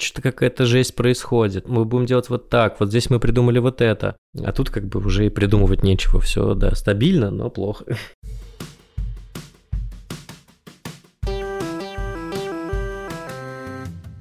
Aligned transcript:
Что-то 0.00 0.22
какая-то 0.22 0.64
жесть 0.64 0.94
происходит. 0.94 1.68
Мы 1.68 1.84
будем 1.84 2.06
делать 2.06 2.28
вот 2.28 2.48
так. 2.48 2.78
Вот 2.78 2.90
здесь 2.90 3.10
мы 3.10 3.18
придумали 3.18 3.58
вот 3.58 3.80
это. 3.80 4.16
А 4.40 4.52
тут 4.52 4.70
как 4.70 4.86
бы 4.86 5.00
уже 5.00 5.26
и 5.26 5.28
придумывать 5.28 5.82
нечего. 5.82 6.20
Все, 6.20 6.54
да, 6.54 6.76
стабильно, 6.76 7.30
но 7.30 7.50
плохо. 7.50 7.84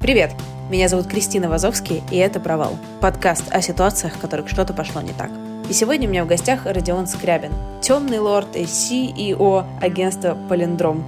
Привет! 0.01 0.31
Меня 0.71 0.87
зовут 0.89 1.07
Кристина 1.07 1.47
Вазовский, 1.47 2.01
и 2.11 2.17
это 2.17 2.39
«Провал»– 2.39 2.77
подкаст 3.01 3.43
о 3.51 3.61
ситуациях, 3.61 4.15
в 4.15 4.19
которых 4.19 4.49
что-то 4.49 4.73
пошло 4.73 5.01
не 5.01 5.13
так. 5.13 5.29
И 5.69 5.73
сегодня 5.73 6.07
у 6.07 6.11
меня 6.11 6.25
в 6.25 6.27
гостях 6.27 6.65
Родион 6.65 7.07
Скрябин, 7.07 7.51
темный 7.81 8.19
лорд 8.19 8.55
и 8.55 8.63
CEO 8.63 9.65
агентства 9.81 10.37
«Полиндром». 10.49 11.05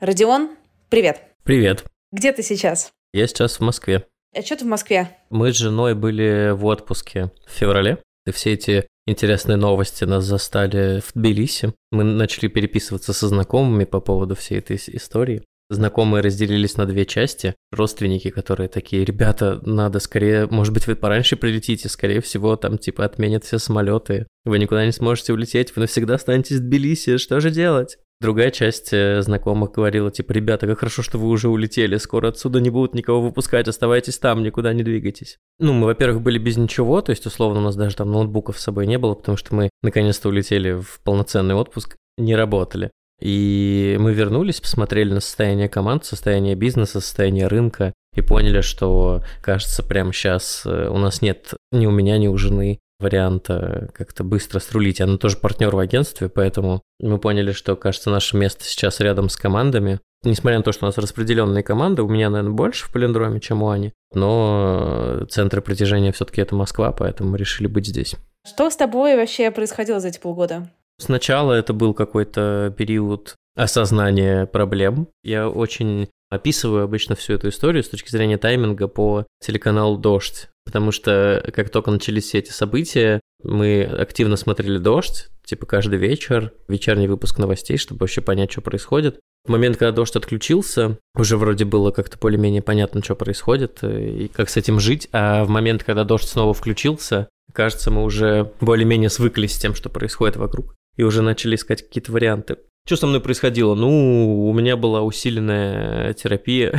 Родион, 0.00 0.50
привет! 0.88 1.22
Привет. 1.44 1.84
Где 2.10 2.32
ты 2.32 2.42
сейчас? 2.42 2.90
Я 3.12 3.26
сейчас 3.26 3.56
в 3.56 3.60
Москве. 3.60 4.06
А 4.34 4.42
что 4.42 4.56
ты 4.56 4.64
в 4.64 4.68
Москве? 4.68 5.16
Мы 5.30 5.52
с 5.52 5.56
женой 5.56 5.94
были 5.94 6.52
в 6.54 6.64
отпуске 6.64 7.30
в 7.46 7.50
феврале. 7.50 7.98
И 8.26 8.30
все 8.30 8.54
эти 8.54 8.86
интересные 9.06 9.56
новости 9.56 10.04
нас 10.04 10.24
застали 10.24 11.00
в 11.00 11.12
Тбилиси. 11.14 11.74
Мы 11.90 12.04
начали 12.04 12.48
переписываться 12.48 13.12
со 13.12 13.28
знакомыми 13.28 13.84
по 13.84 14.00
поводу 14.00 14.34
всей 14.34 14.58
этой 14.58 14.76
истории. 14.76 15.42
Знакомые 15.70 16.22
разделились 16.22 16.78
на 16.78 16.86
две 16.86 17.04
части. 17.04 17.54
Родственники, 17.72 18.30
которые 18.30 18.68
такие, 18.68 19.04
ребята, 19.04 19.60
надо 19.66 20.00
скорее, 20.00 20.46
может 20.46 20.72
быть, 20.72 20.86
вы 20.86 20.96
пораньше 20.96 21.36
прилетите, 21.36 21.90
скорее 21.90 22.22
всего, 22.22 22.56
там 22.56 22.78
типа 22.78 23.04
отменят 23.04 23.44
все 23.44 23.58
самолеты. 23.58 24.26
Вы 24.46 24.58
никуда 24.58 24.86
не 24.86 24.92
сможете 24.92 25.34
улететь, 25.34 25.76
вы 25.76 25.82
навсегда 25.82 26.14
останетесь 26.14 26.56
в 26.56 26.60
Тбилиси, 26.60 27.18
что 27.18 27.40
же 27.40 27.50
делать? 27.50 27.98
Другая 28.20 28.50
часть 28.50 28.92
э, 28.92 29.22
знакомых 29.22 29.72
говорила, 29.72 30.10
типа, 30.10 30.32
ребята, 30.32 30.66
как 30.66 30.80
хорошо, 30.80 31.02
что 31.02 31.18
вы 31.18 31.28
уже 31.28 31.48
улетели, 31.48 31.96
скоро 31.98 32.28
отсюда 32.28 32.60
не 32.60 32.68
будут 32.68 32.94
никого 32.94 33.22
выпускать, 33.22 33.68
оставайтесь 33.68 34.18
там, 34.18 34.42
никуда 34.42 34.72
не 34.72 34.82
двигайтесь. 34.82 35.38
Ну, 35.60 35.72
мы, 35.72 35.86
во-первых, 35.86 36.20
были 36.20 36.38
без 36.38 36.56
ничего, 36.56 37.00
то 37.00 37.10
есть, 37.10 37.26
условно, 37.26 37.60
у 37.60 37.62
нас 37.62 37.76
даже 37.76 37.94
там 37.94 38.10
ноутбуков 38.10 38.58
с 38.58 38.64
собой 38.64 38.88
не 38.88 38.98
было, 38.98 39.14
потому 39.14 39.36
что 39.36 39.54
мы 39.54 39.70
наконец-то 39.82 40.28
улетели 40.30 40.72
в 40.72 41.00
полноценный 41.04 41.54
отпуск, 41.54 41.96
не 42.16 42.34
работали. 42.34 42.90
И 43.20 43.96
мы 44.00 44.12
вернулись, 44.12 44.60
посмотрели 44.60 45.12
на 45.12 45.20
состояние 45.20 45.68
команд, 45.68 46.04
состояние 46.04 46.56
бизнеса, 46.56 47.00
состояние 47.00 47.46
рынка 47.46 47.92
и 48.16 48.20
поняли, 48.20 48.62
что, 48.62 49.22
кажется, 49.42 49.84
прямо 49.84 50.12
сейчас 50.12 50.66
у 50.66 50.98
нас 50.98 51.22
нет 51.22 51.54
ни 51.70 51.86
у 51.86 51.92
меня, 51.92 52.18
ни 52.18 52.26
у 52.26 52.36
жены 52.36 52.80
варианта 53.00 53.90
как-то 53.94 54.24
быстро 54.24 54.58
срулить. 54.58 55.00
Она 55.00 55.18
тоже 55.18 55.36
партнер 55.36 55.74
в 55.74 55.78
агентстве, 55.78 56.28
поэтому 56.28 56.82
мы 57.00 57.18
поняли, 57.18 57.52
что, 57.52 57.76
кажется, 57.76 58.10
наше 58.10 58.36
место 58.36 58.64
сейчас 58.64 59.00
рядом 59.00 59.28
с 59.28 59.36
командами. 59.36 60.00
Несмотря 60.24 60.58
на 60.58 60.64
то, 60.64 60.72
что 60.72 60.84
у 60.84 60.88
нас 60.88 60.98
распределенные 60.98 61.62
команды, 61.62 62.02
у 62.02 62.08
меня, 62.08 62.28
наверное, 62.28 62.54
больше 62.54 62.86
в 62.86 62.92
полиндроме, 62.92 63.40
чем 63.40 63.62
у 63.62 63.70
Ани, 63.70 63.92
но 64.12 65.24
центр 65.30 65.60
притяжения 65.60 66.10
все-таки 66.10 66.40
это 66.40 66.56
Москва, 66.56 66.90
поэтому 66.90 67.30
мы 67.30 67.38
решили 67.38 67.68
быть 67.68 67.86
здесь. 67.86 68.16
Что 68.44 68.68
с 68.68 68.76
тобой 68.76 69.16
вообще 69.16 69.50
происходило 69.50 70.00
за 70.00 70.08
эти 70.08 70.18
полгода? 70.18 70.68
Сначала 70.98 71.52
это 71.52 71.72
был 71.72 71.94
какой-то 71.94 72.74
период 72.76 73.36
осознания 73.54 74.46
проблем. 74.46 75.08
Я 75.22 75.48
очень 75.48 76.08
описываю 76.30 76.84
обычно 76.84 77.14
всю 77.14 77.34
эту 77.34 77.48
историю 77.48 77.82
с 77.82 77.88
точки 77.88 78.10
зрения 78.10 78.38
тайминга 78.38 78.88
по 78.88 79.26
телеканалу 79.40 79.96
«Дождь», 79.96 80.48
потому 80.68 80.92
что 80.92 81.42
как 81.54 81.70
только 81.70 81.90
начались 81.90 82.24
все 82.24 82.40
эти 82.40 82.50
события, 82.50 83.22
мы 83.42 83.84
активно 83.84 84.36
смотрели 84.36 84.76
«Дождь», 84.76 85.28
типа 85.46 85.64
каждый 85.64 85.98
вечер, 85.98 86.52
вечерний 86.68 87.08
выпуск 87.08 87.38
новостей, 87.38 87.78
чтобы 87.78 88.00
вообще 88.00 88.20
понять, 88.20 88.52
что 88.52 88.60
происходит. 88.60 89.18
В 89.46 89.50
момент, 89.50 89.78
когда 89.78 89.92
дождь 89.92 90.14
отключился, 90.14 90.98
уже 91.14 91.38
вроде 91.38 91.64
было 91.64 91.90
как-то 91.90 92.18
более-менее 92.18 92.60
понятно, 92.60 93.02
что 93.02 93.14
происходит 93.14 93.82
и 93.82 94.28
как 94.28 94.50
с 94.50 94.58
этим 94.58 94.78
жить, 94.78 95.08
а 95.10 95.44
в 95.44 95.48
момент, 95.48 95.84
когда 95.84 96.04
дождь 96.04 96.28
снова 96.28 96.52
включился, 96.52 97.30
кажется, 97.54 97.90
мы 97.90 98.04
уже 98.04 98.52
более-менее 98.60 99.08
свыклись 99.08 99.54
с 99.54 99.58
тем, 99.58 99.74
что 99.74 99.88
происходит 99.88 100.36
вокруг, 100.36 100.74
и 100.98 101.02
уже 101.02 101.22
начали 101.22 101.54
искать 101.54 101.80
какие-то 101.80 102.12
варианты. 102.12 102.58
Что 102.88 102.96
со 102.96 103.06
мной 103.06 103.20
происходило? 103.20 103.74
Ну, 103.74 104.48
у 104.48 104.52
меня 104.54 104.74
была 104.74 105.02
усиленная 105.02 106.14
терапия, 106.14 106.72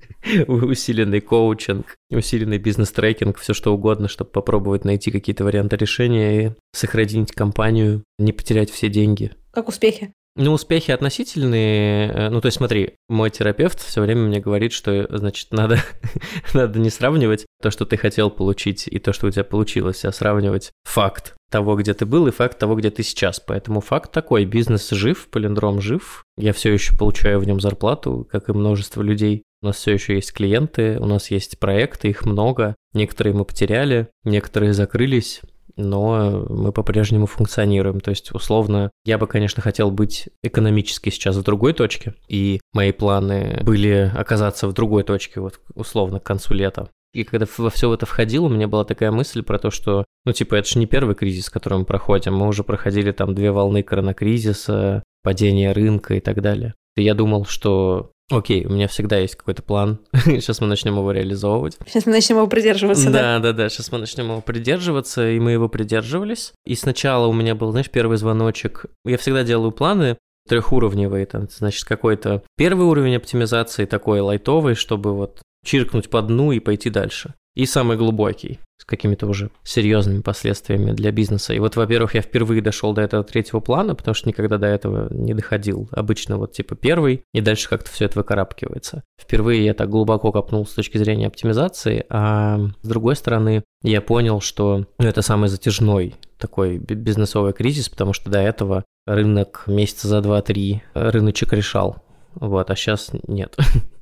усиленный 0.46 1.20
коучинг, 1.20 1.96
усиленный 2.08 2.58
бизнес-трекинг, 2.58 3.36
все 3.36 3.52
что 3.52 3.74
угодно, 3.74 4.06
чтобы 4.06 4.30
попробовать 4.30 4.84
найти 4.84 5.10
какие-то 5.10 5.42
варианты 5.42 5.74
решения 5.74 6.46
и 6.46 6.50
сохранить 6.72 7.32
компанию, 7.32 8.04
не 8.16 8.32
потерять 8.32 8.70
все 8.70 8.88
деньги. 8.88 9.32
Как 9.50 9.66
успехи? 9.66 10.12
Ну, 10.36 10.52
успехи 10.52 10.92
относительные. 10.92 12.12
э, 12.12 12.30
Ну, 12.30 12.40
то 12.40 12.46
есть, 12.46 12.58
смотри, 12.58 12.94
мой 13.08 13.30
терапевт 13.30 13.80
все 13.82 14.02
время 14.02 14.20
мне 14.20 14.38
говорит, 14.38 14.72
что, 14.72 15.08
значит, 15.10 15.50
надо, 15.50 15.80
надо 16.54 16.78
не 16.78 16.90
сравнивать 16.90 17.44
то, 17.60 17.72
что 17.72 17.86
ты 17.86 17.96
хотел 17.96 18.30
получить, 18.30 18.86
и 18.86 19.00
то, 19.00 19.12
что 19.12 19.26
у 19.26 19.30
тебя 19.32 19.42
получилось, 19.42 20.04
а 20.04 20.12
сравнивать 20.12 20.70
факт 20.84 21.34
того, 21.50 21.76
где 21.76 21.94
ты 21.94 22.06
был, 22.06 22.26
и 22.26 22.32
факт 22.32 22.58
того, 22.58 22.74
где 22.74 22.90
ты 22.90 23.02
сейчас. 23.02 23.40
Поэтому 23.40 23.80
факт 23.80 24.12
такой, 24.12 24.44
бизнес 24.44 24.90
жив, 24.90 25.28
полиндром 25.28 25.80
жив, 25.80 26.24
я 26.36 26.52
все 26.52 26.72
еще 26.72 26.96
получаю 26.96 27.40
в 27.40 27.46
нем 27.46 27.60
зарплату, 27.60 28.26
как 28.30 28.48
и 28.48 28.52
множество 28.52 29.02
людей. 29.02 29.42
У 29.62 29.66
нас 29.66 29.76
все 29.76 29.92
еще 29.92 30.14
есть 30.14 30.32
клиенты, 30.32 30.98
у 30.98 31.06
нас 31.06 31.30
есть 31.30 31.58
проекты, 31.58 32.08
их 32.08 32.24
много. 32.24 32.74
Некоторые 32.92 33.34
мы 33.34 33.44
потеряли, 33.44 34.08
некоторые 34.24 34.72
закрылись, 34.72 35.40
но 35.76 36.46
мы 36.48 36.72
по-прежнему 36.72 37.26
функционируем. 37.26 38.00
То 38.00 38.10
есть, 38.10 38.32
условно, 38.32 38.90
я 39.04 39.18
бы, 39.18 39.26
конечно, 39.26 39.62
хотел 39.62 39.90
быть 39.90 40.28
экономически 40.42 41.10
сейчас 41.10 41.36
в 41.36 41.42
другой 41.42 41.72
точке, 41.72 42.14
и 42.28 42.60
мои 42.72 42.92
планы 42.92 43.60
были 43.62 44.10
оказаться 44.14 44.68
в 44.68 44.72
другой 44.72 45.04
точке, 45.04 45.40
вот 45.40 45.60
условно, 45.74 46.20
к 46.20 46.24
концу 46.24 46.54
лета. 46.54 46.90
И 47.12 47.24
когда 47.24 47.46
во 47.56 47.70
все 47.70 47.92
это 47.92 48.06
входил, 48.06 48.44
у 48.44 48.48
меня 48.48 48.68
была 48.68 48.84
такая 48.84 49.10
мысль 49.10 49.42
про 49.42 49.58
то, 49.58 49.70
что, 49.70 50.04
ну, 50.24 50.32
типа, 50.32 50.56
это 50.56 50.68
же 50.68 50.78
не 50.78 50.86
первый 50.86 51.14
кризис, 51.14 51.48
который 51.48 51.78
мы 51.78 51.84
проходим. 51.84 52.34
Мы 52.34 52.46
уже 52.46 52.62
проходили 52.62 53.12
там 53.12 53.34
две 53.34 53.52
волны 53.52 53.82
коронакризиса, 53.82 55.02
падение 55.22 55.72
рынка 55.72 56.14
и 56.14 56.20
так 56.20 56.42
далее. 56.42 56.74
И 56.96 57.02
я 57.02 57.14
думал, 57.14 57.44
что 57.46 58.10
Окей, 58.28 58.66
у 58.66 58.70
меня 58.70 58.88
всегда 58.88 59.18
есть 59.18 59.36
какой-то 59.36 59.62
план. 59.62 60.00
Сейчас 60.24 60.60
мы 60.60 60.66
начнем 60.66 60.96
его 60.96 61.12
реализовывать. 61.12 61.78
Сейчас 61.86 62.06
мы 62.06 62.12
начнем 62.12 62.38
его 62.38 62.48
придерживаться, 62.48 63.08
да? 63.10 63.38
Да, 63.38 63.38
да, 63.38 63.52
да. 63.52 63.68
Сейчас 63.68 63.92
мы 63.92 63.98
начнем 63.98 64.24
его 64.26 64.40
придерживаться, 64.40 65.30
и 65.30 65.38
мы 65.38 65.52
его 65.52 65.68
придерживались. 65.68 66.52
И 66.64 66.74
сначала 66.74 67.28
у 67.28 67.32
меня 67.32 67.54
был, 67.54 67.70
знаешь, 67.70 67.88
первый 67.88 68.16
звоночек. 68.16 68.86
Я 69.04 69.16
всегда 69.16 69.44
делаю 69.44 69.70
планы 69.70 70.16
трехуровневые, 70.48 71.26
там, 71.26 71.48
значит, 71.50 71.84
какой-то 71.84 72.42
первый 72.56 72.86
уровень 72.86 73.16
оптимизации 73.16 73.84
такой 73.84 74.20
лайтовый, 74.20 74.74
чтобы 74.74 75.14
вот 75.14 75.40
чиркнуть 75.66 76.08
по 76.08 76.22
дну 76.22 76.52
и 76.52 76.60
пойти 76.60 76.88
дальше. 76.88 77.34
И 77.54 77.64
самый 77.64 77.96
глубокий, 77.96 78.60
с 78.78 78.84
какими-то 78.84 79.26
уже 79.26 79.50
серьезными 79.64 80.20
последствиями 80.20 80.92
для 80.92 81.10
бизнеса. 81.10 81.54
И 81.54 81.58
вот, 81.58 81.74
во-первых, 81.74 82.14
я 82.14 82.20
впервые 82.20 82.60
дошел 82.60 82.92
до 82.92 83.00
этого 83.00 83.24
третьего 83.24 83.60
плана, 83.60 83.94
потому 83.94 84.14
что 84.14 84.28
никогда 84.28 84.58
до 84.58 84.66
этого 84.66 85.12
не 85.12 85.32
доходил. 85.32 85.88
Обычно 85.90 86.36
вот 86.36 86.52
типа 86.52 86.76
первый, 86.76 87.22
и 87.32 87.40
дальше 87.40 87.70
как-то 87.70 87.90
все 87.90 88.04
это 88.04 88.18
выкарабкивается. 88.18 89.04
Впервые 89.18 89.64
я 89.64 89.72
так 89.72 89.88
глубоко 89.88 90.32
копнул 90.32 90.66
с 90.66 90.74
точки 90.74 90.98
зрения 90.98 91.28
оптимизации, 91.28 92.04
а 92.10 92.58
с 92.82 92.86
другой 92.86 93.16
стороны, 93.16 93.64
я 93.82 94.02
понял, 94.02 94.42
что 94.42 94.84
ну, 94.98 95.06
это 95.08 95.22
самый 95.22 95.48
затяжной 95.48 96.14
такой 96.38 96.76
бизнесовый 96.76 97.54
кризис, 97.54 97.88
потому 97.88 98.12
что 98.12 98.30
до 98.30 98.40
этого 98.40 98.84
рынок 99.06 99.64
месяца 99.66 100.08
за 100.08 100.18
2-3 100.18 100.80
рыночек 100.92 101.54
решал. 101.54 102.02
Вот, 102.38 102.70
а 102.70 102.76
сейчас 102.76 103.10
нет. 103.26 103.56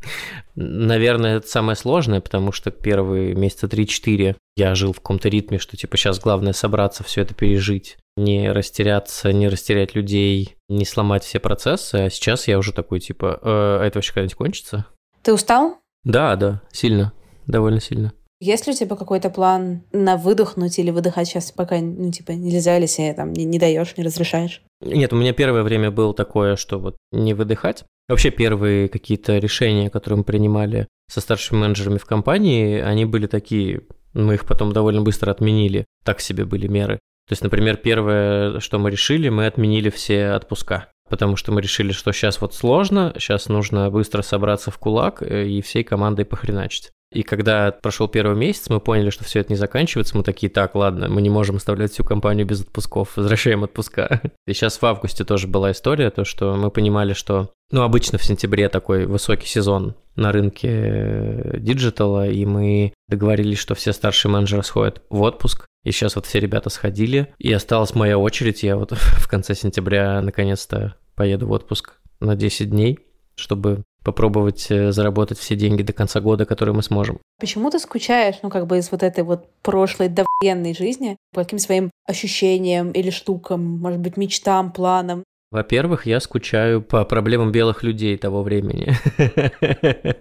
Наверное, 0.57 1.39
это 1.39 1.49
самое 1.49 1.77
сложное, 1.77 2.21
потому 2.21 2.53
что 2.53 2.71
первые 2.71 3.35
месяца 3.35 3.67
3-4 3.67 4.37
я 4.57 4.75
жил 4.75 4.93
в 4.93 4.97
каком-то 4.97 5.29
ритме, 5.29 5.59
что 5.59 5.77
типа 5.77 5.97
сейчас 5.97 6.21
главное 6.21 6.53
собраться, 6.53 7.05
все 7.05 7.23
это 7.23 7.35
пережить, 7.35 7.97
не 8.17 8.51
растеряться, 8.51 9.33
не 9.33 9.49
растерять 9.49 9.95
людей, 9.95 10.57
не 10.69 10.85
сломать 10.85 11.25
все 11.25 11.39
процессы, 11.39 11.95
а 11.95 12.11
сейчас 12.11 12.49
я 12.49 12.59
уже 12.59 12.73
такой 12.73 13.01
типа, 13.01 13.39
э, 13.41 13.79
а 13.81 13.85
это 13.85 13.99
вообще 13.99 14.13
когда-нибудь 14.13 14.37
кончится? 14.37 14.87
Ты 15.23 15.33
устал? 15.33 15.79
Да, 16.03 16.37
да, 16.37 16.61
сильно, 16.73 17.13
довольно 17.47 17.81
сильно. 17.81 18.13
Есть 18.41 18.67
ли 18.67 18.73
у 18.73 18.77
тебя 18.77 18.97
какой-то 18.97 19.31
план 19.31 19.83
на 19.93 20.17
выдохнуть 20.17 20.79
или 20.79 20.91
выдыхать 20.91 21.29
сейчас, 21.29 21.53
пока, 21.53 21.79
ну, 21.79 22.11
типа, 22.11 22.33
нельзя, 22.33 22.77
или 22.77 22.87
себе 22.87 23.15
там 23.15 23.33
не, 23.33 23.45
не 23.45 23.59
даешь, 23.59 23.97
не 23.97 24.05
разрешаешь? 24.05 24.63
Нет, 24.81 25.13
у 25.13 25.17
меня 25.17 25.33
первое 25.33 25.63
время 25.63 25.91
было 25.91 26.13
такое, 26.13 26.57
что 26.57 26.79
вот 26.79 26.97
не 27.13 27.33
выдыхать. 27.33 27.85
Вообще 28.09 28.31
первые 28.31 28.89
какие-то 28.89 29.39
решения, 29.39 29.89
которые 29.89 30.19
мы 30.19 30.25
принимали, 30.25 30.89
со 31.11 31.21
старшими 31.21 31.59
менеджерами 31.59 31.99
в 31.99 32.05
компании, 32.05 32.81
они 32.81 33.05
были 33.05 33.27
такие, 33.27 33.83
мы 34.13 34.35
их 34.35 34.47
потом 34.47 34.73
довольно 34.73 35.01
быстро 35.01 35.31
отменили, 35.31 35.85
так 36.05 36.21
себе 36.21 36.45
были 36.45 36.67
меры. 36.67 36.99
То 37.29 37.33
есть, 37.33 37.43
например, 37.43 37.79
первое, 37.79 38.61
что 38.61 38.79
мы 38.79 38.91
решили, 38.91 39.31
мы 39.31 39.47
отменили 39.47 39.89
все 39.89 40.33
отпуска 40.33 40.89
потому 41.09 41.37
что 41.37 41.53
мы 41.53 41.61
решили, 41.61 41.93
что 41.93 42.13
сейчас 42.13 42.41
вот 42.41 42.55
сложно, 42.55 43.15
сейчас 43.19 43.49
нужно 43.49 43.91
быстро 43.91 44.23
собраться 44.23 44.71
в 44.71 44.79
кулак 44.79 45.23
э, 45.23 45.47
и 45.47 45.61
всей 45.63 45.85
командой 45.85 46.25
похреначить. 46.25 46.91
И 47.15 47.23
когда 47.23 47.71
прошел 47.71 48.09
первый 48.09 48.37
месяц, 48.37 48.69
мы 48.69 48.81
поняли, 48.81 49.11
что 49.11 49.25
все 49.25 49.41
это 49.41 49.53
не 49.53 49.57
заканчивается. 49.57 50.17
Мы 50.17 50.25
такие, 50.25 50.51
так, 50.51 50.75
ладно, 50.75 51.09
мы 51.09 51.23
не 51.23 51.31
можем 51.31 51.57
оставлять 51.57 51.93
всю 51.93 52.03
компанию 52.03 52.45
без 52.45 52.63
отпусков, 52.63 53.17
возвращаем 53.17 53.63
отпуска. 53.63 54.21
И 54.47 54.53
сейчас 54.53 54.83
в 54.83 54.85
августе 54.85 55.25
тоже 55.25 55.47
была 55.47 55.71
история, 55.71 56.11
то, 56.11 56.25
что 56.25 56.57
мы 56.57 56.71
понимали, 56.71 57.13
что, 57.13 57.51
ну, 57.71 57.83
обычно 57.83 58.19
в 58.19 58.25
сентябре 58.25 58.69
такой 58.69 59.07
высокий 59.07 59.47
сезон 59.47 59.95
на 60.17 60.33
рынке 60.33 60.69
э, 60.71 61.59
диджитала, 61.59 62.29
и 62.29 62.45
мы 62.45 62.93
договорились, 63.09 63.59
что 63.59 63.75
все 63.75 63.93
старшие 63.93 64.33
менеджеры 64.33 64.63
сходят 64.63 65.03
в 65.09 65.23
отпуск. 65.23 65.67
И 65.85 65.93
сейчас 65.93 66.17
вот 66.17 66.27
все 66.27 66.41
ребята 66.41 66.71
сходили, 66.71 67.33
и 67.39 67.53
осталась 67.53 67.95
моя 67.95 68.19
очередь. 68.19 68.63
Я 68.63 68.77
вот 68.77 68.93
в 68.93 69.29
конце 69.29 69.55
сентября 69.55 70.21
наконец-то 70.21 70.97
поеду 71.15 71.47
в 71.47 71.53
отпуск 71.53 71.95
на 72.21 72.35
10 72.35 72.71
дней, 72.71 72.99
чтобы 73.37 73.85
попробовать 74.05 74.71
э, 74.71 74.93
заработать 74.93 75.39
все 75.39 75.57
деньги 75.57 75.83
до 75.83 75.93
конца 75.93 76.21
года, 76.21 76.45
которые 76.45 76.75
мы 76.75 76.83
сможем. 76.83 77.19
Почему 77.41 77.71
ты 77.71 77.79
скучаешь, 77.79 78.37
ну, 78.43 78.51
как 78.51 78.67
бы 78.67 78.79
из 78.79 78.93
вот 78.93 79.03
этой 79.03 79.25
вот 79.25 79.49
прошлой 79.63 80.09
довоенной 80.09 80.75
жизни 80.75 81.17
по 81.33 81.43
каким 81.43 81.59
своим 81.59 81.91
ощущениям 82.07 82.93
или 82.93 83.11
штукам, 83.11 83.79
может 83.79 84.01
быть, 84.01 84.17
мечтам, 84.17 84.71
планам? 84.71 85.25
Во-первых, 85.51 86.07
я 86.07 86.21
скучаю 86.21 86.83
по 86.83 87.05
проблемам 87.05 87.53
белых 87.53 87.83
людей 87.83 88.17
того 88.19 88.43
времени. 88.43 88.93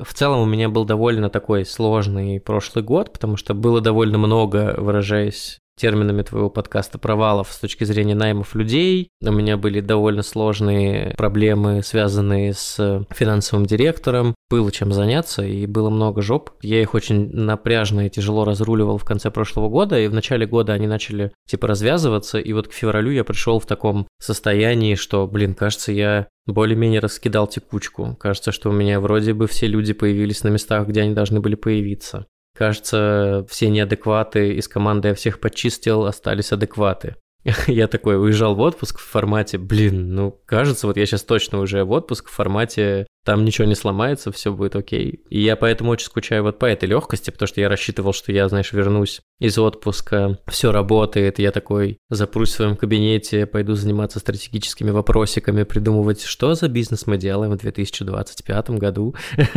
В 0.00 0.14
целом 0.14 0.40
у 0.40 0.46
меня 0.46 0.68
был 0.68 0.84
довольно 0.84 1.28
такой 1.28 1.66
сложный 1.66 2.40
прошлый 2.40 2.82
год, 2.82 3.12
потому 3.12 3.36
что 3.36 3.54
было 3.54 3.80
довольно 3.80 4.18
много, 4.18 4.74
выражаясь 4.78 5.58
терминами 5.76 6.22
твоего 6.22 6.50
подкаста 6.50 6.98
провалов 6.98 7.52
с 7.52 7.58
точки 7.58 7.84
зрения 7.84 8.14
наймов 8.14 8.54
людей. 8.54 9.08
У 9.22 9.30
меня 9.30 9.56
были 9.56 9.80
довольно 9.80 10.22
сложные 10.22 11.14
проблемы, 11.16 11.82
связанные 11.82 12.52
с 12.52 13.06
финансовым 13.10 13.66
директором. 13.66 14.34
Было 14.50 14.70
чем 14.70 14.92
заняться, 14.92 15.44
и 15.44 15.66
было 15.66 15.90
много 15.90 16.22
жоп. 16.22 16.50
Я 16.62 16.80
их 16.82 16.94
очень 16.94 17.30
напряжно 17.32 18.06
и 18.06 18.10
тяжело 18.10 18.44
разруливал 18.44 18.98
в 18.98 19.04
конце 19.04 19.30
прошлого 19.30 19.68
года, 19.68 19.98
и 19.98 20.08
в 20.08 20.14
начале 20.14 20.46
года 20.46 20.72
они 20.74 20.86
начали 20.86 21.32
типа 21.48 21.66
развязываться, 21.66 22.38
и 22.38 22.52
вот 22.52 22.68
к 22.68 22.72
февралю 22.72 23.10
я 23.10 23.24
пришел 23.24 23.58
в 23.58 23.66
таком 23.66 24.06
состоянии, 24.20 24.94
что, 24.94 25.26
блин, 25.26 25.54
кажется, 25.54 25.92
я 25.92 26.28
более-менее 26.46 27.00
раскидал 27.00 27.46
текучку. 27.46 28.16
Кажется, 28.18 28.52
что 28.52 28.70
у 28.70 28.72
меня 28.72 29.00
вроде 29.00 29.32
бы 29.32 29.46
все 29.46 29.66
люди 29.66 29.92
появились 29.92 30.42
на 30.42 30.48
местах, 30.48 30.88
где 30.88 31.02
они 31.02 31.14
должны 31.14 31.40
были 31.40 31.54
появиться. 31.54 32.26
Кажется, 32.56 33.46
все 33.48 33.68
неадекваты 33.70 34.54
из 34.54 34.68
команды 34.68 35.08
я 35.08 35.14
всех 35.14 35.40
почистил, 35.40 36.04
остались 36.04 36.52
адекваты. 36.52 37.16
Я 37.66 37.88
такой 37.88 38.22
уезжал 38.22 38.54
в 38.54 38.60
отпуск 38.60 38.98
в 38.98 39.04
формате, 39.04 39.58
блин, 39.58 40.14
ну 40.14 40.30
кажется, 40.46 40.86
вот 40.86 40.96
я 40.96 41.04
сейчас 41.06 41.24
точно 41.24 41.58
уже 41.58 41.82
в 41.82 41.90
отпуск 41.90 42.28
в 42.28 42.32
формате 42.32 43.08
там 43.24 43.44
ничего 43.44 43.66
не 43.66 43.74
сломается, 43.74 44.32
все 44.32 44.52
будет 44.52 44.76
окей. 44.76 45.22
И 45.30 45.40
я 45.40 45.56
поэтому 45.56 45.90
очень 45.90 46.06
скучаю 46.06 46.42
вот 46.42 46.58
по 46.58 46.66
этой 46.66 46.88
легкости, 46.88 47.30
потому 47.30 47.46
что 47.46 47.60
я 47.60 47.68
рассчитывал, 47.68 48.12
что 48.12 48.32
я, 48.32 48.48
знаешь, 48.48 48.72
вернусь 48.72 49.20
из 49.38 49.58
отпуска, 49.58 50.38
все 50.48 50.72
работает, 50.72 51.38
я 51.38 51.52
такой 51.52 51.98
запрусь 52.10 52.50
в 52.50 52.54
своем 52.54 52.76
кабинете, 52.76 53.46
пойду 53.46 53.74
заниматься 53.74 54.18
стратегическими 54.18 54.90
вопросиками, 54.90 55.62
придумывать, 55.62 56.22
что 56.22 56.54
за 56.54 56.68
бизнес 56.68 57.06
мы 57.06 57.16
делаем 57.16 57.52
в 57.52 57.58
2025 57.58 58.70
году. 58.70 59.14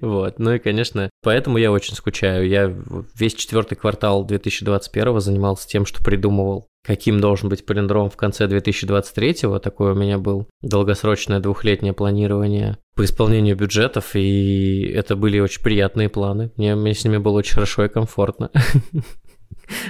Вот, 0.00 0.38
ну 0.38 0.54
и, 0.54 0.58
конечно, 0.58 1.10
поэтому 1.22 1.58
я 1.58 1.70
очень 1.70 1.94
скучаю. 1.94 2.48
Я 2.48 2.74
весь 3.14 3.34
четвертый 3.34 3.74
квартал 3.74 4.24
2021 4.24 5.20
занимался 5.20 5.68
тем, 5.68 5.84
что 5.84 6.02
придумывал 6.02 6.68
каким 6.84 7.20
должен 7.20 7.48
быть 7.48 7.66
палиндром 7.66 8.10
в 8.10 8.16
конце 8.16 8.46
2023-го. 8.46 9.58
Такое 9.58 9.92
у 9.92 9.96
меня 9.96 10.18
был 10.18 10.48
долгосрочное 10.62 11.40
двухлетнее 11.40 11.92
планирование 11.92 12.78
по 12.94 13.04
исполнению 13.04 13.56
бюджетов, 13.56 14.14
и 14.14 14.90
это 14.94 15.16
были 15.16 15.38
очень 15.38 15.62
приятные 15.62 16.08
планы. 16.08 16.50
Мне, 16.56 16.74
мне 16.74 16.94
с 16.94 17.04
ними 17.04 17.18
было 17.18 17.38
очень 17.38 17.54
хорошо 17.54 17.84
и 17.84 17.88
комфортно. 17.88 18.50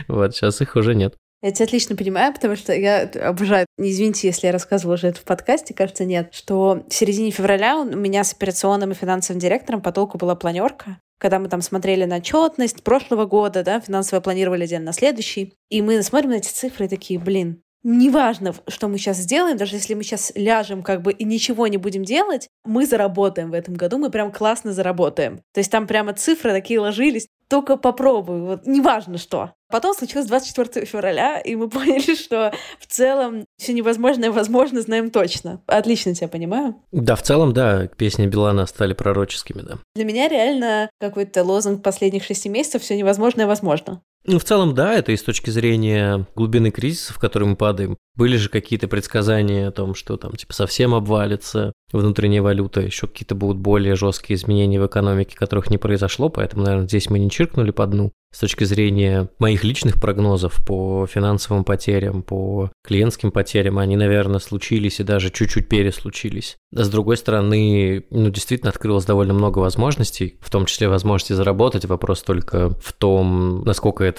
Вот, 0.08 0.34
сейчас 0.34 0.60
их 0.60 0.74
уже 0.74 0.96
нет. 0.96 1.14
Я 1.40 1.52
тебя 1.52 1.66
отлично 1.66 1.94
понимаю, 1.94 2.34
потому 2.34 2.56
что 2.56 2.72
я 2.72 3.02
обожаю, 3.02 3.64
извините, 3.78 4.26
если 4.26 4.48
я 4.48 4.52
рассказывала 4.52 4.94
уже 4.94 5.08
это 5.08 5.20
в 5.20 5.24
подкасте, 5.24 5.72
кажется, 5.72 6.04
нет, 6.04 6.34
что 6.34 6.84
в 6.88 6.92
середине 6.92 7.30
февраля 7.30 7.78
у 7.78 7.84
меня 7.84 8.24
с 8.24 8.32
операционным 8.32 8.90
и 8.90 8.94
финансовым 8.94 9.38
директором 9.38 9.80
по 9.80 9.92
толку 9.92 10.18
была 10.18 10.34
планерка, 10.34 10.98
когда 11.18 11.38
мы 11.38 11.48
там 11.48 11.62
смотрели 11.62 12.04
на 12.04 12.16
отчетность 12.16 12.82
прошлого 12.82 13.26
года, 13.26 13.62
да, 13.62 13.80
финансово 13.80 14.20
планировали 14.20 14.66
день 14.66 14.82
на 14.82 14.92
следующий, 14.92 15.54
и 15.68 15.82
мы 15.82 16.02
смотрим 16.02 16.30
на 16.30 16.36
эти 16.36 16.48
цифры 16.48 16.86
и 16.86 16.88
такие, 16.88 17.18
блин, 17.18 17.62
неважно, 17.82 18.54
что 18.66 18.88
мы 18.88 18.98
сейчас 18.98 19.18
сделаем, 19.18 19.56
даже 19.56 19.76
если 19.76 19.94
мы 19.94 20.02
сейчас 20.02 20.32
ляжем 20.34 20.82
как 20.82 21.02
бы 21.02 21.12
и 21.12 21.24
ничего 21.24 21.66
не 21.66 21.76
будем 21.76 22.04
делать, 22.04 22.48
мы 22.64 22.86
заработаем 22.86 23.50
в 23.50 23.54
этом 23.54 23.74
году, 23.74 23.98
мы 23.98 24.10
прям 24.10 24.32
классно 24.32 24.72
заработаем. 24.72 25.38
То 25.52 25.60
есть 25.60 25.70
там 25.70 25.86
прямо 25.86 26.12
цифры 26.12 26.52
такие 26.52 26.80
ложились, 26.80 27.28
только 27.48 27.76
попробуй, 27.76 28.40
вот 28.40 28.66
неважно 28.66 29.18
что. 29.18 29.52
Потом 29.70 29.94
случилось 29.94 30.26
24 30.26 30.86
февраля, 30.86 31.40
и 31.40 31.54
мы 31.54 31.68
поняли, 31.70 32.14
что 32.14 32.52
в 32.78 32.86
целом 32.86 33.44
все 33.58 33.72
невозможное 33.72 34.30
возможно, 34.30 34.80
знаем 34.80 35.10
точно. 35.10 35.60
Отлично 35.66 36.14
тебя 36.14 36.28
понимаю. 36.28 36.76
Да, 36.92 37.16
в 37.16 37.22
целом, 37.22 37.52
да, 37.52 37.86
песни 37.86 38.26
Билана 38.26 38.66
стали 38.66 38.94
пророческими, 38.94 39.62
да. 39.62 39.78
Для 39.94 40.04
меня 40.04 40.28
реально 40.28 40.90
какой-то 41.00 41.44
лозунг 41.44 41.82
последних 41.82 42.24
шести 42.24 42.48
месяцев 42.48 42.82
«все 42.82 42.96
невозможное 42.96 43.46
возможно». 43.46 44.02
Ну, 44.24 44.38
в 44.38 44.44
целом, 44.44 44.74
да, 44.74 44.94
это 44.94 45.12
и 45.12 45.16
с 45.16 45.22
точки 45.22 45.50
зрения 45.50 46.26
глубины 46.34 46.70
кризиса, 46.70 47.14
в 47.14 47.18
который 47.18 47.48
мы 47.48 47.56
падаем. 47.56 47.96
Были 48.14 48.36
же 48.36 48.48
какие-то 48.48 48.88
предсказания 48.88 49.68
о 49.68 49.72
том, 49.72 49.94
что 49.94 50.16
там 50.16 50.32
типа 50.32 50.52
совсем 50.52 50.94
обвалится 50.94 51.72
внутренняя 51.92 52.42
валюта, 52.42 52.80
еще 52.80 53.06
какие-то 53.06 53.34
будут 53.34 53.58
более 53.58 53.94
жесткие 53.94 54.36
изменения 54.36 54.80
в 54.80 54.86
экономике, 54.86 55.36
которых 55.36 55.70
не 55.70 55.78
произошло, 55.78 56.28
поэтому, 56.28 56.64
наверное, 56.64 56.88
здесь 56.88 57.08
мы 57.08 57.18
не 57.18 57.30
чиркнули 57.30 57.70
по 57.70 57.86
дну. 57.86 58.12
С 58.30 58.40
точки 58.40 58.64
зрения 58.64 59.30
моих 59.38 59.64
личных 59.64 59.94
прогнозов 59.94 60.62
по 60.66 61.06
финансовым 61.06 61.64
потерям, 61.64 62.22
по 62.22 62.70
клиентским 62.84 63.30
потерям, 63.30 63.78
они, 63.78 63.96
наверное, 63.96 64.38
случились 64.38 65.00
и 65.00 65.04
даже 65.04 65.30
чуть-чуть 65.30 65.70
переслучились. 65.70 66.58
А 66.76 66.84
с 66.84 66.90
другой 66.90 67.16
стороны, 67.16 68.04
ну, 68.10 68.28
действительно 68.28 68.70
открылось 68.70 69.06
довольно 69.06 69.32
много 69.32 69.60
возможностей, 69.60 70.38
в 70.42 70.50
том 70.50 70.66
числе 70.66 70.90
возможности 70.90 71.32
заработать. 71.32 71.86
Вопрос 71.86 72.22
только 72.22 72.68
в 72.68 72.92
том, 72.92 73.62
насколько 73.64 74.04
это 74.04 74.17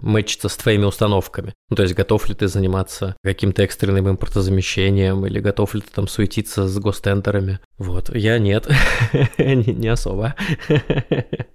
мэчится 0.00 0.48
с 0.48 0.56
твоими 0.56 0.84
установками. 0.84 1.54
Ну, 1.70 1.76
то 1.76 1.82
есть, 1.82 1.94
готов 1.94 2.28
ли 2.28 2.34
ты 2.34 2.48
заниматься 2.48 3.16
каким-то 3.22 3.62
экстренным 3.62 4.08
импортозамещением 4.10 5.26
или 5.26 5.40
готов 5.40 5.74
ли 5.74 5.80
ты 5.80 5.88
там 5.92 6.08
суетиться 6.08 6.68
с 6.68 6.78
гостендерами. 6.78 7.60
Вот, 7.78 8.14
я 8.14 8.38
нет, 8.38 8.68
не 9.38 9.88
особо. 9.88 10.34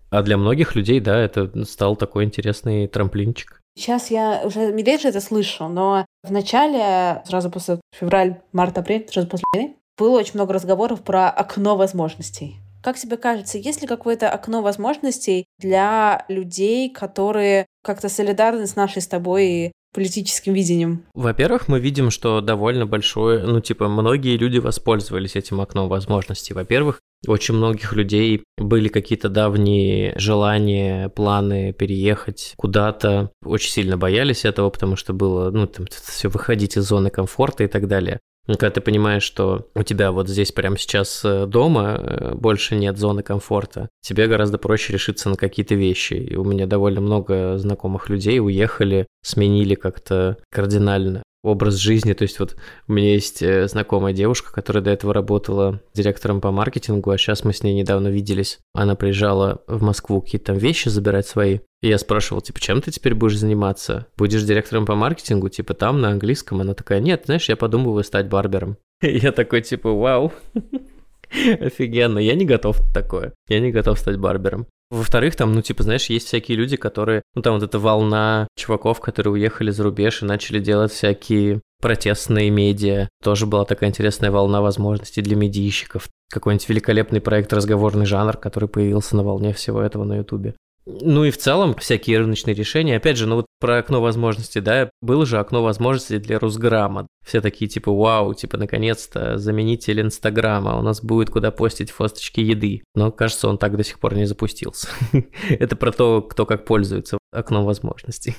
А 0.10 0.24
для 0.24 0.38
многих 0.38 0.76
людей, 0.76 1.00
да, 1.00 1.18
это 1.18 1.66
стал 1.66 1.96
такой 1.96 2.26
интересный 2.26 2.88
трамплинчик. 2.88 3.62
Сейчас 3.78 4.12
я 4.12 4.42
уже 4.44 4.74
медведь 4.74 5.06
это 5.06 5.22
слышу, 5.22 5.70
но 5.70 6.06
в 6.24 6.32
начале, 6.32 7.24
сразу 7.26 7.50
после 7.50 7.80
февраль, 7.98 8.42
март, 8.52 8.78
апрель, 8.78 9.08
сразу 9.10 9.28
после 9.30 9.46
войны, 9.54 9.76
было 9.98 10.20
очень 10.20 10.34
много 10.36 10.54
разговоров 10.54 11.02
про 11.04 11.30
окно 11.30 11.78
возможностей. 11.78 12.60
Как 12.84 12.98
тебе 12.98 13.18
кажется, 13.18 13.58
есть 13.58 13.82
ли 13.82 13.88
какое-то 13.88 14.30
окно 14.30 14.62
возможностей 14.62 15.46
для 15.60 16.26
людей, 16.30 16.92
которые 16.92 17.68
как-то 17.84 18.10
солидарны 18.10 18.66
с 18.66 18.76
нашей 18.76 19.02
с 19.02 19.08
тобой 19.08 19.72
политическим 19.94 20.54
видением? 20.54 21.06
Во-первых, 21.14 21.68
мы 21.68 21.80
видим, 21.80 22.12
что 22.12 22.42
довольно 22.42 22.86
большое, 22.86 23.44
ну, 23.44 23.60
типа, 23.60 23.88
многие 23.88 24.38
люди 24.38 24.58
воспользовались 24.58 25.36
этим 25.36 25.62
окном 25.62 25.90
возможностей. 25.90 26.54
Во-первых, 26.54 27.00
очень 27.28 27.56
многих 27.56 27.94
людей 27.94 28.44
были 28.58 28.88
какие-то 28.88 29.30
давние 29.30 30.14
желания, 30.18 31.10
планы 31.10 31.74
переехать 31.74 32.54
куда-то. 32.58 33.32
Очень 33.44 33.72
сильно 33.72 33.98
боялись 33.98 34.46
этого, 34.46 34.70
потому 34.70 34.96
что 34.96 35.14
было, 35.14 35.52
ну, 35.52 35.68
там, 35.68 35.86
все 35.88 36.30
выходить 36.30 36.78
из 36.78 36.84
зоны 36.84 37.10
комфорта 37.10 37.64
и 37.64 37.68
так 37.68 37.88
далее. 37.88 38.20
Но 38.48 38.56
когда 38.56 38.72
ты 38.72 38.82
понимаешь, 38.82 39.24
что 39.24 39.68
у 39.76 39.84
тебя 39.84 40.12
вот 40.12 40.28
здесь 40.28 40.52
прямо 40.52 40.78
сейчас 40.78 41.22
э, 41.24 41.46
дома 41.46 41.98
э, 41.98 42.34
больше 42.36 42.76
нет 42.76 42.98
зоны 42.98 43.24
комфорта, 43.24 43.90
тебе 44.02 44.28
гораздо 44.28 44.58
проще 44.58 44.94
решиться 44.94 45.30
на 45.30 45.36
какие-то 45.36 45.76
вещи. 45.76 46.14
И 46.16 46.36
у 46.36 46.44
меня 46.44 46.66
довольно 46.66 47.02
много 47.02 47.58
знакомых 47.58 48.10
людей 48.10 48.40
уехали, 48.40 49.08
сменили 49.24 49.76
как-то 49.76 50.38
кардинально 50.52 51.24
образ 51.44 51.76
жизни. 51.76 52.14
То 52.14 52.24
есть 52.24 52.40
вот 52.40 52.56
у 52.88 52.94
меня 52.94 53.14
есть 53.14 53.42
э, 53.42 53.68
знакомая 53.68 54.14
девушка, 54.14 54.52
которая 54.54 54.84
до 54.84 54.92
этого 54.92 55.14
работала 55.14 55.82
директором 55.94 56.42
по 56.42 56.52
маркетингу, 56.52 57.10
а 57.10 57.18
сейчас 57.18 57.44
мы 57.44 57.54
с 57.54 57.64
ней 57.64 57.74
недавно 57.74 58.10
виделись. 58.10 58.60
Она 58.74 58.96
приезжала 58.96 59.64
в 59.68 59.82
Москву 59.82 60.22
какие-то 60.22 60.48
там 60.48 60.58
вещи 60.58 60.90
забирать 60.90 61.28
свои. 61.28 61.60
И 61.82 61.88
я 61.88 61.98
спрашивал, 61.98 62.42
типа, 62.42 62.60
чем 62.60 62.82
ты 62.82 62.92
теперь 62.92 63.16
будешь 63.16 63.40
заниматься? 63.40 64.08
Будешь 64.16 64.44
директором 64.44 64.86
по 64.86 64.96
маркетингу, 64.96 65.50
типа, 65.50 65.74
там, 65.74 66.00
на 66.00 66.10
английском? 66.10 66.62
Она 66.62 66.76
такая, 66.76 67.00
нет, 67.00 67.24
знаешь, 67.26 67.50
я 67.50 67.56
подумываю 67.56 68.04
стать 68.04 68.30
барбером. 68.30 68.78
Я 69.02 69.32
такой, 69.32 69.62
типа, 69.62 69.92
вау. 69.92 70.32
Офигенно. 71.60 72.20
Я 72.20 72.36
не 72.36 72.46
готов 72.46 72.78
такое. 72.94 73.34
Я 73.48 73.60
не 73.60 73.72
готов 73.72 73.98
стать 73.98 74.18
барбером. 74.18 74.68
Во-вторых, 74.92 75.38
там, 75.38 75.54
ну, 75.54 75.62
типа, 75.62 75.84
знаешь, 75.84 76.10
есть 76.10 76.28
всякие 76.28 76.58
люди, 76.58 76.76
которые, 76.76 77.22
ну, 77.34 77.42
там 77.42 77.54
вот 77.54 77.64
эта 77.64 77.80
волна 77.80 78.50
чуваков, 78.58 79.00
которые 79.00 79.32
уехали 79.32 79.72
за 79.72 79.84
рубеж 79.84 80.22
и 80.22 80.26
начали 80.26 80.60
делать 80.60 80.92
всякие 80.92 81.62
протестные 81.82 82.50
медиа. 82.50 83.08
Тоже 83.24 83.46
была 83.46 83.64
такая 83.64 83.90
интересная 83.90 84.32
волна 84.32 84.62
возможностей 84.62 85.22
для 85.22 85.38
медийщиков. 85.38 86.10
Какой-нибудь 86.30 86.68
великолепный 86.68 87.22
проект 87.22 87.54
«Разговорный 87.54 88.06
жанр», 88.06 88.36
который 88.36 88.68
появился 88.68 89.16
на 89.16 89.24
волне 89.24 89.54
всего 89.54 89.82
этого 89.82 90.04
на 90.04 90.18
Ютубе. 90.18 90.56
Ну 90.86 91.24
и 91.26 91.32
в 91.32 91.38
целом 91.38 91.76
всякие 91.76 92.20
рыночные 92.20 92.56
решения. 92.56 92.98
Опять 92.98 93.18
же, 93.18 93.28
ну 93.28 93.36
вот 93.36 93.46
про 93.60 93.78
окно 93.78 94.02
возможностей, 94.02 94.62
да, 94.62 94.90
было 95.02 95.26
же 95.26 95.40
окно 95.40 95.62
возможностей 95.62 96.18
для 96.18 96.40
Русграма. 96.40 97.08
Все 97.26 97.40
такие 97.40 97.70
типа, 97.70 97.92
вау, 97.92 98.34
типа, 98.34 98.58
наконец-то 98.58 99.38
заменитель 99.38 100.02
Инстаграма, 100.02 100.78
у 100.78 100.82
нас 100.82 101.04
будет 101.04 101.30
куда 101.30 101.52
постить 101.52 101.92
фосточки 101.92 102.40
еды. 102.40 102.84
Но, 102.96 103.12
кажется, 103.12 103.48
он 103.48 103.58
так 103.58 103.78
до 103.78 103.84
сих 103.84 104.00
пор 104.00 104.16
не 104.16 104.26
запустился. 104.26 104.88
Это 105.50 105.76
про 105.76 105.92
то, 105.92 106.22
кто 106.24 106.46
как 106.46 106.66
пользуется 106.66 107.20
окном 107.32 107.66
возможностей. 107.66 108.36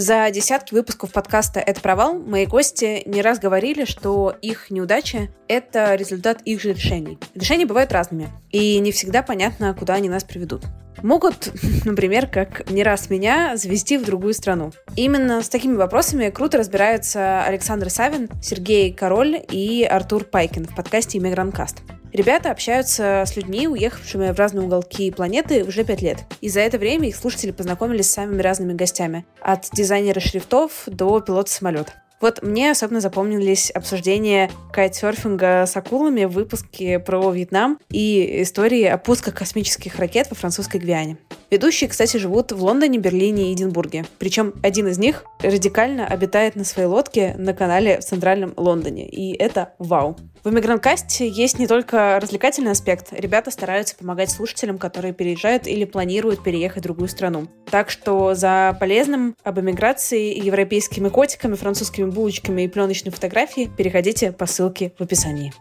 За 0.00 0.30
десятки 0.30 0.72
выпусков 0.72 1.12
подкаста 1.12 1.60
«Это 1.60 1.78
провал» 1.82 2.14
мои 2.14 2.46
гости 2.46 3.02
не 3.04 3.20
раз 3.20 3.38
говорили, 3.38 3.84
что 3.84 4.34
их 4.40 4.70
неудача— 4.70 5.28
это 5.46 5.94
результат 5.94 6.40
их 6.46 6.62
же 6.62 6.72
решений. 6.72 7.18
Решения 7.34 7.66
бывают 7.66 7.92
разными, 7.92 8.30
и 8.50 8.78
не 8.78 8.92
всегда 8.92 9.22
понятно, 9.22 9.74
куда 9.78 9.92
они 9.92 10.08
нас 10.08 10.24
приведут. 10.24 10.62
Могут, 11.02 11.52
например, 11.84 12.28
как 12.28 12.70
не 12.70 12.82
раз 12.82 13.10
меня, 13.10 13.58
завести 13.58 13.98
в 13.98 14.06
другую 14.06 14.32
страну. 14.32 14.72
Именно 14.96 15.42
с 15.42 15.50
такими 15.50 15.76
вопросами 15.76 16.30
круто 16.30 16.56
разбираются 16.56 17.44
Александр 17.44 17.90
Савин, 17.90 18.30
Сергей 18.42 18.94
Король 18.94 19.44
и 19.50 19.84
Артур 19.84 20.24
Пайкин 20.24 20.64
в 20.64 20.74
подкасте 20.74 21.18
«Иммигранткаст». 21.18 21.82
Ребята 22.12 22.50
общаются 22.50 23.24
с 23.26 23.36
людьми, 23.36 23.68
уехавшими 23.68 24.32
в 24.32 24.38
разные 24.38 24.66
уголки 24.66 25.10
планеты 25.10 25.64
уже 25.64 25.84
пять 25.84 26.02
лет. 26.02 26.18
И 26.40 26.48
за 26.48 26.60
это 26.60 26.78
время 26.78 27.08
их 27.08 27.16
слушатели 27.16 27.52
познакомились 27.52 28.10
с 28.10 28.14
самыми 28.14 28.42
разными 28.42 28.72
гостями. 28.72 29.24
От 29.40 29.68
дизайнера 29.72 30.20
шрифтов 30.20 30.82
до 30.86 31.20
пилота 31.20 31.50
самолета. 31.50 31.92
Вот 32.20 32.42
мне 32.42 32.70
особенно 32.70 33.00
запомнились 33.00 33.70
обсуждения 33.70 34.50
кайтсерфинга 34.72 35.64
с 35.66 35.74
акулами 35.74 36.26
в 36.26 36.32
выпуске 36.32 36.98
про 36.98 37.30
Вьетнам 37.30 37.78
и 37.90 38.42
истории 38.42 38.84
о 38.84 38.98
пусках 38.98 39.34
космических 39.34 39.98
ракет 39.98 40.28
во 40.28 40.36
французской 40.36 40.78
Гвиане. 40.80 41.16
Ведущие, 41.50 41.88
кстати, 41.88 42.18
живут 42.18 42.52
в 42.52 42.62
Лондоне, 42.62 42.98
Берлине 42.98 43.50
и 43.50 43.54
Эдинбурге. 43.54 44.04
Причем 44.18 44.52
один 44.62 44.86
из 44.88 44.98
них 44.98 45.24
радикально 45.40 46.06
обитает 46.06 46.56
на 46.56 46.64
своей 46.64 46.88
лодке 46.88 47.34
на 47.38 47.54
канале 47.54 48.00
в 48.00 48.04
центральном 48.04 48.52
Лондоне. 48.56 49.08
И 49.08 49.32
это 49.32 49.72
вау. 49.78 50.16
В 50.42 50.48
Иммигранткасте 50.48 51.28
есть 51.28 51.58
не 51.58 51.66
только 51.66 52.18
развлекательный 52.18 52.70
аспект. 52.70 53.12
Ребята 53.12 53.50
стараются 53.50 53.94
помогать 53.94 54.30
слушателям, 54.30 54.78
которые 54.78 55.12
переезжают 55.12 55.66
или 55.66 55.84
планируют 55.84 56.42
переехать 56.42 56.78
в 56.78 56.84
другую 56.84 57.08
страну. 57.08 57.48
Так 57.70 57.90
что 57.90 58.34
за 58.34 58.74
полезным 58.80 59.36
об 59.44 59.60
эмиграции, 59.60 60.42
европейскими 60.42 61.10
котиками, 61.10 61.56
французскими 61.56 62.08
булочками 62.08 62.62
и 62.62 62.68
пленочной 62.68 63.12
фотографией 63.12 63.68
переходите 63.68 64.32
по 64.32 64.46
ссылке 64.46 64.94
в 64.98 65.02
описании. 65.02 65.52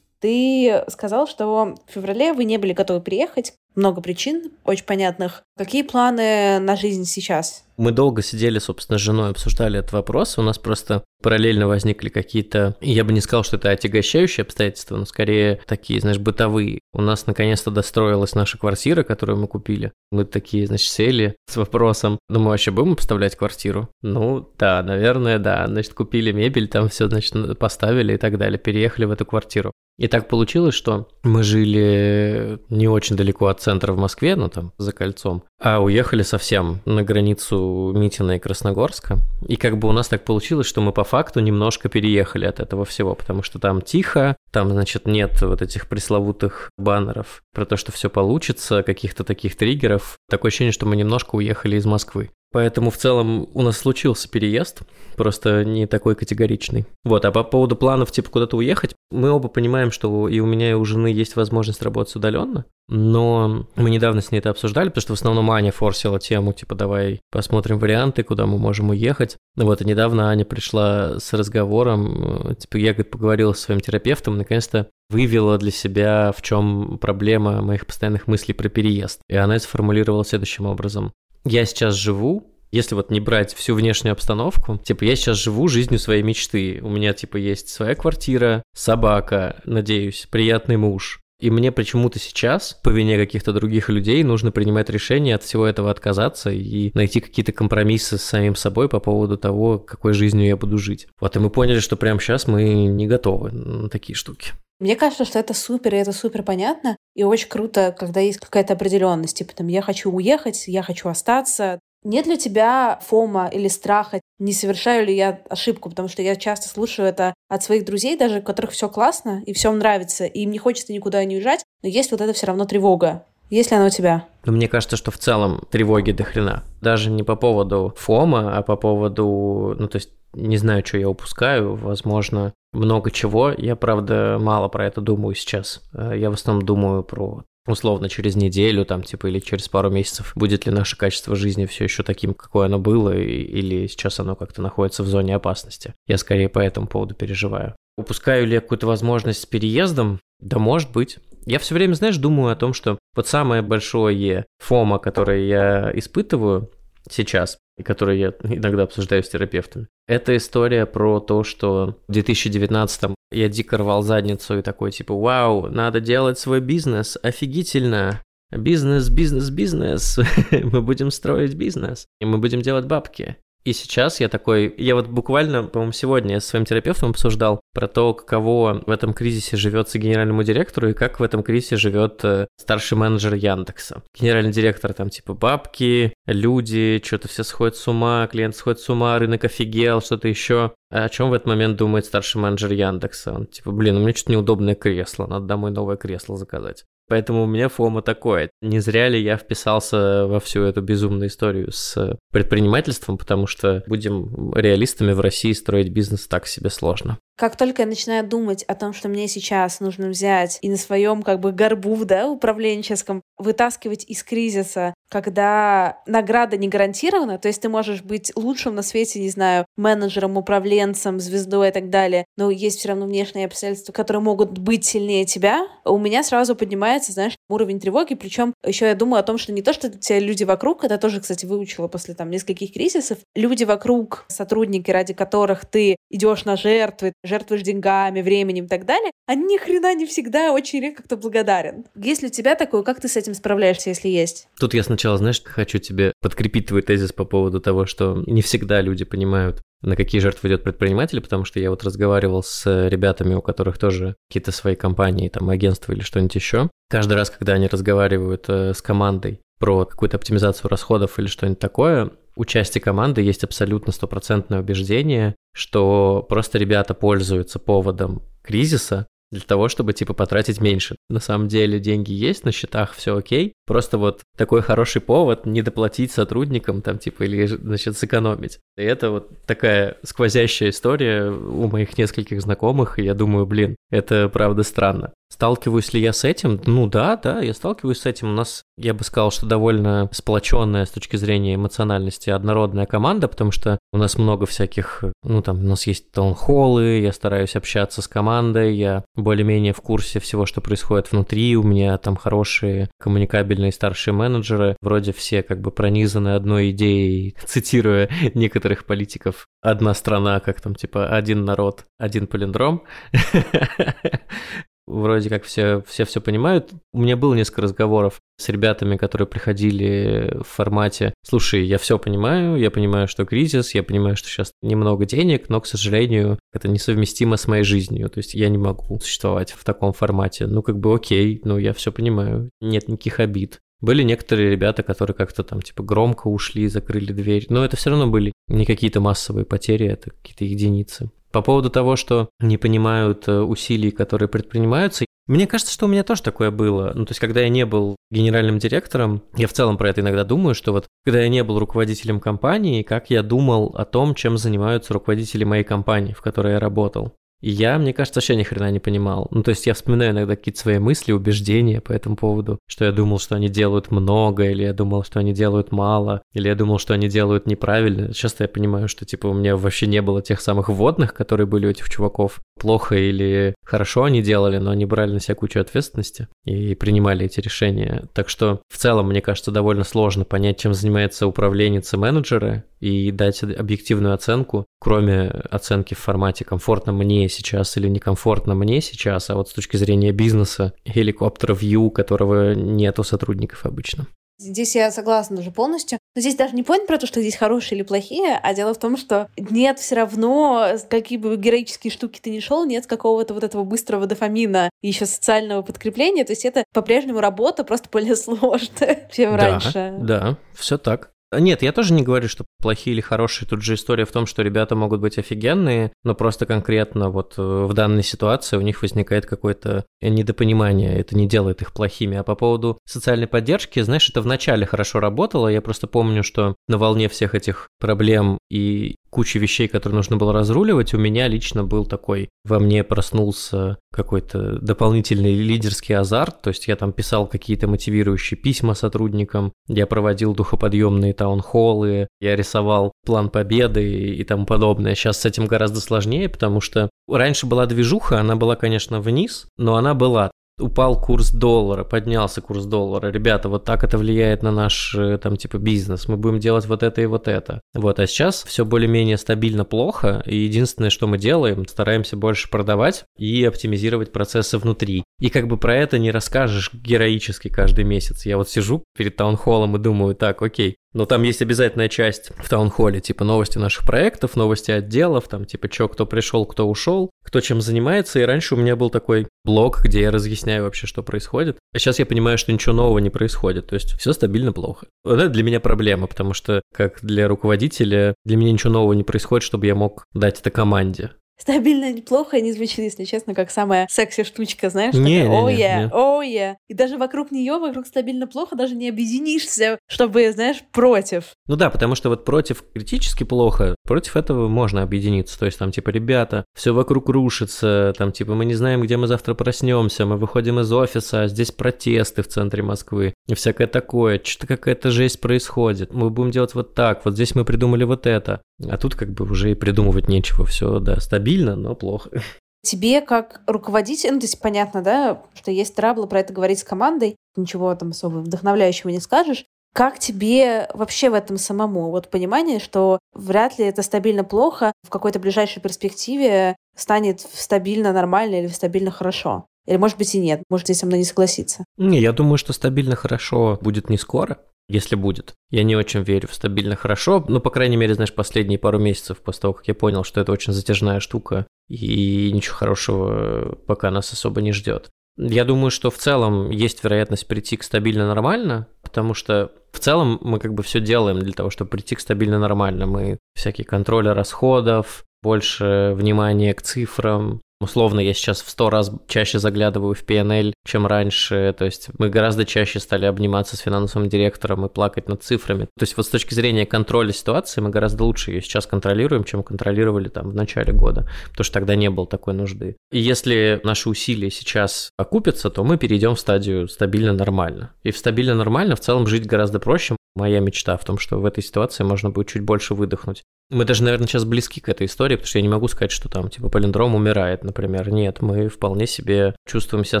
Ты 0.20 0.84
сказал, 0.86 1.26
что 1.26 1.74
в 1.88 1.92
феврале 1.92 2.32
вы 2.32 2.44
не 2.44 2.58
были 2.58 2.74
готовы 2.74 3.00
приехать. 3.00 3.54
Много 3.74 4.00
причин, 4.00 4.52
очень 4.64 4.84
понятных. 4.84 5.42
Какие 5.56 5.82
планы 5.82 6.60
на 6.60 6.76
жизнь 6.76 7.04
сейчас? 7.04 7.64
Мы 7.78 7.92
долго 7.92 8.22
сидели, 8.22 8.58
собственно, 8.58 8.98
с 8.98 9.02
женой, 9.02 9.30
обсуждали 9.30 9.78
этот 9.78 9.92
вопрос. 9.92 10.36
У 10.36 10.42
нас 10.42 10.58
просто 10.58 11.04
параллельно 11.22 11.68
возникли 11.68 12.08
какие-то, 12.08 12.76
я 12.80 13.04
бы 13.04 13.12
не 13.12 13.20
сказал, 13.20 13.44
что 13.44 13.56
это 13.56 13.70
отягощающие 13.70 14.42
обстоятельства, 14.42 14.96
но 14.96 15.04
скорее 15.04 15.60
такие, 15.64 16.00
знаешь, 16.00 16.18
бытовые. 16.18 16.80
У 16.92 17.00
нас 17.00 17.26
наконец-то 17.28 17.70
достроилась 17.70 18.34
наша 18.34 18.58
квартира, 18.58 19.04
которую 19.04 19.38
мы 19.38 19.46
купили. 19.46 19.92
Мы 20.10 20.24
такие, 20.24 20.66
значит, 20.66 20.90
сели 20.90 21.36
с 21.48 21.56
вопросом, 21.56 22.18
ну 22.28 22.40
мы 22.40 22.50
вообще 22.50 22.72
будем 22.72 22.96
поставлять 22.96 23.36
квартиру? 23.36 23.88
Ну, 24.02 24.52
да, 24.58 24.82
наверное, 24.82 25.38
да. 25.38 25.66
Значит, 25.68 25.94
купили 25.94 26.32
мебель, 26.32 26.66
там 26.66 26.88
все, 26.88 27.08
значит, 27.08 27.58
поставили 27.58 28.14
и 28.14 28.18
так 28.18 28.38
далее, 28.38 28.58
переехали 28.58 29.04
в 29.04 29.12
эту 29.12 29.24
квартиру. 29.24 29.72
И 29.98 30.06
так 30.06 30.28
получилось, 30.28 30.74
что 30.74 31.08
мы 31.24 31.42
жили 31.42 32.60
не 32.70 32.86
очень 32.86 33.16
далеко 33.16 33.46
от 33.46 33.60
центра 33.60 33.92
в 33.92 33.98
Москве, 33.98 34.36
ну 34.36 34.48
там 34.48 34.72
за 34.78 34.92
кольцом, 34.92 35.42
а 35.60 35.80
уехали 35.80 36.22
совсем 36.22 36.80
на 36.84 37.02
границу 37.02 37.67
Митина 37.94 38.36
и 38.36 38.38
Красногорска. 38.38 39.18
И 39.46 39.56
как 39.56 39.78
бы 39.78 39.88
у 39.88 39.92
нас 39.92 40.08
так 40.08 40.24
получилось, 40.24 40.66
что 40.66 40.80
мы 40.80 40.92
по 40.92 41.04
факту 41.04 41.40
немножко 41.40 41.88
переехали 41.88 42.44
от 42.46 42.60
этого 42.60 42.84
всего, 42.84 43.14
потому 43.14 43.42
что 43.42 43.58
там 43.58 43.82
тихо, 43.82 44.36
там, 44.50 44.70
значит, 44.70 45.06
нет 45.06 45.40
вот 45.42 45.62
этих 45.62 45.88
пресловутых 45.88 46.70
баннеров 46.78 47.42
про 47.54 47.64
то, 47.64 47.76
что 47.76 47.92
все 47.92 48.10
получится, 48.10 48.82
каких-то 48.82 49.24
таких 49.24 49.56
триггеров. 49.56 50.16
Такое 50.28 50.50
ощущение, 50.50 50.72
что 50.72 50.86
мы 50.86 50.96
немножко 50.96 51.36
уехали 51.36 51.76
из 51.76 51.86
Москвы. 51.86 52.30
Поэтому 52.50 52.90
в 52.90 52.96
целом 52.96 53.48
у 53.52 53.62
нас 53.62 53.78
случился 53.78 54.28
переезд, 54.28 54.82
просто 55.16 55.64
не 55.64 55.86
такой 55.86 56.14
категоричный. 56.14 56.86
Вот, 57.04 57.24
а 57.24 57.30
по 57.30 57.44
поводу 57.44 57.76
планов 57.76 58.10
типа 58.10 58.30
куда-то 58.30 58.56
уехать, 58.56 58.94
мы 59.10 59.30
оба 59.30 59.48
понимаем, 59.48 59.90
что 59.90 60.28
и 60.28 60.40
у 60.40 60.46
меня, 60.46 60.70
и 60.70 60.74
у 60.74 60.84
жены 60.84 61.08
есть 61.08 61.36
возможность 61.36 61.82
работать 61.82 62.16
удаленно, 62.16 62.64
но 62.88 63.66
мы 63.76 63.90
недавно 63.90 64.22
с 64.22 64.32
ней 64.32 64.38
это 64.38 64.48
обсуждали, 64.48 64.88
потому 64.88 65.02
что 65.02 65.12
в 65.12 65.16
основном 65.16 65.50
Аня 65.50 65.72
форсила 65.72 66.18
тему, 66.18 66.54
типа, 66.54 66.74
давай 66.74 67.20
посмотрим 67.30 67.78
варианты, 67.78 68.22
куда 68.22 68.46
мы 68.46 68.58
можем 68.58 68.90
уехать. 68.90 69.36
Вот, 69.56 69.82
и 69.82 69.84
недавно 69.84 70.30
Аня 70.30 70.46
пришла 70.46 71.18
с 71.18 71.34
разговором, 71.34 72.54
типа, 72.58 72.78
я, 72.78 72.92
говорит, 72.94 73.10
поговорила 73.10 73.52
со 73.52 73.64
своим 73.64 73.80
терапевтом, 73.80 74.38
наконец-то 74.38 74.88
вывела 75.10 75.58
для 75.58 75.70
себя, 75.70 76.32
в 76.34 76.40
чем 76.40 76.98
проблема 76.98 77.60
моих 77.60 77.86
постоянных 77.86 78.26
мыслей 78.26 78.54
про 78.54 78.68
переезд. 78.68 79.20
И 79.28 79.36
она 79.36 79.56
это 79.56 79.64
сформулировала 79.64 80.24
следующим 80.24 80.66
образом 80.66 81.12
я 81.48 81.64
сейчас 81.64 81.94
живу, 81.94 82.54
если 82.70 82.94
вот 82.94 83.10
не 83.10 83.20
брать 83.20 83.54
всю 83.54 83.74
внешнюю 83.74 84.12
обстановку, 84.12 84.78
типа 84.78 85.04
я 85.04 85.16
сейчас 85.16 85.38
живу 85.38 85.68
жизнью 85.68 85.98
своей 85.98 86.22
мечты. 86.22 86.80
У 86.82 86.88
меня 86.90 87.12
типа 87.12 87.36
есть 87.36 87.68
своя 87.68 87.94
квартира, 87.94 88.62
собака, 88.74 89.60
надеюсь, 89.64 90.26
приятный 90.30 90.76
муж. 90.76 91.20
И 91.40 91.50
мне 91.50 91.70
почему-то 91.70 92.18
сейчас, 92.18 92.74
по 92.82 92.88
вине 92.88 93.16
каких-то 93.16 93.52
других 93.52 93.88
людей, 93.88 94.24
нужно 94.24 94.50
принимать 94.50 94.90
решение 94.90 95.36
от 95.36 95.44
всего 95.44 95.66
этого 95.66 95.88
отказаться 95.88 96.50
и 96.50 96.90
найти 96.94 97.20
какие-то 97.20 97.52
компромиссы 97.52 98.18
с 98.18 98.24
самим 98.24 98.56
собой 98.56 98.88
по 98.88 98.98
поводу 98.98 99.38
того, 99.38 99.78
какой 99.78 100.14
жизнью 100.14 100.48
я 100.48 100.56
буду 100.56 100.78
жить. 100.78 101.06
Вот 101.20 101.36
и 101.36 101.38
мы 101.38 101.50
поняли, 101.50 101.78
что 101.78 101.96
прямо 101.96 102.20
сейчас 102.20 102.48
мы 102.48 102.64
не 102.64 103.06
готовы 103.06 103.52
на 103.52 103.88
такие 103.88 104.16
штуки. 104.16 104.52
Мне 104.80 104.96
кажется, 104.96 105.24
что 105.24 105.38
это 105.38 105.54
супер, 105.54 105.94
и 105.94 105.98
это 105.98 106.12
супер 106.12 106.42
понятно. 106.42 106.96
И 107.18 107.24
очень 107.24 107.48
круто, 107.48 107.92
когда 107.98 108.20
есть 108.20 108.38
какая-то 108.38 108.74
определенность. 108.74 109.38
Типа 109.38 109.52
там, 109.52 109.66
я 109.66 109.82
хочу 109.82 110.08
уехать, 110.08 110.68
я 110.68 110.84
хочу 110.84 111.08
остаться. 111.08 111.80
Нет 112.04 112.28
ли 112.28 112.34
у 112.34 112.36
тебя 112.36 113.00
фома 113.04 113.50
или 113.52 113.66
страха, 113.66 114.20
не 114.38 114.52
совершаю 114.52 115.04
ли 115.04 115.16
я 115.16 115.40
ошибку, 115.50 115.90
потому 115.90 116.06
что 116.06 116.22
я 116.22 116.36
часто 116.36 116.68
слушаю 116.68 117.08
это 117.08 117.34
от 117.48 117.64
своих 117.64 117.84
друзей, 117.84 118.16
даже 118.16 118.38
у 118.38 118.42
которых 118.42 118.70
все 118.70 118.88
классно 118.88 119.42
и 119.46 119.52
все 119.52 119.72
нравится, 119.72 120.26
и 120.26 120.42
им 120.42 120.52
не 120.52 120.58
хочется 120.58 120.92
никуда 120.92 121.24
не 121.24 121.34
уезжать, 121.34 121.64
но 121.82 121.88
есть 121.88 122.12
вот 122.12 122.20
это 122.20 122.32
все 122.34 122.46
равно 122.46 122.66
тревога. 122.66 123.26
Есть 123.50 123.70
ли 123.70 123.76
она 123.76 123.86
у 123.86 123.90
тебя? 123.90 124.26
Но 124.44 124.52
мне 124.52 124.68
кажется, 124.68 124.96
что 124.96 125.10
в 125.10 125.18
целом 125.18 125.62
тревоги 125.70 126.12
до 126.12 126.24
хрена. 126.24 126.64
Даже 126.80 127.10
не 127.10 127.22
по 127.22 127.36
поводу 127.36 127.94
фома, 127.96 128.56
а 128.56 128.62
по 128.62 128.76
поводу, 128.76 129.74
ну 129.78 129.88
то 129.88 129.96
есть 129.96 130.10
не 130.34 130.56
знаю, 130.56 130.84
что 130.84 130.98
я 130.98 131.08
упускаю, 131.08 131.74
возможно, 131.74 132.52
много 132.72 133.10
чего. 133.10 133.50
Я, 133.56 133.76
правда, 133.76 134.38
мало 134.40 134.68
про 134.68 134.86
это 134.86 135.00
думаю 135.00 135.34
сейчас. 135.34 135.82
Э, 135.94 136.12
я 136.16 136.30
в 136.30 136.34
основном 136.34 136.64
думаю 136.64 137.02
про 137.02 137.42
условно 137.66 138.08
через 138.08 138.34
неделю, 138.34 138.84
там, 138.84 139.02
типа, 139.02 139.26
или 139.26 139.40
через 139.40 139.68
пару 139.68 139.90
месяцев, 139.90 140.32
будет 140.34 140.66
ли 140.66 140.72
наше 140.72 140.96
качество 140.96 141.36
жизни 141.36 141.66
все 141.66 141.84
еще 141.84 142.02
таким, 142.02 142.34
какое 142.34 142.66
оно 142.66 142.78
было, 142.78 143.14
или 143.14 143.86
сейчас 143.86 144.20
оно 144.20 144.34
как-то 144.36 144.62
находится 144.62 145.02
в 145.02 145.06
зоне 145.06 145.36
опасности. 145.36 145.94
Я 146.06 146.18
скорее 146.18 146.48
по 146.48 146.58
этому 146.58 146.86
поводу 146.86 147.14
переживаю. 147.14 147.74
Упускаю 147.98 148.46
ли 148.46 148.54
я 148.54 148.60
какую-то 148.60 148.86
возможность 148.86 149.42
с 149.42 149.46
переездом? 149.46 150.20
Да, 150.40 150.58
может 150.58 150.92
быть. 150.92 151.18
Я 151.46 151.58
все 151.58 151.74
время, 151.74 151.94
знаешь, 151.94 152.16
думаю 152.16 152.52
о 152.52 152.56
том, 152.56 152.74
что 152.74 152.98
вот 153.14 153.26
самое 153.26 153.62
большое 153.62 154.46
фома, 154.58 154.98
которое 154.98 155.46
я 155.46 155.90
испытываю 155.94 156.70
сейчас, 157.10 157.58
и 157.78 157.82
которые 157.82 158.20
я 158.20 158.34
иногда 158.42 158.82
обсуждаю 158.82 159.22
с 159.22 159.28
терапевтами. 159.28 159.86
Это 160.06 160.36
история 160.36 160.84
про 160.86 161.20
то, 161.20 161.44
что 161.44 161.98
в 162.08 162.12
2019 162.12 163.14
я 163.32 163.48
дико 163.48 163.78
рвал 163.78 164.02
задницу 164.02 164.58
и 164.58 164.62
такой 164.62 164.90
типа, 164.90 165.14
вау, 165.14 165.68
надо 165.68 166.00
делать 166.00 166.38
свой 166.38 166.60
бизнес, 166.60 167.16
офигительно, 167.22 168.20
Бизнес, 168.50 169.10
бизнес, 169.10 169.50
бизнес. 169.50 170.18
мы 170.50 170.80
будем 170.80 171.10
строить 171.10 171.54
бизнес. 171.54 172.06
И 172.18 172.24
мы 172.24 172.38
будем 172.38 172.62
делать 172.62 172.86
бабки. 172.86 173.36
И 173.68 173.74
сейчас 173.74 174.18
я 174.18 174.30
такой, 174.30 174.74
я 174.78 174.94
вот 174.94 175.08
буквально, 175.08 175.62
по-моему, 175.62 175.92
сегодня 175.92 176.40
с 176.40 176.46
своим 176.46 176.64
терапевтом 176.64 177.10
обсуждал 177.10 177.60
про 177.74 177.86
то, 177.86 178.14
каково 178.14 178.82
в 178.86 178.90
этом 178.90 179.12
кризисе 179.12 179.58
живется 179.58 179.98
генеральному 179.98 180.42
директору 180.42 180.88
и 180.88 180.94
как 180.94 181.20
в 181.20 181.22
этом 181.22 181.42
кризисе 181.42 181.76
живет 181.76 182.24
э, 182.24 182.46
старший 182.58 182.96
менеджер 182.96 183.34
Яндекса. 183.34 184.02
Генеральный 184.18 184.52
директор 184.52 184.94
там 184.94 185.10
типа 185.10 185.34
бабки, 185.34 186.14
люди, 186.24 186.98
что-то 187.04 187.28
все 187.28 187.44
сходят 187.44 187.76
с 187.76 187.86
ума, 187.86 188.26
клиент 188.28 188.56
сходит 188.56 188.80
с 188.80 188.88
ума, 188.88 189.18
рынок 189.18 189.44
офигел, 189.44 190.00
что-то 190.00 190.28
еще. 190.28 190.72
А 190.90 191.04
о 191.04 191.08
чем 191.10 191.28
в 191.28 191.34
этот 191.34 191.46
момент 191.46 191.76
думает 191.76 192.06
старший 192.06 192.40
менеджер 192.40 192.72
Яндекса? 192.72 193.34
Он 193.34 193.46
типа, 193.46 193.70
блин, 193.70 193.98
у 193.98 194.00
меня 194.00 194.14
что-то 194.14 194.32
неудобное 194.32 194.76
кресло, 194.76 195.26
надо 195.26 195.44
домой 195.44 195.72
новое 195.72 195.98
кресло 195.98 196.38
заказать. 196.38 196.86
Поэтому 197.08 197.44
у 197.44 197.46
меня 197.46 197.68
фома 197.68 198.02
такое. 198.02 198.50
Не 198.60 198.80
зря 198.80 199.08
ли 199.08 199.20
я 199.20 199.36
вписался 199.36 200.26
во 200.26 200.40
всю 200.40 200.62
эту 200.62 200.82
безумную 200.82 201.28
историю 201.28 201.72
с 201.72 202.18
предпринимательством, 202.30 203.16
потому 203.16 203.46
что, 203.46 203.82
будем 203.86 204.52
реалистами, 204.54 205.12
в 205.12 205.20
России 205.20 205.52
строить 205.52 205.90
бизнес 205.90 206.28
так 206.28 206.46
себе 206.46 206.70
сложно. 206.70 207.18
Как 207.38 207.54
только 207.54 207.82
я 207.82 207.86
начинаю 207.86 208.26
думать 208.26 208.64
о 208.64 208.74
том, 208.74 208.92
что 208.92 209.08
мне 209.08 209.28
сейчас 209.28 209.78
нужно 209.78 210.08
взять 210.08 210.58
и 210.60 210.68
на 210.68 210.76
своем 210.76 211.22
как 211.22 211.38
бы 211.38 211.52
горбу, 211.52 212.04
да, 212.04 212.28
управленческом, 212.28 213.22
вытаскивать 213.38 214.04
из 214.08 214.24
кризиса, 214.24 214.92
когда 215.08 216.02
награда 216.04 216.56
не 216.56 216.66
гарантирована, 216.66 217.38
то 217.38 217.46
есть 217.46 217.62
ты 217.62 217.68
можешь 217.68 218.02
быть 218.02 218.32
лучшим 218.34 218.74
на 218.74 218.82
свете, 218.82 219.20
не 219.20 219.30
знаю, 219.30 219.66
менеджером, 219.76 220.36
управленцем, 220.36 221.20
звездой 221.20 221.68
и 221.68 221.70
так 221.70 221.90
далее, 221.90 222.24
но 222.36 222.50
есть 222.50 222.80
все 222.80 222.88
равно 222.88 223.06
внешние 223.06 223.46
обстоятельства, 223.46 223.92
которые 223.92 224.20
могут 224.20 224.58
быть 224.58 224.84
сильнее 224.84 225.24
тебя, 225.24 225.68
у 225.84 225.96
меня 225.96 226.24
сразу 226.24 226.56
поднимается, 226.56 227.12
знаешь, 227.12 227.36
уровень 227.48 227.78
тревоги, 227.78 228.14
причем 228.14 228.52
еще 228.66 228.86
я 228.86 228.96
думаю 228.96 229.20
о 229.20 229.22
том, 229.22 229.38
что 229.38 229.52
не 229.52 229.62
то, 229.62 229.72
что 229.72 229.88
те 229.88 230.18
люди 230.18 230.42
вокруг, 230.42 230.82
это 230.82 230.98
тоже, 230.98 231.20
кстати, 231.20 231.46
выучила 231.46 231.86
после 231.86 232.14
там 232.14 232.30
нескольких 232.30 232.72
кризисов, 232.72 233.18
люди 233.36 233.62
вокруг, 233.62 234.24
сотрудники, 234.26 234.90
ради 234.90 235.14
которых 235.14 235.66
ты 235.66 235.94
идешь 236.10 236.44
на 236.44 236.56
жертвы, 236.56 237.12
жертвуешь 237.28 237.62
деньгами, 237.62 238.22
временем 238.22 238.64
и 238.64 238.68
так 238.68 238.84
далее, 238.84 239.10
они 239.26 239.44
ни 239.44 239.58
хрена 239.58 239.94
не 239.94 240.06
всегда 240.06 240.52
очень 240.52 240.80
редко 240.80 241.02
кто 241.02 241.16
благодарен. 241.16 241.84
Есть 241.94 242.22
ли 242.22 242.28
у 242.28 242.30
тебя 242.30 242.54
такое, 242.54 242.82
как 242.82 243.00
ты 243.00 243.08
с 243.08 243.16
этим 243.16 243.34
справляешься, 243.34 243.90
если 243.90 244.08
есть? 244.08 244.48
Тут 244.58 244.74
я 244.74 244.82
сначала, 244.82 245.18
знаешь, 245.18 245.42
хочу 245.44 245.78
тебе 245.78 246.12
подкрепить 246.20 246.66
твой 246.66 246.82
тезис 246.82 247.12
по 247.12 247.24
поводу 247.24 247.60
того, 247.60 247.86
что 247.86 248.22
не 248.26 248.42
всегда 248.42 248.80
люди 248.80 249.04
понимают, 249.04 249.62
на 249.82 249.96
какие 249.96 250.20
жертвы 250.20 250.48
идет 250.48 250.64
предприниматель, 250.64 251.20
потому 251.20 251.44
что 251.44 251.60
я 251.60 251.70
вот 251.70 251.84
разговаривал 251.84 252.42
с 252.42 252.88
ребятами, 252.88 253.34
у 253.34 253.42
которых 253.42 253.78
тоже 253.78 254.16
какие-то 254.28 254.50
свои 254.50 254.74
компании, 254.74 255.28
там 255.28 255.48
агентства 255.50 255.92
или 255.92 256.00
что-нибудь 256.00 256.34
еще. 256.34 256.70
Каждый 256.90 257.14
раз, 257.14 257.30
когда 257.30 257.52
они 257.52 257.68
разговаривают 257.68 258.46
э, 258.48 258.72
с 258.74 258.82
командой 258.82 259.40
про 259.58 259.84
какую-то 259.84 260.16
оптимизацию 260.16 260.68
расходов 260.70 261.18
или 261.18 261.26
что-нибудь 261.26 261.58
такое, 261.58 262.10
у 262.38 262.44
части 262.44 262.78
команды 262.78 263.20
есть 263.20 263.42
абсолютно 263.42 263.92
стопроцентное 263.92 264.60
убеждение, 264.60 265.34
что 265.52 266.24
просто 266.28 266.56
ребята 266.58 266.94
пользуются 266.94 267.58
поводом 267.58 268.22
кризиса 268.42 269.08
для 269.30 269.40
того, 269.40 269.68
чтобы, 269.68 269.92
типа, 269.92 270.14
потратить 270.14 270.60
меньше. 270.60 270.96
На 271.10 271.18
самом 271.18 271.48
деле 271.48 271.80
деньги 271.80 272.12
есть, 272.12 272.44
на 272.44 272.52
счетах 272.52 272.94
все 272.94 273.16
окей, 273.16 273.52
просто 273.66 273.98
вот 273.98 274.22
такой 274.36 274.62
хороший 274.62 275.02
повод 275.02 275.46
не 275.46 275.62
доплатить 275.62 276.12
сотрудникам, 276.12 276.80
там, 276.80 276.98
типа, 276.98 277.24
или, 277.24 277.46
значит, 277.46 277.98
сэкономить. 277.98 278.60
И 278.76 278.82
это 278.82 279.10
вот 279.10 279.30
такая 279.44 279.96
сквозящая 280.04 280.70
история 280.70 281.30
у 281.30 281.68
моих 281.68 281.98
нескольких 281.98 282.40
знакомых, 282.40 283.00
и 283.00 283.04
я 283.04 283.14
думаю, 283.14 283.46
блин, 283.46 283.76
это 283.90 284.28
правда 284.28 284.62
странно. 284.62 285.12
Сталкиваюсь 285.30 285.92
ли 285.92 286.00
я 286.00 286.14
с 286.14 286.24
этим? 286.24 286.60
Ну 286.64 286.86
да, 286.86 287.16
да, 287.16 287.40
я 287.40 287.52
сталкиваюсь 287.52 288.00
с 288.00 288.06
этим. 288.06 288.30
У 288.30 288.32
нас, 288.32 288.62
я 288.78 288.94
бы 288.94 289.04
сказал, 289.04 289.30
что 289.30 289.44
довольно 289.44 290.08
сплоченная 290.10 290.86
с 290.86 290.90
точки 290.90 291.16
зрения 291.16 291.54
эмоциональности 291.54 292.30
однородная 292.30 292.86
команда, 292.86 293.28
потому 293.28 293.50
что 293.50 293.78
у 293.92 293.98
нас 293.98 294.16
много 294.16 294.46
всяких, 294.46 295.04
ну 295.22 295.42
там, 295.42 295.58
у 295.58 295.68
нас 295.68 295.86
есть 295.86 296.10
таунхоллы, 296.12 297.00
я 297.00 297.12
стараюсь 297.12 297.56
общаться 297.56 298.00
с 298.00 298.08
командой, 298.08 298.74
я 298.74 299.04
более-менее 299.16 299.74
в 299.74 299.82
курсе 299.82 300.18
всего, 300.18 300.46
что 300.46 300.62
происходит 300.62 301.12
внутри, 301.12 301.56
у 301.56 301.62
меня 301.62 301.98
там 301.98 302.16
хорошие 302.16 302.88
коммуникабельные 302.98 303.70
старшие 303.70 304.14
менеджеры, 304.14 304.76
вроде 304.80 305.12
все 305.12 305.42
как 305.42 305.60
бы 305.60 305.70
пронизаны 305.70 306.34
одной 306.34 306.70
идеей, 306.70 307.36
цитируя 307.44 308.08
некоторых 308.32 308.86
политиков, 308.86 309.46
одна 309.60 309.92
страна, 309.92 310.40
как 310.40 310.62
там, 310.62 310.74
типа, 310.74 311.08
один 311.08 311.44
народ, 311.44 311.84
один 311.98 312.26
палиндром. 312.26 312.82
вроде 314.88 315.28
как 315.28 315.44
все, 315.44 315.82
все 315.86 316.04
все 316.04 316.20
понимают. 316.20 316.72
У 316.92 317.00
меня 317.00 317.16
было 317.16 317.34
несколько 317.34 317.62
разговоров 317.62 318.20
с 318.38 318.48
ребятами, 318.48 318.96
которые 318.96 319.28
приходили 319.28 320.38
в 320.40 320.46
формате 320.46 321.14
«Слушай, 321.22 321.64
я 321.64 321.78
все 321.78 321.98
понимаю, 321.98 322.56
я 322.56 322.70
понимаю, 322.70 323.06
что 323.06 323.24
кризис, 323.24 323.74
я 323.74 323.82
понимаю, 323.82 324.16
что 324.16 324.28
сейчас 324.28 324.52
немного 324.62 325.04
денег, 325.04 325.48
но, 325.48 325.60
к 325.60 325.66
сожалению, 325.66 326.38
это 326.52 326.68
несовместимо 326.68 327.36
с 327.36 327.46
моей 327.46 327.64
жизнью, 327.64 328.08
то 328.08 328.18
есть 328.18 328.34
я 328.34 328.48
не 328.48 328.58
могу 328.58 328.98
существовать 329.00 329.52
в 329.52 329.62
таком 329.64 329.92
формате. 329.92 330.46
Ну, 330.46 330.62
как 330.62 330.78
бы 330.78 330.94
окей, 330.94 331.40
ну, 331.44 331.58
я 331.58 331.72
все 331.74 331.92
понимаю, 331.92 332.50
нет 332.60 332.88
никаких 332.88 333.20
обид. 333.20 333.60
Были 333.80 334.02
некоторые 334.02 334.50
ребята, 334.50 334.82
которые 334.82 335.14
как-то 335.14 335.44
там 335.44 335.62
типа 335.62 335.84
громко 335.84 336.26
ушли, 336.26 336.66
закрыли 336.66 337.12
дверь, 337.12 337.46
но 337.48 337.64
это 337.64 337.76
все 337.76 337.90
равно 337.90 338.08
были 338.08 338.32
не 338.48 338.66
какие-то 338.66 339.00
массовые 339.00 339.44
потери, 339.44 339.86
это 339.86 340.10
какие-то 340.10 340.44
единицы. 340.44 341.10
По 341.32 341.42
поводу 341.42 341.70
того, 341.70 341.96
что 341.96 342.30
не 342.40 342.56
понимают 342.56 343.28
э, 343.28 343.40
усилий, 343.40 343.90
которые 343.90 344.28
предпринимаются, 344.28 345.04
мне 345.26 345.46
кажется, 345.46 345.74
что 345.74 345.84
у 345.84 345.88
меня 345.88 346.04
тоже 346.04 346.22
такое 346.22 346.50
было. 346.50 346.92
Ну, 346.94 347.04
то 347.04 347.10
есть, 347.10 347.20
когда 347.20 347.42
я 347.42 347.50
не 347.50 347.66
был 347.66 347.96
генеральным 348.10 348.58
директором, 348.58 349.22
я 349.36 349.46
в 349.46 349.52
целом 349.52 349.76
про 349.76 349.90
это 349.90 350.00
иногда 350.00 350.24
думаю, 350.24 350.54
что 350.54 350.72
вот 350.72 350.86
когда 351.04 351.20
я 351.20 351.28
не 351.28 351.44
был 351.44 351.58
руководителем 351.58 352.18
компании, 352.18 352.82
как 352.82 353.10
я 353.10 353.22
думал 353.22 353.74
о 353.76 353.84
том, 353.84 354.14
чем 354.14 354.38
занимаются 354.38 354.94
руководители 354.94 355.44
моей 355.44 355.64
компании, 355.64 356.14
в 356.14 356.22
которой 356.22 356.54
я 356.54 356.60
работал. 356.60 357.12
Я, 357.40 357.78
мне 357.78 357.92
кажется, 357.92 358.18
вообще 358.18 358.34
ни 358.34 358.42
хрена 358.42 358.70
не 358.70 358.80
понимал. 358.80 359.28
Ну, 359.30 359.42
то 359.42 359.50
есть 359.50 359.66
я 359.66 359.74
вспоминаю 359.74 360.10
иногда 360.10 360.34
какие-то 360.34 360.60
свои 360.60 360.78
мысли, 360.78 361.12
убеждения 361.12 361.80
по 361.80 361.92
этому 361.92 362.16
поводу, 362.16 362.58
что 362.66 362.84
я 362.84 362.92
думал, 362.92 363.18
что 363.18 363.36
они 363.36 363.48
делают 363.48 363.90
много, 363.90 364.50
или 364.50 364.64
я 364.64 364.72
думал, 364.72 365.04
что 365.04 365.20
они 365.20 365.32
делают 365.32 365.70
мало, 365.70 366.22
или 366.32 366.48
я 366.48 366.54
думал, 366.56 366.78
что 366.78 366.94
они 366.94 367.08
делают 367.08 367.46
неправильно. 367.46 368.12
Сейчас 368.12 368.36
я 368.40 368.48
понимаю, 368.48 368.88
что, 368.88 369.04
типа, 369.04 369.28
у 369.28 369.34
меня 369.34 369.56
вообще 369.56 369.86
не 369.86 370.02
было 370.02 370.20
тех 370.20 370.40
самых 370.40 370.68
вводных, 370.68 371.14
которые 371.14 371.46
были 371.46 371.66
у 371.66 371.70
этих 371.70 371.88
чуваков. 371.88 372.40
Плохо 372.58 372.96
или 372.96 373.54
хорошо 373.64 374.04
они 374.04 374.20
делали, 374.20 374.58
но 374.58 374.72
они 374.72 374.84
брали 374.84 375.12
на 375.12 375.20
себя 375.20 375.36
кучу 375.36 375.60
ответственности 375.60 376.26
и 376.44 376.74
принимали 376.74 377.26
эти 377.26 377.40
решения. 377.40 378.08
Так 378.14 378.28
что, 378.28 378.62
в 378.68 378.78
целом, 378.78 379.08
мне 379.08 379.20
кажется, 379.20 379.52
довольно 379.52 379.84
сложно 379.84 380.24
понять, 380.24 380.58
чем 380.58 380.74
занимается 380.74 381.28
управленец 381.28 381.92
и 381.94 381.96
менеджеры, 381.96 382.64
и 382.80 383.10
дать 383.10 383.42
объективную 383.42 384.14
оценку, 384.14 384.66
кроме 384.80 385.28
оценки 385.28 385.94
в 385.94 385.98
формате 385.98 386.44
комфортно 386.44 386.92
мне 386.92 387.27
сейчас 387.28 387.76
или 387.76 387.88
некомфортно 387.88 388.54
мне 388.54 388.80
сейчас, 388.80 389.30
а 389.30 389.34
вот 389.34 389.48
с 389.48 389.52
точки 389.52 389.76
зрения 389.76 390.12
бизнеса, 390.12 390.72
хеликоптера 390.86 391.54
View, 391.54 391.90
которого 391.90 392.54
нет 392.54 392.98
у 392.98 393.02
сотрудников 393.02 393.64
обычно. 393.64 394.06
Здесь 394.40 394.76
я 394.76 394.92
согласна 394.92 395.40
уже 395.40 395.50
полностью. 395.50 395.98
Но 396.14 396.20
здесь 396.20 396.36
даже 396.36 396.54
не 396.54 396.62
point 396.62 396.86
про 396.86 396.98
то, 396.98 397.06
что 397.06 397.20
здесь 397.20 397.34
хорошие 397.34 397.76
или 397.76 397.82
плохие, 397.84 398.38
а 398.40 398.54
дело 398.54 398.72
в 398.72 398.78
том, 398.78 398.96
что 398.96 399.28
нет 399.36 399.80
все 399.80 399.96
равно, 399.96 400.76
какие 400.88 401.18
бы 401.18 401.36
героические 401.36 401.90
штуки 401.90 402.20
ты 402.22 402.30
ни 402.30 402.38
шел, 402.38 402.64
нет 402.64 402.86
какого-то 402.86 403.34
вот 403.34 403.42
этого 403.42 403.64
быстрого 403.64 404.06
дофамина 404.06 404.70
и 404.80 404.88
еще 404.88 405.06
социального 405.06 405.62
подкрепления. 405.62 406.24
То 406.24 406.32
есть 406.32 406.44
это 406.44 406.62
по-прежнему 406.72 407.20
работа 407.20 407.64
просто 407.64 407.88
более 407.90 408.14
сложная, 408.16 409.08
чем 409.10 409.32
да, 409.32 409.36
раньше. 409.36 409.94
Да, 409.98 410.38
все 410.54 410.78
так. 410.78 411.10
Нет, 411.30 411.62
я 411.62 411.72
тоже 411.72 411.92
не 411.92 412.02
говорю, 412.02 412.26
что 412.26 412.46
плохие 412.60 412.94
или 412.94 413.02
хорошие. 413.02 413.46
Тут 413.46 413.62
же 413.62 413.74
история 413.74 414.06
в 414.06 414.12
том, 414.12 414.24
что 414.26 414.42
ребята 414.42 414.74
могут 414.74 415.00
быть 415.00 415.18
офигенные, 415.18 415.92
но 416.02 416.14
просто 416.14 416.46
конкретно 416.46 417.10
вот 417.10 417.34
э, 417.36 417.42
в 417.42 417.72
данной 417.74 418.02
ситуации 418.02 418.56
у 418.56 418.62
них 418.62 418.80
возникает 418.80 419.26
какое-то 419.26 419.84
недопонимание. 420.00 420.98
Это 420.98 421.16
не 421.16 421.28
делает 421.28 421.60
их 421.60 421.74
плохими. 421.74 422.16
А 422.16 422.22
по 422.22 422.34
поводу 422.34 422.78
социальной 422.86 423.26
поддержки, 423.26 423.80
знаешь, 423.80 424.08
это 424.08 424.22
вначале 424.22 424.64
хорошо 424.64 425.00
работало. 425.00 425.48
Я 425.48 425.60
просто 425.60 425.86
помню, 425.86 426.22
что 426.22 426.56
на 426.66 426.78
волне 426.78 427.10
всех 427.10 427.34
этих 427.34 427.68
проблем 427.78 428.38
и 428.50 428.96
кучи 429.10 429.38
вещей, 429.38 429.68
которые 429.68 429.96
нужно 429.96 430.16
было 430.16 430.32
разруливать, 430.32 430.94
у 430.94 430.98
меня 430.98 431.28
лично 431.28 431.64
был 431.64 431.86
такой, 431.86 432.28
во 432.44 432.58
мне 432.58 432.84
проснулся 432.84 433.78
какой-то 433.92 434.58
дополнительный 434.60 435.34
лидерский 435.34 435.96
азарт, 435.96 436.42
то 436.42 436.48
есть 436.48 436.68
я 436.68 436.76
там 436.76 436.92
писал 436.92 437.26
какие-то 437.26 437.68
мотивирующие 437.68 438.38
письма 438.38 438.74
сотрудникам, 438.74 439.52
я 439.66 439.86
проводил 439.86 440.34
духоподъемные 440.34 441.14
таунхоллы, 441.14 442.08
я 442.20 442.36
рисовал 442.36 442.92
план 443.04 443.30
победы 443.30 444.14
и 444.14 444.24
тому 444.24 444.46
подобное. 444.46 444.94
Сейчас 444.94 445.20
с 445.20 445.26
этим 445.26 445.46
гораздо 445.46 445.80
сложнее, 445.80 446.28
потому 446.28 446.60
что 446.60 446.90
раньше 447.08 447.46
была 447.46 447.66
движуха, 447.66 448.20
она 448.20 448.36
была, 448.36 448.56
конечно, 448.56 449.00
вниз, 449.00 449.46
но 449.56 449.76
она 449.76 449.94
была. 449.94 450.30
Упал 450.58 451.00
курс 451.00 451.30
доллара, 451.30 451.84
поднялся 451.84 452.40
курс 452.40 452.64
доллара. 452.64 453.10
Ребята, 453.10 453.48
вот 453.48 453.64
так 453.64 453.84
это 453.84 453.98
влияет 453.98 454.42
на 454.42 454.50
наш 454.50 454.94
э, 454.94 455.18
там 455.18 455.36
типа 455.36 455.58
бизнес. 455.58 456.08
Мы 456.08 456.16
будем 456.16 456.38
делать 456.38 456.66
вот 456.66 456.82
это 456.82 457.00
и 457.00 457.06
вот 457.06 457.28
это. 457.28 457.60
Вот, 457.74 457.98
а 457.98 458.06
сейчас 458.06 458.44
все 458.44 458.64
более-менее 458.64 459.16
стабильно 459.16 459.64
плохо, 459.64 460.22
и 460.26 460.36
единственное, 460.36 460.90
что 460.90 461.06
мы 461.06 461.18
делаем, 461.18 461.66
стараемся 461.66 462.16
больше 462.16 462.50
продавать 462.50 463.04
и 463.16 463.44
оптимизировать 463.44 464.12
процессы 464.12 464.58
внутри. 464.58 465.04
И 465.20 465.30
как 465.30 465.48
бы 465.48 465.56
про 465.56 465.76
это 465.76 465.98
не 465.98 466.10
расскажешь 466.10 466.72
героически 466.72 467.48
каждый 467.48 467.84
месяц. 467.84 468.26
Я 468.26 468.36
вот 468.36 468.48
сижу 468.48 468.84
перед 468.96 469.16
таунхоллом 469.16 469.76
и 469.76 469.78
думаю, 469.78 470.14
так, 470.14 470.42
окей, 470.42 470.76
но 470.94 471.04
там 471.04 471.22
есть 471.22 471.42
обязательная 471.42 471.88
часть 471.88 472.32
в 472.38 472.48
таунхолле, 472.48 473.00
типа 473.00 473.22
новости 473.22 473.58
наших 473.58 473.84
проектов, 473.86 474.36
новости 474.36 474.70
отделов, 474.70 475.28
там 475.28 475.44
типа 475.44 475.68
что, 475.70 475.88
кто 475.88 476.06
пришел, 476.06 476.46
кто 476.46 476.68
ушел, 476.68 477.10
кто 477.22 477.40
чем 477.40 477.60
занимается. 477.60 478.18
И 478.18 478.24
раньше 478.24 478.54
у 478.54 478.58
меня 478.58 478.74
был 478.74 478.88
такой 478.90 479.27
блог, 479.44 479.82
где 479.82 480.02
я 480.02 480.10
разъясняю 480.10 480.64
вообще, 480.64 480.86
что 480.86 481.02
происходит. 481.02 481.58
А 481.72 481.78
сейчас 481.78 481.98
я 481.98 482.06
понимаю, 482.06 482.38
что 482.38 482.52
ничего 482.52 482.74
нового 482.74 482.98
не 482.98 483.10
происходит. 483.10 483.68
То 483.68 483.74
есть 483.74 483.92
все 483.98 484.12
стабильно 484.12 484.52
плохо. 484.52 484.86
Вот 485.04 485.18
это 485.18 485.28
для 485.28 485.42
меня 485.42 485.60
проблема, 485.60 486.06
потому 486.06 486.34
что 486.34 486.62
как 486.74 486.98
для 487.02 487.28
руководителя 487.28 488.14
для 488.24 488.36
меня 488.36 488.52
ничего 488.52 488.72
нового 488.72 488.92
не 488.92 489.04
происходит, 489.04 489.44
чтобы 489.44 489.66
я 489.66 489.74
мог 489.74 490.04
дать 490.12 490.40
это 490.40 490.50
команде. 490.50 491.12
Стабильно 491.40 491.92
неплохо 491.92 492.40
не 492.40 492.52
звучит, 492.52 492.78
если 492.78 493.04
честно, 493.04 493.34
как 493.34 493.50
самая 493.50 493.86
секси 493.90 494.24
штучка, 494.24 494.70
знаешь? 494.70 494.94
Не, 494.94 495.22
такая, 495.22 495.38
«О, 495.38 495.48
я, 495.48 495.90
о, 495.92 496.22
я». 496.22 496.56
И 496.68 496.74
даже 496.74 496.98
вокруг 496.98 497.30
нее, 497.30 497.58
вокруг 497.58 497.86
стабильно 497.86 498.26
плохо, 498.26 498.56
даже 498.56 498.74
не 498.74 498.88
объединишься, 498.88 499.78
чтобы, 499.88 500.32
знаешь, 500.32 500.62
против. 500.72 501.32
Ну 501.46 501.56
да, 501.56 501.70
потому 501.70 501.94
что 501.94 502.08
вот 502.08 502.24
против 502.24 502.64
критически 502.74 503.24
плохо, 503.24 503.76
против 503.86 504.16
этого 504.16 504.48
можно 504.48 504.82
объединиться. 504.82 505.38
То 505.38 505.46
есть 505.46 505.58
там 505.58 505.70
типа, 505.70 505.90
ребята, 505.90 506.44
все 506.56 506.74
вокруг 506.74 507.08
рушится, 507.08 507.94
там 507.96 508.12
типа 508.12 508.34
мы 508.34 508.44
не 508.44 508.54
знаем, 508.54 508.82
где 508.82 508.96
мы 508.96 509.06
завтра 509.06 509.34
проснемся, 509.34 510.06
мы 510.06 510.16
выходим 510.16 510.58
из 510.60 510.72
офиса, 510.72 511.22
а 511.22 511.28
здесь 511.28 511.52
протесты 511.52 512.22
в 512.22 512.28
центре 512.28 512.62
Москвы 512.62 513.14
и 513.28 513.34
всякое 513.34 513.66
такое, 513.66 514.20
что-то 514.22 514.46
какая-то 514.46 514.90
жесть 514.90 515.20
происходит, 515.20 515.92
мы 515.92 516.10
будем 516.10 516.30
делать 516.30 516.54
вот 516.54 516.74
так, 516.74 517.04
вот 517.04 517.14
здесь 517.14 517.34
мы 517.34 517.44
придумали 517.44 517.84
вот 517.84 518.06
это. 518.06 518.42
А 518.68 518.76
тут 518.76 518.96
как 518.96 519.12
бы 519.12 519.24
уже 519.24 519.52
и 519.52 519.54
придумывать 519.54 520.08
нечего, 520.08 520.44
все, 520.44 520.80
да, 520.80 520.98
стабильно, 521.00 521.27
но 521.36 521.74
плохо. 521.74 522.10
Тебе 522.62 523.00
как 523.00 523.40
руководитель, 523.46 524.12
ну, 524.12 524.18
то 524.18 524.24
есть 524.24 524.40
понятно, 524.40 524.82
да, 524.82 525.22
что 525.34 525.50
есть 525.50 525.74
траблы, 525.74 526.06
про 526.06 526.20
это 526.20 526.32
говорить 526.32 526.58
с 526.58 526.64
командой, 526.64 527.16
ничего 527.36 527.74
там 527.74 527.90
особо 527.90 528.18
вдохновляющего 528.18 528.90
не 528.90 529.00
скажешь. 529.00 529.44
Как 529.74 529.98
тебе 529.98 530.68
вообще 530.74 531.08
в 531.08 531.14
этом 531.14 531.38
самому? 531.38 531.90
Вот 531.90 532.10
понимание, 532.10 532.58
что 532.58 532.98
вряд 533.14 533.58
ли 533.58 533.64
это 533.64 533.82
стабильно 533.82 534.24
плохо, 534.24 534.72
в 534.82 534.90
какой-то 534.90 535.20
ближайшей 535.20 535.62
перспективе 535.62 536.56
станет 536.74 537.20
стабильно 537.20 537.92
нормально 537.92 538.40
или 538.40 538.48
стабильно 538.48 538.90
хорошо. 538.90 539.46
Или, 539.66 539.76
может 539.76 539.98
быть, 539.98 540.14
и 540.14 540.18
нет. 540.18 540.42
Можете 540.48 540.74
со 540.74 540.86
мной 540.86 540.98
не 540.98 541.04
согласиться. 541.04 541.64
Не, 541.76 542.00
я 542.00 542.12
думаю, 542.12 542.38
что 542.38 542.52
стабильно 542.52 542.96
хорошо 542.96 543.58
будет 543.60 543.90
не 543.90 543.98
скоро, 543.98 544.38
если 544.68 544.96
будет. 544.96 545.34
Я 545.50 545.62
не 545.62 545.76
очень 545.76 546.02
верю 546.02 546.28
в 546.28 546.34
стабильно 546.34 546.76
хорошо, 546.76 547.24
ну, 547.28 547.40
по 547.40 547.50
крайней 547.50 547.76
мере, 547.76 547.94
знаешь, 547.94 548.14
последние 548.14 548.58
пару 548.58 548.78
месяцев 548.78 549.18
после 549.18 549.42
того, 549.42 549.54
как 549.54 549.68
я 549.68 549.74
понял, 549.74 550.04
что 550.04 550.20
это 550.20 550.32
очень 550.32 550.52
затяжная 550.52 551.00
штука, 551.00 551.46
и 551.68 552.30
ничего 552.32 552.54
хорошего 552.54 553.58
пока 553.66 553.90
нас 553.90 554.12
особо 554.12 554.42
не 554.42 554.52
ждет. 554.52 554.90
Я 555.16 555.44
думаю, 555.44 555.70
что 555.70 555.90
в 555.90 555.96
целом 555.96 556.50
есть 556.50 556.84
вероятность 556.84 557.26
прийти 557.26 557.56
к 557.56 557.64
стабильно 557.64 558.06
нормально, 558.06 558.68
потому 558.82 559.14
что 559.14 559.50
в 559.72 559.80
целом 559.80 560.18
мы 560.20 560.38
как 560.38 560.54
бы 560.54 560.62
все 560.62 560.80
делаем 560.80 561.18
для 561.18 561.32
того, 561.32 561.50
чтобы 561.50 561.70
прийти 561.70 561.96
к 561.96 562.00
стабильно 562.00 562.38
нормально. 562.38 562.86
Мы 562.86 563.18
всякие 563.34 563.64
контроли 563.64 564.08
расходов, 564.08 565.04
больше 565.22 565.92
внимания 565.96 566.54
к 566.54 566.62
цифрам, 566.62 567.40
Условно, 567.60 567.98
я 567.98 568.14
сейчас 568.14 568.40
в 568.42 568.48
сто 568.48 568.70
раз 568.70 568.92
чаще 569.08 569.40
заглядываю 569.40 569.94
в 569.94 570.04
PNL, 570.04 570.52
чем 570.64 570.86
раньше. 570.86 571.54
То 571.58 571.64
есть 571.64 571.88
мы 571.98 572.08
гораздо 572.08 572.44
чаще 572.44 572.78
стали 572.78 573.04
обниматься 573.06 573.56
с 573.56 573.60
финансовым 573.60 574.08
директором 574.08 574.64
и 574.64 574.68
плакать 574.68 575.08
над 575.08 575.24
цифрами. 575.24 575.64
То 575.76 575.82
есть 575.82 575.96
вот 575.96 576.06
с 576.06 576.08
точки 576.08 576.34
зрения 576.34 576.66
контроля 576.66 577.12
ситуации 577.12 577.60
мы 577.60 577.70
гораздо 577.70 578.04
лучше 578.04 578.30
ее 578.30 578.42
сейчас 578.42 578.66
контролируем, 578.66 579.24
чем 579.24 579.42
контролировали 579.42 580.08
там 580.08 580.30
в 580.30 580.34
начале 580.36 580.72
года, 580.72 581.08
потому 581.30 581.44
что 581.44 581.54
тогда 581.54 581.74
не 581.74 581.90
было 581.90 582.06
такой 582.06 582.34
нужды. 582.34 582.76
И 582.92 583.00
если 583.00 583.60
наши 583.64 583.88
усилия 583.88 584.30
сейчас 584.30 584.90
окупятся, 584.96 585.50
то 585.50 585.64
мы 585.64 585.78
перейдем 585.78 586.14
в 586.14 586.20
стадию 586.20 586.68
стабильно 586.68 587.12
нормально. 587.12 587.72
И 587.82 587.90
в 587.90 587.98
стабильно 587.98 588.34
нормально 588.34 588.76
в 588.76 588.80
целом 588.80 589.08
жить 589.08 589.26
гораздо 589.26 589.58
проще. 589.58 589.96
Моя 590.18 590.40
мечта 590.40 590.76
в 590.76 590.84
том, 590.84 590.98
что 590.98 591.20
в 591.20 591.24
этой 591.24 591.44
ситуации 591.44 591.84
можно 591.84 592.10
будет 592.10 592.26
чуть 592.26 592.42
больше 592.42 592.74
выдохнуть. 592.74 593.22
Мы 593.50 593.64
даже, 593.64 593.84
наверное, 593.84 594.08
сейчас 594.08 594.24
близки 594.24 594.60
к 594.60 594.68
этой 594.68 594.88
истории, 594.88 595.14
потому 595.14 595.28
что 595.28 595.38
я 595.38 595.42
не 595.42 595.48
могу 595.48 595.68
сказать, 595.68 595.92
что 595.92 596.08
там, 596.08 596.28
типа, 596.28 596.48
полиндром 596.48 596.96
умирает, 596.96 597.44
например. 597.44 597.92
Нет, 597.92 598.20
мы 598.20 598.48
вполне 598.48 598.88
себе 598.88 599.36
чувствуем 599.46 599.84
себя 599.84 600.00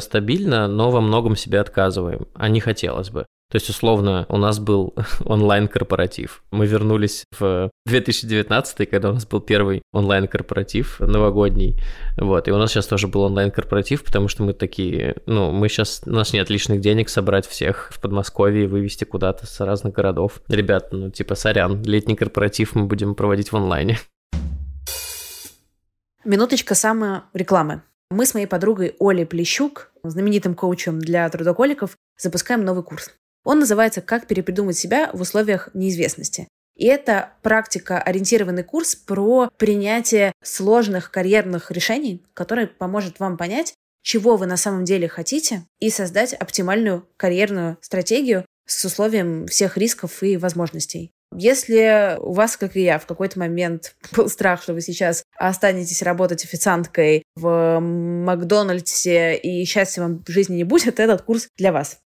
стабильно, 0.00 0.66
но 0.66 0.90
во 0.90 1.00
многом 1.00 1.36
себе 1.36 1.60
отказываем, 1.60 2.26
а 2.34 2.48
не 2.48 2.58
хотелось 2.58 3.10
бы. 3.10 3.26
То 3.50 3.56
есть, 3.56 3.70
условно, 3.70 4.26
у 4.28 4.36
нас 4.36 4.58
был 4.58 4.94
онлайн-корпоратив. 5.24 6.42
Мы 6.50 6.66
вернулись 6.66 7.24
в 7.38 7.70
2019, 7.86 8.90
когда 8.90 9.08
у 9.08 9.14
нас 9.14 9.26
был 9.26 9.40
первый 9.40 9.80
онлайн-корпоратив 9.92 11.00
новогодний. 11.00 11.80
Вот, 12.18 12.46
и 12.46 12.50
у 12.50 12.58
нас 12.58 12.70
сейчас 12.70 12.86
тоже 12.86 13.08
был 13.08 13.22
онлайн-корпоратив, 13.22 14.04
потому 14.04 14.28
что 14.28 14.42
мы 14.42 14.52
такие, 14.52 15.16
ну, 15.24 15.50
мы 15.50 15.70
сейчас, 15.70 16.02
у 16.04 16.10
нас 16.10 16.34
нет 16.34 16.50
лишних 16.50 16.82
денег 16.82 17.08
собрать 17.08 17.46
всех 17.46 17.90
в 17.90 18.00
Подмосковье 18.02 18.64
и 18.64 18.66
вывести 18.66 19.04
куда-то 19.04 19.46
с 19.46 19.60
разных 19.60 19.94
городов. 19.94 20.42
Ребят, 20.48 20.88
ну, 20.92 21.10
типа, 21.10 21.34
сорян, 21.34 21.82
летний 21.84 22.16
корпоратив 22.16 22.74
мы 22.74 22.84
будем 22.84 23.14
проводить 23.14 23.50
в 23.50 23.56
онлайне. 23.56 23.98
Минуточка 26.22 26.74
саморекламы. 26.74 27.80
Мы 28.10 28.26
с 28.26 28.34
моей 28.34 28.46
подругой 28.46 28.94
Олей 29.00 29.24
Плещук, 29.24 29.90
знаменитым 30.02 30.54
коучем 30.54 30.98
для 30.98 31.28
трудоголиков, 31.30 31.96
запускаем 32.18 32.64
новый 32.64 32.82
курс. 32.82 33.10
Он 33.48 33.60
называется 33.60 34.02
«Как 34.02 34.26
перепридумать 34.26 34.76
себя 34.76 35.08
в 35.14 35.22
условиях 35.22 35.70
неизвестности». 35.72 36.48
И 36.76 36.84
это 36.84 37.30
практика, 37.40 37.98
ориентированный 37.98 38.62
курс 38.62 38.94
про 38.94 39.48
принятие 39.56 40.32
сложных 40.44 41.10
карьерных 41.10 41.70
решений, 41.70 42.22
который 42.34 42.66
поможет 42.66 43.20
вам 43.20 43.38
понять, 43.38 43.72
чего 44.02 44.36
вы 44.36 44.44
на 44.44 44.58
самом 44.58 44.84
деле 44.84 45.08
хотите, 45.08 45.64
и 45.80 45.88
создать 45.88 46.34
оптимальную 46.34 47.08
карьерную 47.16 47.78
стратегию 47.80 48.44
с 48.66 48.84
условием 48.84 49.46
всех 49.46 49.78
рисков 49.78 50.22
и 50.22 50.36
возможностей. 50.36 51.10
Если 51.34 52.18
у 52.20 52.34
вас, 52.34 52.58
как 52.58 52.76
и 52.76 52.82
я, 52.82 52.98
в 52.98 53.06
какой-то 53.06 53.38
момент 53.38 53.94
был 54.14 54.28
страх, 54.28 54.62
что 54.62 54.74
вы 54.74 54.82
сейчас 54.82 55.22
останетесь 55.38 56.02
работать 56.02 56.44
официанткой 56.44 57.22
в 57.34 57.80
Макдональдсе 57.80 59.38
и 59.38 59.64
счастья 59.64 60.02
вам 60.02 60.22
в 60.22 60.30
жизни 60.30 60.56
не 60.56 60.64
будет, 60.64 61.00
этот 61.00 61.22
курс 61.22 61.48
для 61.56 61.72
вас. 61.72 61.98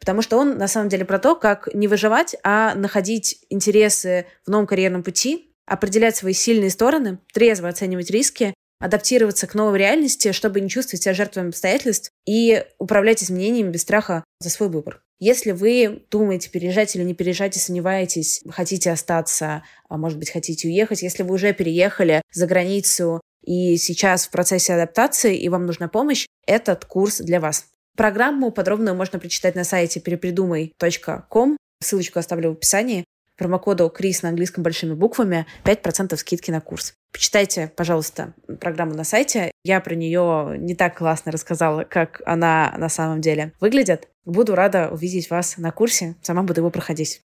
Потому 0.00 0.22
что 0.22 0.36
он 0.36 0.58
на 0.58 0.68
самом 0.68 0.88
деле 0.88 1.04
про 1.04 1.18
то, 1.18 1.34
как 1.36 1.68
не 1.74 1.88
выживать, 1.88 2.36
а 2.42 2.74
находить 2.74 3.44
интересы 3.48 4.26
в 4.44 4.50
новом 4.50 4.66
карьерном 4.66 5.02
пути, 5.02 5.50
определять 5.66 6.16
свои 6.16 6.32
сильные 6.32 6.70
стороны, 6.70 7.18
трезво 7.32 7.68
оценивать 7.68 8.10
риски, 8.10 8.54
адаптироваться 8.78 9.46
к 9.46 9.54
новой 9.54 9.78
реальности, 9.78 10.32
чтобы 10.32 10.60
не 10.60 10.68
чувствовать 10.68 11.02
себя 11.02 11.14
жертвой 11.14 11.48
обстоятельств 11.48 12.10
и 12.26 12.64
управлять 12.78 13.22
изменениями 13.22 13.70
без 13.70 13.82
страха 13.82 14.24
за 14.40 14.50
свой 14.50 14.68
выбор. 14.68 15.02
Если 15.18 15.52
вы 15.52 16.02
думаете, 16.10 16.50
переезжать 16.50 16.94
или 16.94 17.02
не 17.02 17.14
переезжать 17.14 17.56
и 17.56 17.60
сомневаетесь, 17.60 18.42
хотите 18.50 18.90
остаться, 18.90 19.62
а 19.88 19.96
может 19.96 20.18
быть, 20.18 20.30
хотите 20.30 20.68
уехать, 20.68 21.00
если 21.00 21.22
вы 21.22 21.34
уже 21.34 21.54
переехали 21.54 22.20
за 22.32 22.46
границу 22.46 23.22
и 23.42 23.78
сейчас 23.78 24.26
в 24.26 24.30
процессе 24.30 24.74
адаптации 24.74 25.38
и 25.38 25.48
вам 25.48 25.64
нужна 25.64 25.88
помощь, 25.88 26.26
этот 26.46 26.84
курс 26.84 27.18
для 27.20 27.40
вас. 27.40 27.66
Программу 27.96 28.50
подробную 28.50 28.94
можно 28.94 29.18
прочитать 29.18 29.54
на 29.54 29.64
сайте 29.64 30.00
перепридумай.ком. 30.00 31.56
Ссылочку 31.82 32.18
оставлю 32.18 32.50
в 32.50 32.52
описании. 32.52 33.04
Промокоду 33.38 33.88
Крис 33.88 34.22
на 34.22 34.28
английском 34.28 34.62
большими 34.62 34.92
буквами 34.92 35.46
5% 35.64 36.14
скидки 36.16 36.50
на 36.50 36.60
курс. 36.60 36.94
Почитайте, 37.12 37.72
пожалуйста, 37.74 38.34
программу 38.60 38.94
на 38.94 39.04
сайте. 39.04 39.50
Я 39.64 39.80
про 39.80 39.94
нее 39.94 40.56
не 40.58 40.74
так 40.74 40.98
классно 40.98 41.32
рассказала, 41.32 41.84
как 41.84 42.20
она 42.26 42.74
на 42.76 42.90
самом 42.90 43.22
деле 43.22 43.52
выглядит. 43.60 44.08
Буду 44.26 44.54
рада 44.54 44.90
увидеть 44.90 45.30
вас 45.30 45.56
на 45.56 45.70
курсе. 45.70 46.16
Сама 46.20 46.42
буду 46.42 46.60
его 46.60 46.70
проходить. 46.70 47.22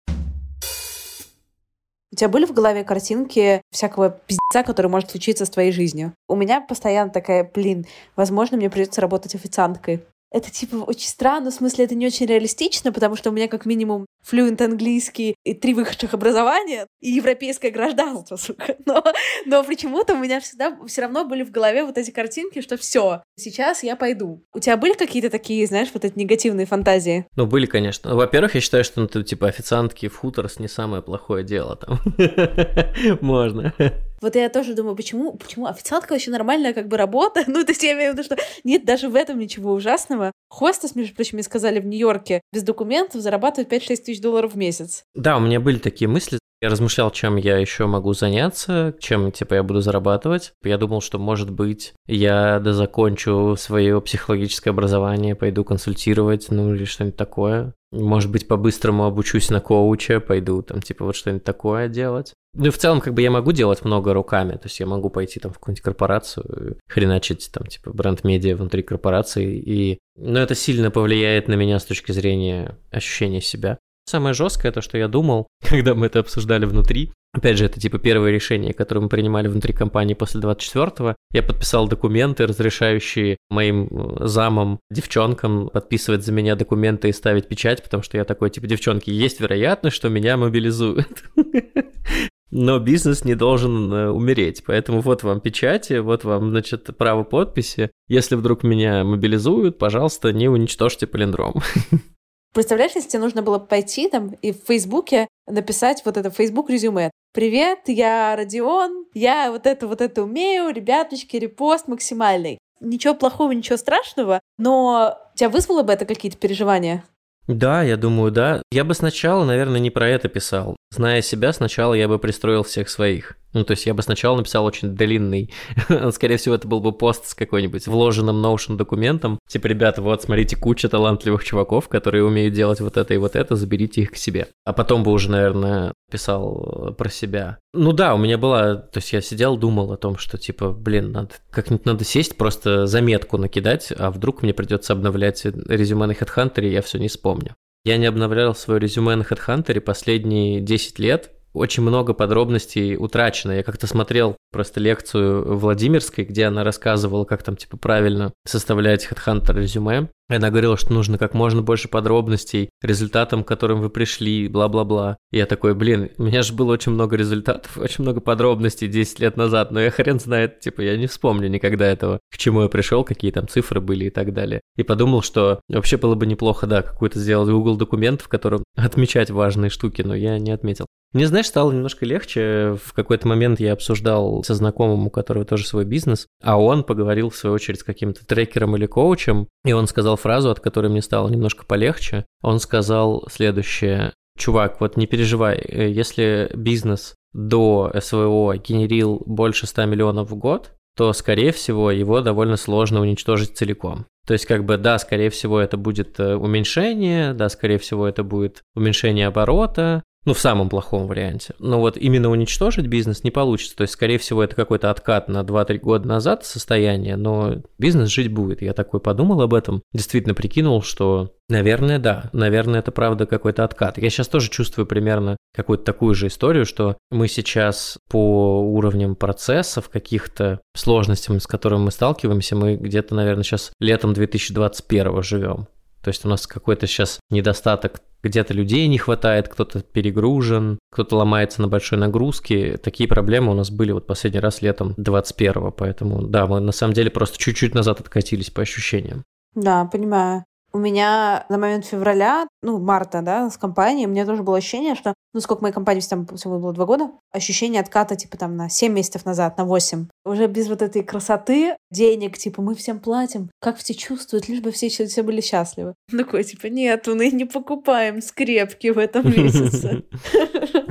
У 2.11 2.15
тебя 2.15 2.29
были 2.29 2.45
в 2.45 2.53
голове 2.53 2.83
картинки 2.83 3.61
всякого 3.71 4.09
пиздеца, 4.09 4.63
который 4.63 4.87
может 4.87 5.09
случиться 5.09 5.45
с 5.45 5.49
твоей 5.49 5.71
жизнью? 5.71 6.13
У 6.27 6.35
меня 6.35 6.61
постоянно 6.61 7.11
такая, 7.11 7.43
блин, 7.43 7.85
возможно, 8.15 8.57
мне 8.57 8.69
придется 8.69 9.01
работать 9.01 9.35
официанткой 9.35 10.03
это 10.31 10.51
типа 10.51 10.75
очень 10.75 11.07
странно, 11.07 11.51
в 11.51 11.53
смысле 11.53 11.85
это 11.85 11.95
не 11.95 12.05
очень 12.05 12.25
реалистично, 12.25 12.91
потому 12.91 13.15
что 13.15 13.29
у 13.29 13.33
меня 13.33 13.47
как 13.47 13.65
минимум 13.65 14.05
флюент 14.23 14.61
английский 14.61 15.35
и 15.43 15.53
три 15.53 15.73
высших 15.73 16.13
образования 16.13 16.87
и 16.99 17.09
европейское 17.11 17.71
гражданство, 17.71 18.35
сука. 18.35 18.75
Но, 18.85 19.03
но 19.45 19.63
почему-то 19.63 20.13
у 20.13 20.17
меня 20.17 20.39
всегда 20.39 20.77
все 20.87 21.01
равно 21.01 21.25
были 21.25 21.43
в 21.43 21.51
голове 21.51 21.83
вот 21.83 21.97
эти 21.97 22.11
картинки, 22.11 22.61
что 22.61 22.77
все, 22.77 23.23
сейчас 23.35 23.83
я 23.83 23.95
пойду. 23.95 24.43
У 24.53 24.59
тебя 24.59 24.77
были 24.77 24.93
какие-то 24.93 25.29
такие, 25.29 25.65
знаешь, 25.67 25.89
вот 25.93 26.05
эти 26.05 26.17
негативные 26.17 26.65
фантазии? 26.65 27.27
Ну, 27.35 27.45
были, 27.45 27.65
конечно. 27.65 28.15
Во-первых, 28.15 28.55
я 28.55 28.61
считаю, 28.61 28.83
что 28.83 29.01
ну, 29.01 29.07
ты, 29.07 29.23
типа 29.23 29.47
официантки 29.47 30.07
в 30.07 30.17
хуторс 30.17 30.59
не 30.59 30.67
самое 30.67 31.01
плохое 31.01 31.43
дело 31.43 31.75
там. 31.75 31.99
Можно. 33.21 33.73
Вот 34.21 34.35
я 34.35 34.49
тоже 34.49 34.73
думаю, 34.73 34.95
почему, 34.95 35.33
почему 35.33 35.67
официантка 35.67 36.13
вообще 36.13 36.31
нормальная 36.31 36.73
как 36.73 36.87
бы 36.87 36.97
работа? 36.97 37.43
Ну, 37.59 37.63
то 37.63 37.71
есть 37.71 37.83
я 37.83 37.93
имею 37.93 38.11
в 38.11 38.13
виду, 38.13 38.23
что 38.23 38.37
нет 38.63 38.85
даже 38.85 39.09
в 39.09 39.15
этом 39.15 39.37
ничего 39.39 39.73
ужасного. 39.73 40.31
Хостес, 40.49 40.95
между 40.95 41.15
прочим, 41.15 41.35
мне 41.35 41.43
сказали 41.43 41.79
в 41.79 41.85
Нью-Йорке, 41.85 42.41
без 42.53 42.63
документов 42.63 43.21
зарабатывает 43.21 43.71
5-6 43.71 43.95
тысяч 43.97 44.21
долларов 44.21 44.53
в 44.53 44.57
месяц. 44.57 45.03
Да, 45.13 45.37
у 45.37 45.39
меня 45.39 45.59
были 45.59 45.77
такие 45.77 46.07
мысли. 46.07 46.38
Я 46.61 46.69
размышлял, 46.69 47.09
чем 47.09 47.37
я 47.37 47.57
еще 47.57 47.85
могу 47.85 48.13
заняться, 48.13 48.93
чем, 48.99 49.31
типа, 49.31 49.53
я 49.53 49.63
буду 49.63 49.79
зарабатывать. 49.79 50.51
Я 50.61 50.77
думал, 50.77 50.99
что, 50.99 51.17
может 51.17 51.49
быть, 51.49 51.93
я 52.05 52.59
дозакончу 52.59 53.55
свое 53.57 54.01
психологическое 54.01 54.71
образование, 54.71 55.35
пойду 55.35 55.63
консультировать, 55.63 56.47
ну, 56.49 56.73
или 56.75 56.83
что-нибудь 56.83 57.15
такое. 57.15 57.73
Может 57.91 58.29
быть, 58.29 58.47
по-быстрому 58.47 59.05
обучусь 59.05 59.49
на 59.49 59.61
коуча, 59.61 60.19
пойду 60.19 60.61
там, 60.61 60.81
типа, 60.81 61.05
вот 61.05 61.15
что-нибудь 61.15 61.45
такое 61.45 61.87
делать. 61.87 62.33
Ну 62.55 62.71
в 62.71 62.77
целом, 62.77 62.99
как 62.99 63.13
бы 63.13 63.21
я 63.21 63.31
могу 63.31 63.51
делать 63.51 63.85
много 63.85 64.13
руками, 64.13 64.53
то 64.53 64.65
есть 64.65 64.79
я 64.79 64.85
могу 64.85 65.09
пойти 65.09 65.39
там 65.39 65.51
в 65.51 65.59
какую-нибудь 65.59 65.83
корпорацию, 65.83 66.79
хреначить 66.89 67.51
там, 67.53 67.67
типа, 67.67 67.91
бренд-медиа 67.93 68.55
внутри 68.55 68.81
корпорации, 68.81 69.57
и... 69.57 69.99
Но 70.17 70.39
это 70.39 70.55
сильно 70.55 70.91
повлияет 70.91 71.47
на 71.47 71.53
меня 71.53 71.79
с 71.79 71.85
точки 71.85 72.11
зрения 72.11 72.77
ощущения 72.91 73.39
себя. 73.39 73.77
Самое 74.09 74.33
жесткое, 74.33 74.71
то, 74.71 74.81
что 74.81 74.97
я 74.97 75.07
думал, 75.07 75.45
когда 75.69 75.93
мы 75.93 76.07
это 76.07 76.19
обсуждали 76.19 76.65
внутри, 76.65 77.11
Опять 77.31 77.59
же, 77.59 77.65
это 77.65 77.79
типа 77.79 77.99
первое 77.99 78.31
решение, 78.31 78.73
которое 78.73 79.01
мы 79.01 79.07
принимали 79.07 79.47
внутри 79.47 79.71
компании 79.71 80.15
после 80.15 80.41
24-го. 80.41 81.15
Я 81.31 81.43
подписал 81.43 81.87
документы, 81.87 82.47
разрешающие 82.47 83.37
моим 83.51 83.87
э, 83.91 84.27
замам, 84.27 84.79
девчонкам 84.89 85.69
подписывать 85.69 86.25
за 86.25 86.31
меня 86.31 86.55
документы 86.55 87.07
и 87.07 87.13
ставить 87.13 87.47
печать, 87.47 87.83
потому 87.83 88.01
что 88.01 88.17
я 88.17 88.25
такой, 88.25 88.49
типа, 88.49 88.65
девчонки, 88.65 89.11
есть 89.11 89.39
вероятность, 89.41 89.95
что 89.95 90.09
меня 90.09 90.37
мобилизуют. 90.37 91.25
Но 92.49 92.79
бизнес 92.79 93.23
не 93.23 93.35
должен 93.35 93.93
э, 93.93 94.09
умереть, 94.09 94.63
поэтому 94.65 95.01
вот 95.01 95.21
вам 95.21 95.39
печати, 95.39 95.99
вот 95.99 96.23
вам, 96.23 96.49
значит, 96.49 96.89
право 96.97 97.23
подписи. 97.23 97.91
Если 98.07 98.33
вдруг 98.33 98.63
меня 98.63 99.03
мобилизуют, 99.03 99.77
пожалуйста, 99.77 100.33
не 100.33 100.49
уничтожьте 100.49 101.05
полиндром. 101.05 101.61
Представляешь, 102.53 102.93
если 102.95 103.09
тебе 103.09 103.21
нужно 103.21 103.41
было 103.41 103.59
пойти 103.59 104.09
там 104.09 104.29
и 104.41 104.51
в 104.51 104.57
Фейсбуке 104.67 105.27
написать 105.47 106.01
вот 106.05 106.17
это 106.17 106.31
Facebook 106.31 106.69
резюме. 106.69 107.11
Привет, 107.31 107.79
я 107.85 108.35
Родион, 108.35 109.05
я 109.13 109.51
вот 109.51 109.67
это 109.67 109.87
вот 109.87 110.01
это 110.01 110.23
умею, 110.23 110.73
ребяточки, 110.73 111.37
репост 111.37 111.87
максимальный. 111.87 112.57
Ничего 112.79 113.13
плохого, 113.13 113.51
ничего 113.51 113.77
страшного, 113.77 114.39
но 114.57 115.17
тебя 115.35 115.49
вызвало 115.49 115.83
бы 115.83 115.93
это 115.93 116.05
какие-то 116.05 116.37
переживания? 116.37 117.03
Да, 117.47 117.83
я 117.83 117.97
думаю, 117.97 118.31
да. 118.31 118.63
Я 118.71 118.83
бы 118.83 118.93
сначала, 118.93 119.43
наверное, 119.43 119.79
не 119.79 119.89
про 119.89 120.07
это 120.07 120.27
писал. 120.27 120.75
Зная 120.91 121.21
себя, 121.21 121.53
сначала 121.53 121.93
я 121.93 122.07
бы 122.07 122.17
пристроил 122.17 122.63
всех 122.63 122.89
своих. 122.89 123.35
Ну, 123.53 123.63
то 123.63 123.71
есть 123.71 123.85
я 123.85 123.93
бы 123.93 124.01
сначала 124.01 124.37
написал 124.37 124.65
очень 124.65 124.89
длинный. 124.89 125.51
Скорее 126.11 126.37
всего, 126.37 126.55
это 126.55 126.67
был 126.67 126.81
бы 126.81 126.91
пост 126.91 127.27
с 127.27 127.35
какой-нибудь 127.35 127.87
вложенным 127.87 128.43
Notion 128.43 128.75
документом. 128.75 129.39
Типа, 129.47 129.67
ребята, 129.67 130.01
вот, 130.01 130.23
смотрите, 130.23 130.55
куча 130.55 130.89
талантливых 130.89 131.43
чуваков, 131.43 131.89
которые 131.89 132.23
умеют 132.23 132.53
делать 132.53 132.79
вот 132.79 132.97
это 132.97 133.13
и 133.13 133.17
вот 133.17 133.35
это, 133.35 133.55
заберите 133.55 134.01
их 134.01 134.11
к 134.11 134.15
себе. 134.15 134.47
А 134.65 134.73
потом 134.73 135.03
бы 135.03 135.11
уже, 135.11 135.31
наверное, 135.31 135.93
писал 136.11 136.93
про 136.97 137.09
себя. 137.09 137.59
Ну 137.73 137.91
да, 137.91 138.15
у 138.15 138.17
меня 138.17 138.37
была... 138.37 138.75
То 138.75 138.97
есть 138.97 139.13
я 139.13 139.21
сидел, 139.21 139.57
думал 139.57 139.91
о 139.91 139.97
том, 139.97 140.17
что, 140.17 140.37
типа, 140.37 140.71
блин, 140.71 141.11
надо 141.11 141.29
как-нибудь 141.51 141.85
надо 141.85 142.03
сесть, 142.03 142.37
просто 142.37 142.87
заметку 142.87 143.37
накидать, 143.37 143.93
а 143.97 144.11
вдруг 144.11 144.41
мне 144.41 144.53
придется 144.53 144.93
обновлять 144.93 145.45
резюме 145.45 146.07
на 146.07 146.11
HeadHunter, 146.13 146.61
и 146.61 146.71
я 146.71 146.81
все 146.81 146.97
не 146.97 147.07
вспомню. 147.07 147.55
Я 147.89 147.97
не 147.97 148.05
обновлял 148.05 148.53
свое 148.53 148.79
резюме 148.79 149.15
на 149.15 149.23
HeadHunter 149.23 149.79
последние 149.81 150.61
10 150.61 150.99
лет, 150.99 151.31
очень 151.53 151.83
много 151.83 152.13
подробностей 152.13 152.95
утрачено. 152.95 153.53
Я 153.53 153.63
как-то 153.63 153.87
смотрел 153.87 154.37
просто 154.51 154.79
лекцию 154.79 155.57
Владимирской, 155.57 156.25
где 156.25 156.45
она 156.45 156.63
рассказывала, 156.63 157.25
как 157.25 157.43
там, 157.43 157.55
типа, 157.55 157.77
правильно 157.77 158.33
составлять 158.45 159.07
HeadHunter 159.09 159.59
резюме. 159.59 160.09
Она 160.29 160.51
говорила, 160.51 160.77
что 160.77 160.93
нужно 160.93 161.17
как 161.17 161.33
можно 161.33 161.63
больше 161.63 161.87
подробностей 161.87 162.69
результатам, 162.83 163.43
к 163.43 163.47
которым 163.47 163.81
вы 163.81 163.89
пришли, 163.89 164.47
бла-бла-бла. 164.47 165.17
Я 165.31 165.47
такой, 165.47 165.73
блин, 165.73 166.11
у 166.19 166.23
меня 166.23 166.43
же 166.43 166.53
было 166.53 166.73
очень 166.73 166.91
много 166.91 167.15
результатов, 167.15 167.77
очень 167.77 168.03
много 168.03 168.21
подробностей 168.21 168.87
10 168.87 169.19
лет 169.19 169.37
назад, 169.37 169.71
но 169.71 169.81
я 169.81 169.89
хрен 169.89 170.19
знает, 170.19 170.59
типа, 170.59 170.81
я 170.81 170.97
не 170.97 171.07
вспомню 171.07 171.49
никогда 171.49 171.87
этого, 171.87 172.19
к 172.31 172.37
чему 172.37 172.61
я 172.61 172.69
пришел, 172.69 173.03
какие 173.03 173.31
там 173.31 173.47
цифры 173.47 173.81
были 173.81 174.05
и 174.05 174.09
так 174.11 174.33
далее. 174.33 174.61
И 174.77 174.83
подумал, 174.83 175.23
что 175.23 175.61
вообще 175.67 175.97
было 175.97 176.13
бы 176.13 176.27
неплохо, 176.27 176.67
да, 176.67 176.83
какую-то 176.83 177.19
сделать 177.19 177.49
Google 177.49 177.75
документ, 177.75 178.21
в 178.21 178.27
котором 178.27 178.63
отмечать 178.75 179.31
важные 179.31 179.71
штуки, 179.71 180.03
но 180.03 180.13
я 180.13 180.37
не 180.37 180.51
отметил. 180.51 180.85
Мне, 181.11 181.25
знаешь, 181.25 181.47
стало 181.47 181.71
немножко 181.71 182.05
легче. 182.05 182.77
В 182.83 182.93
какой-то 182.93 183.27
момент 183.27 183.59
я 183.59 183.73
обсуждал 183.73 184.43
со 184.43 184.53
знакомым, 184.53 185.07
у 185.07 185.09
которого 185.09 185.43
тоже 185.43 185.65
свой 185.65 185.85
бизнес, 185.85 186.27
а 186.43 186.59
он 186.61 186.83
поговорил, 186.83 187.29
в 187.29 187.35
свою 187.35 187.55
очередь, 187.55 187.79
с 187.79 187.83
каким-то 187.83 188.25
трекером 188.25 188.75
или 188.75 188.85
коучем, 188.85 189.47
и 189.65 189.73
он 189.73 189.87
сказал 189.87 190.17
фразу, 190.17 190.51
от 190.51 190.59
которой 190.59 190.87
мне 190.87 191.01
стало 191.01 191.29
немножко 191.29 191.65
полегче. 191.65 192.25
Он 192.43 192.59
сказал 192.59 193.27
следующее. 193.31 194.13
Чувак, 194.37 194.79
вот 194.79 194.97
не 194.97 195.07
переживай, 195.07 195.57
э, 195.57 195.89
если 195.89 196.49
бизнес 196.53 197.15
до 197.33 197.91
СВО 197.99 198.55
генерил 198.57 199.21
больше 199.25 199.67
100 199.67 199.85
миллионов 199.85 200.29
в 200.29 200.35
год, 200.35 200.73
то, 200.95 201.11
скорее 201.13 201.51
всего, 201.51 201.91
его 201.91 202.21
довольно 202.21 202.55
сложно 202.55 203.01
уничтожить 203.01 203.57
целиком. 203.57 204.05
То 204.27 204.33
есть, 204.33 204.45
как 204.45 204.65
бы, 204.65 204.77
да, 204.77 204.99
скорее 204.99 205.29
всего, 205.29 205.59
это 205.59 205.75
будет 205.77 206.19
э, 206.19 206.35
уменьшение, 206.35 207.33
да, 207.33 207.49
скорее 207.49 207.79
всего, 207.79 208.07
это 208.07 208.23
будет 208.23 208.61
уменьшение 208.75 209.27
оборота, 209.27 210.03
ну, 210.25 210.33
в 210.33 210.39
самом 210.39 210.69
плохом 210.69 211.07
варианте. 211.07 211.53
Но 211.59 211.79
вот 211.79 211.97
именно 211.97 212.29
уничтожить 212.29 212.87
бизнес 212.87 213.23
не 213.23 213.31
получится. 213.31 213.75
То 213.75 213.83
есть, 213.83 213.93
скорее 213.93 214.17
всего, 214.17 214.43
это 214.43 214.55
какой-то 214.55 214.91
откат 214.91 215.29
на 215.29 215.41
2-3 215.41 215.79
года 215.79 216.07
назад 216.07 216.45
состояние, 216.45 217.15
но 217.15 217.61
бизнес 217.77 218.09
жить 218.09 218.31
будет. 218.31 218.61
Я 218.61 218.73
такой 218.73 218.99
подумал 218.99 219.41
об 219.41 219.53
этом, 219.53 219.81
действительно 219.93 220.35
прикинул, 220.35 220.81
что, 220.81 221.35
наверное, 221.47 221.99
да, 221.99 222.29
наверное, 222.33 222.79
это 222.79 222.91
правда 222.91 223.25
какой-то 223.25 223.63
откат. 223.63 223.97
Я 223.97 224.09
сейчас 224.09 224.27
тоже 224.27 224.49
чувствую 224.49 224.85
примерно 224.85 225.37
какую-то 225.55 225.85
такую 225.85 226.13
же 226.15 226.27
историю, 226.27 226.65
что 226.65 226.97
мы 227.11 227.27
сейчас 227.27 227.97
по 228.09 228.61
уровням 228.61 229.15
процессов, 229.15 229.89
каких-то 229.89 230.59
сложностям, 230.75 231.39
с 231.39 231.47
которыми 231.47 231.83
мы 231.83 231.91
сталкиваемся, 231.91 232.55
мы 232.55 232.75
где-то, 232.75 233.15
наверное, 233.15 233.43
сейчас 233.43 233.71
летом 233.79 234.13
2021 234.13 235.23
живем. 235.23 235.67
То 236.03 236.09
есть 236.09 236.25
у 236.25 236.29
нас 236.29 236.47
какой-то 236.47 236.87
сейчас 236.87 237.19
недостаток 237.29 238.01
где-то 238.21 238.53
людей 238.53 238.87
не 238.87 238.97
хватает, 238.97 239.47
кто-то 239.47 239.81
перегружен, 239.81 240.79
кто-то 240.91 241.17
ломается 241.17 241.61
на 241.61 241.67
большой 241.67 241.99
нагрузке. 241.99 242.77
Такие 242.77 243.07
проблемы 243.07 243.51
у 243.51 243.55
нас 243.55 243.71
были 243.71 243.91
вот 243.91 244.07
последний 244.07 244.39
раз 244.39 244.61
летом 244.61 244.93
21-го, 244.97 245.71
поэтому 245.71 246.21
да, 246.23 246.45
мы 246.47 246.59
на 246.59 246.71
самом 246.71 246.93
деле 246.93 247.09
просто 247.09 247.37
чуть-чуть 247.37 247.73
назад 247.73 248.01
откатились 248.01 248.49
по 248.49 248.61
ощущениям. 248.61 249.23
Да, 249.55 249.85
понимаю. 249.85 250.43
У 250.71 250.77
меня 250.77 251.45
на 251.49 251.57
момент 251.57 251.85
февраля, 251.85 252.47
ну, 252.61 252.79
марта, 252.79 253.21
да, 253.21 253.49
с 253.49 253.57
компанией, 253.57 254.05
у 254.05 254.09
меня 254.09 254.25
тоже 254.25 254.43
было 254.43 254.57
ощущение, 254.57 254.95
что, 254.95 255.13
ну, 255.33 255.39
сколько 255.39 255.63
моей 255.63 255.73
компании 255.73 256.01
там 256.07 256.27
всего 256.27 256.59
было 256.59 256.73
два 256.73 256.85
года, 256.85 257.11
ощущение 257.31 257.81
отката, 257.81 258.15
типа, 258.15 258.37
там, 258.37 258.55
на 258.55 258.69
7 258.69 258.93
месяцев 258.93 259.25
назад, 259.25 259.57
на 259.57 259.65
8. 259.65 260.07
Уже 260.25 260.47
без 260.47 260.67
вот 260.67 260.81
этой 260.81 261.03
красоты, 261.03 261.75
денег, 261.91 262.37
типа, 262.37 262.61
мы 262.61 262.75
всем 262.75 262.99
платим, 262.99 263.49
как 263.59 263.77
все 263.77 263.93
чувствуют, 263.95 264.47
лишь 264.47 264.61
бы 264.61 264.71
все, 264.71 264.89
все 264.89 265.23
были 265.23 265.41
счастливы. 265.41 265.95
Такой, 266.11 266.43
типа, 266.43 266.67
нет, 266.67 267.07
мы 267.07 267.31
не 267.31 267.45
покупаем 267.45 268.21
скрепки 268.21 268.89
в 268.89 268.97
этом 268.97 269.29
месяце. 269.29 270.03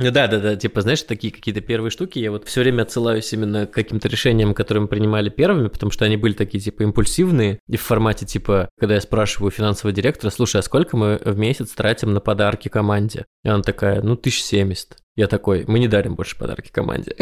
Ну 0.01 0.11
да, 0.11 0.27
да, 0.27 0.39
да, 0.39 0.55
типа, 0.55 0.79
знаешь, 0.79 1.03
такие 1.03 1.31
какие-то 1.33 1.59
первые 1.59 1.91
штуки, 1.91 2.19
я 2.19 2.31
вот 2.31 2.47
все 2.47 2.61
время 2.61 2.83
отсылаюсь 2.83 3.33
именно 3.33 3.67
к 3.67 3.71
каким-то 3.71 4.07
решениям, 4.07 4.53
которые 4.53 4.83
мы 4.83 4.87
принимали 4.87 5.29
первыми, 5.29 5.67
потому 5.67 5.91
что 5.91 6.05
они 6.05 6.15
были 6.15 6.31
такие, 6.31 6.61
типа, 6.61 6.83
импульсивные, 6.83 7.59
и 7.67 7.75
в 7.75 7.81
формате, 7.81 8.25
типа, 8.25 8.69
когда 8.79 8.95
я 8.95 9.01
спрашиваю 9.01 9.51
финансового 9.69 9.95
директора, 9.95 10.31
слушай, 10.31 10.57
а 10.57 10.63
сколько 10.63 10.97
мы 10.97 11.19
в 11.23 11.37
месяц 11.37 11.71
тратим 11.71 12.13
на 12.13 12.19
подарки 12.19 12.69
команде? 12.69 13.25
И 13.43 13.49
она 13.49 13.61
такая, 13.61 14.01
ну, 14.01 14.13
1070. 14.13 14.97
Я 15.15 15.27
такой, 15.27 15.65
мы 15.67 15.79
не 15.79 15.87
дарим 15.87 16.15
больше 16.15 16.37
подарки 16.37 16.71
команде. 16.71 17.15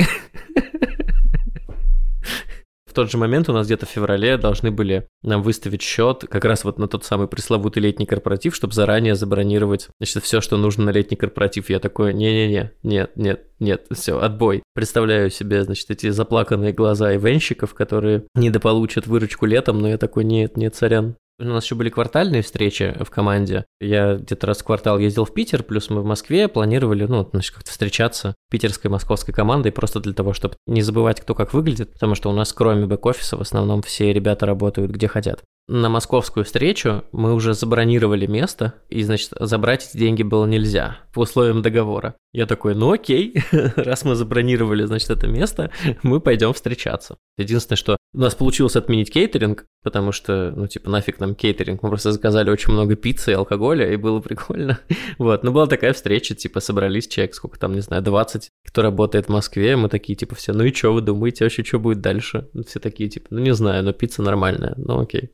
В 2.86 2.94
тот 2.94 3.12
же 3.12 3.18
момент 3.18 3.48
у 3.48 3.54
нас 3.54 3.68
где-то 3.68 3.86
в 3.86 3.90
феврале 3.90 4.38
должны 4.38 4.72
были 4.72 5.08
нам 5.22 5.44
выставить 5.44 5.84
счет 5.84 6.24
как 6.28 6.46
раз 6.46 6.64
вот 6.64 6.80
на 6.80 6.88
тот 6.88 7.06
самый 7.06 7.28
пресловутый 7.28 7.84
летний 7.84 8.08
корпоратив, 8.08 8.56
чтобы 8.56 8.74
заранее 8.74 9.14
забронировать, 9.14 9.90
значит, 10.00 10.24
все, 10.24 10.42
что 10.42 10.58
нужно 10.58 10.86
на 10.86 10.90
летний 10.90 11.18
корпоратив. 11.18 11.70
Я 11.70 11.80
такой, 11.80 12.14
не-не-не, 12.14 12.72
нет, 12.82 13.12
нет, 13.16 13.46
нет, 13.60 13.86
все, 13.92 14.20
отбой. 14.20 14.64
Представляю 14.74 15.30
себе, 15.30 15.64
значит, 15.64 15.92
эти 15.92 16.10
заплаканные 16.10 16.74
глаза 16.74 17.14
ивенщиков, 17.14 17.76
которые 17.76 18.24
недополучат 18.34 19.06
выручку 19.06 19.46
летом, 19.46 19.80
но 19.80 19.90
я 19.90 20.00
такой, 20.00 20.24
нет, 20.24 20.58
нет, 20.58 20.76
сорян, 20.76 21.18
у 21.40 21.44
нас 21.46 21.64
еще 21.64 21.76
были 21.76 21.90
квартальные 21.90 22.42
встречи 22.42 22.96
в 23.00 23.10
команде. 23.10 23.66
Я 23.80 24.16
где-то 24.16 24.48
раз 24.48 24.60
в 24.60 24.64
квартал 24.64 24.98
ездил 24.98 25.26
в 25.26 25.34
Питер, 25.34 25.64
плюс 25.64 25.90
мы 25.90 26.02
в 26.02 26.06
Москве 26.06 26.48
планировали, 26.48 27.06
ну, 27.06 27.28
значит, 27.32 27.54
как-то 27.54 27.72
встречаться 27.72 28.36
питерской 28.50 28.90
московской 28.90 29.34
командой 29.34 29.72
просто 29.72 30.00
для 30.00 30.14
того, 30.14 30.34
чтобы 30.34 30.56
не 30.66 30.82
забывать, 30.82 31.22
кто 31.22 31.36
как 31.36 31.54
выглядит, 31.54 31.94
потому 31.94 32.16
что 32.16 32.30
у 32.30 32.34
нас 32.34 32.54
кроме 32.54 32.86
бэк-офиса 32.86 33.38
в 33.38 33.42
основном 33.42 33.82
все 33.82 34.14
ребята 34.14 34.46
работают 34.46 34.92
где 34.92 35.08
хотят. 35.08 35.44
На 35.68 35.90
московскую 35.90 36.46
встречу 36.46 37.04
мы 37.12 37.34
уже 37.34 37.54
забронировали 37.54 38.26
место, 38.26 38.76
и, 38.90 39.04
значит, 39.04 39.32
забрать 39.40 39.88
эти 39.88 39.98
деньги 39.98 40.24
было 40.24 40.46
нельзя 40.46 41.00
по 41.14 41.22
условиям 41.22 41.62
договора. 41.62 42.16
Я 42.32 42.46
такой, 42.46 42.74
ну 42.74 42.94
окей, 42.94 43.42
раз 43.52 44.06
мы 44.06 44.16
забронировали, 44.16 44.86
значит, 44.86 45.10
это 45.10 45.28
место, 45.28 45.72
мы 46.04 46.22
пойдем 46.22 46.54
встречаться. 46.54 47.18
Единственное, 47.38 47.78
что 47.78 47.98
у 48.14 48.20
нас 48.20 48.36
получилось 48.36 48.76
отменить 48.76 49.12
кейтеринг, 49.12 49.66
потому 49.84 50.12
что, 50.12 50.54
ну, 50.56 50.68
типа, 50.68 50.90
нафиг 50.90 51.20
нам 51.20 51.36
кейтеринг, 51.36 51.84
мы 51.84 51.90
просто 51.90 52.12
заказали 52.12 52.50
очень 52.50 52.72
много 52.72 52.96
пиццы 52.96 53.32
и 53.32 53.36
алкоголя, 53.36 53.92
и 53.92 53.98
было 53.98 54.20
прикольно. 54.20 54.80
Вот, 55.18 55.44
но 55.44 55.52
была 55.52 55.66
такая 55.68 55.94
встреча, 55.94 56.36
типа, 56.36 56.60
собрались 56.60 57.08
человек, 57.08 57.34
сколько 57.34 57.60
там, 57.60 57.74
не 57.74 57.82
знаю, 57.82 58.04
20, 58.04 58.50
кто 58.66 58.82
работает 58.82 59.26
в 59.26 59.30
Москве, 59.30 59.76
мы 59.76 59.90
такие, 59.90 60.16
типа, 60.16 60.36
все, 60.36 60.54
ну 60.54 60.64
и 60.64 60.74
что 60.74 60.94
вы 60.94 61.02
думаете, 61.02 61.44
вообще, 61.44 61.64
что 61.64 61.80
будет 61.80 62.02
дальше? 62.02 62.48
Все 62.68 62.80
такие, 62.80 63.10
типа, 63.10 63.28
ну 63.32 63.40
не 63.40 63.54
знаю, 63.54 63.84
но 63.84 63.94
пицца 63.94 64.22
нормальная, 64.22 64.74
ну 64.78 65.00
окей. 65.00 65.32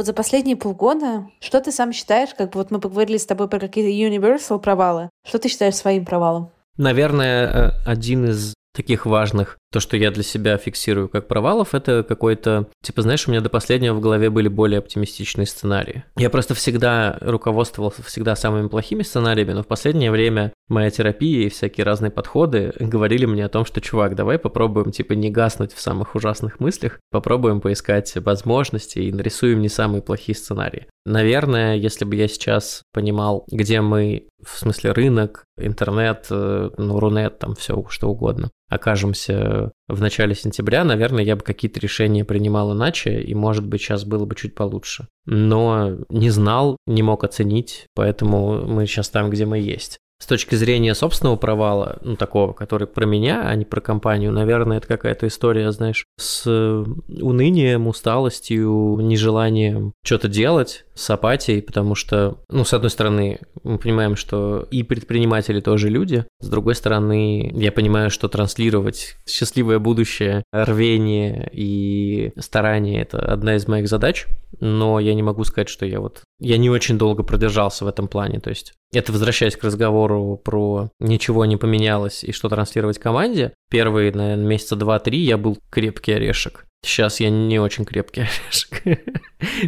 Вот 0.00 0.06
за 0.06 0.14
последние 0.14 0.56
полгода, 0.56 1.26
что 1.40 1.60
ты 1.60 1.70
сам 1.72 1.92
считаешь, 1.92 2.30
как 2.34 2.52
бы 2.52 2.60
вот 2.60 2.70
мы 2.70 2.80
поговорили 2.80 3.18
с 3.18 3.26
тобой 3.26 3.48
про 3.48 3.60
какие-то 3.60 3.90
universal 3.90 4.58
провалы, 4.58 5.10
что 5.26 5.38
ты 5.38 5.50
считаешь 5.50 5.74
своим 5.74 6.06
провалом? 6.06 6.48
Наверное, 6.78 7.46
э, 7.46 7.70
один 7.84 8.24
из 8.24 8.54
таких 8.74 9.04
важных, 9.04 9.58
то, 9.72 9.80
что 9.80 9.96
я 9.96 10.10
для 10.10 10.22
себя 10.22 10.56
фиксирую 10.56 11.08
как 11.08 11.28
провалов, 11.28 11.74
это 11.74 12.02
какой-то, 12.02 12.68
типа, 12.82 13.02
знаешь, 13.02 13.26
у 13.26 13.30
меня 13.30 13.40
до 13.40 13.48
последнего 13.48 13.94
в 13.94 14.00
голове 14.00 14.30
были 14.30 14.48
более 14.48 14.78
оптимистичные 14.78 15.46
сценарии. 15.46 16.04
Я 16.16 16.28
просто 16.30 16.54
всегда 16.54 17.18
руководствовался 17.20 18.02
всегда 18.02 18.34
самыми 18.34 18.68
плохими 18.68 19.02
сценариями, 19.02 19.52
но 19.52 19.62
в 19.62 19.66
последнее 19.66 20.10
время 20.10 20.52
моя 20.68 20.90
терапия 20.90 21.46
и 21.46 21.50
всякие 21.50 21.84
разные 21.84 22.10
подходы 22.10 22.72
говорили 22.80 23.26
мне 23.26 23.44
о 23.44 23.48
том, 23.48 23.64
что, 23.64 23.80
чувак, 23.80 24.16
давай 24.16 24.38
попробуем, 24.38 24.90
типа, 24.90 25.12
не 25.12 25.30
гаснуть 25.30 25.72
в 25.72 25.80
самых 25.80 26.14
ужасных 26.14 26.58
мыслях, 26.58 26.98
попробуем 27.10 27.60
поискать 27.60 28.12
возможности 28.16 28.98
и 28.98 29.12
нарисуем 29.12 29.60
не 29.60 29.68
самые 29.68 30.02
плохие 30.02 30.34
сценарии. 30.34 30.86
Наверное, 31.06 31.76
если 31.76 32.04
бы 32.04 32.16
я 32.16 32.28
сейчас 32.28 32.82
понимал, 32.92 33.44
где 33.50 33.80
мы, 33.80 34.28
в 34.44 34.58
смысле 34.58 34.92
рынок, 34.92 35.44
интернет, 35.58 36.26
э, 36.30 36.70
ну, 36.76 37.00
Рунет, 37.00 37.38
там 37.38 37.54
все 37.54 37.84
что 37.88 38.08
угодно, 38.08 38.50
окажемся 38.68 39.59
в 39.88 40.00
начале 40.00 40.34
сентября, 40.34 40.84
наверное, 40.84 41.24
я 41.24 41.36
бы 41.36 41.42
какие-то 41.42 41.80
решения 41.80 42.24
принимал 42.24 42.72
иначе, 42.72 43.20
и, 43.20 43.34
может 43.34 43.66
быть, 43.66 43.80
сейчас 43.80 44.04
было 44.04 44.24
бы 44.24 44.34
чуть 44.34 44.54
получше. 44.54 45.08
Но 45.26 45.98
не 46.08 46.30
знал, 46.30 46.76
не 46.86 47.02
мог 47.02 47.24
оценить, 47.24 47.86
поэтому 47.94 48.66
мы 48.66 48.86
сейчас 48.86 49.08
там, 49.10 49.30
где 49.30 49.46
мы 49.46 49.58
есть. 49.58 49.98
С 50.20 50.26
точки 50.26 50.54
зрения 50.54 50.94
собственного 50.94 51.36
провала, 51.36 51.98
ну, 52.02 52.14
такого, 52.14 52.52
который 52.52 52.86
про 52.86 53.06
меня, 53.06 53.48
а 53.48 53.54
не 53.54 53.64
про 53.64 53.80
компанию, 53.80 54.32
наверное, 54.32 54.76
это 54.76 54.86
какая-то 54.86 55.26
история, 55.26 55.72
знаешь, 55.72 56.04
с 56.18 56.46
унынием, 56.46 57.86
усталостью, 57.86 58.98
нежеланием 59.00 59.92
что-то 60.04 60.28
делать, 60.28 60.84
с 61.00 61.08
апатией, 61.08 61.62
потому 61.62 61.94
что, 61.94 62.38
ну, 62.50 62.64
с 62.64 62.74
одной 62.74 62.90
стороны, 62.90 63.40
мы 63.62 63.78
понимаем, 63.78 64.16
что 64.16 64.66
и 64.70 64.82
предприниматели 64.82 65.60
тоже 65.60 65.88
люди, 65.88 66.26
с 66.40 66.48
другой 66.48 66.74
стороны, 66.74 67.50
я 67.54 67.72
понимаю, 67.72 68.10
что 68.10 68.28
транслировать 68.28 69.16
счастливое 69.26 69.78
будущее, 69.78 70.42
рвение 70.52 71.48
и 71.52 72.32
старание– 72.38 73.00
это 73.02 73.18
одна 73.18 73.56
из 73.56 73.66
моих 73.66 73.88
задач, 73.88 74.26
но 74.60 75.00
я 75.00 75.14
не 75.14 75.22
могу 75.22 75.44
сказать, 75.44 75.70
что 75.70 75.86
я 75.86 76.00
вот... 76.00 76.22
Я 76.38 76.58
не 76.58 76.68
очень 76.68 76.98
долго 76.98 77.22
продержался 77.22 77.86
в 77.86 77.88
этом 77.88 78.06
плане, 78.06 78.38
то 78.40 78.50
есть 78.50 78.74
это 78.92 79.12
возвращаясь 79.12 79.56
к 79.56 79.64
разговору 79.64 80.38
про 80.42 80.90
ничего 81.00 81.46
не 81.46 81.56
поменялось 81.56 82.24
и 82.24 82.32
что 82.32 82.48
транслировать 82.50 82.98
команде. 82.98 83.54
Первые, 83.70 84.12
наверное, 84.12 84.44
месяца 84.44 84.76
два-три 84.76 85.18
я 85.20 85.38
был 85.38 85.58
крепкий 85.70 86.12
орешек. 86.12 86.66
Сейчас 86.82 87.20
я 87.20 87.30
не 87.30 87.58
очень 87.58 87.84
крепкий 87.84 88.22
орешек. 88.48 89.02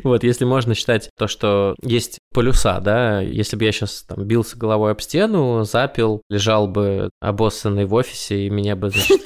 вот, 0.05 0.25
если 0.25 0.45
можно 0.45 0.75
считать 0.75 1.11
то, 1.19 1.29
что 1.29 1.75
есть 1.83 2.19
полюса, 2.33 2.81
да, 2.81 3.21
если 3.21 3.57
бы 3.57 3.65
я 3.65 3.73
сейчас 3.73 4.03
там 4.03 4.25
бился 4.25 4.57
головой 4.57 4.93
об 4.93 5.01
стену, 5.01 5.65
запил, 5.65 6.23
лежал 6.31 6.69
бы 6.69 7.11
обоссанный 7.21 7.85
в 7.85 7.95
офисе, 7.95 8.47
и 8.47 8.51
меня 8.51 8.77
бы, 8.77 8.91
значит, 8.91 9.21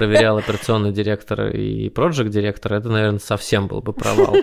проверял 0.00 0.38
операционный 0.38 0.92
директор 0.92 1.48
и 1.48 1.90
проект 1.90 2.30
директор, 2.30 2.72
это, 2.72 2.88
наверное, 2.88 3.18
совсем 3.18 3.68
был 3.68 3.82
бы 3.82 3.92
провал. 3.92 4.34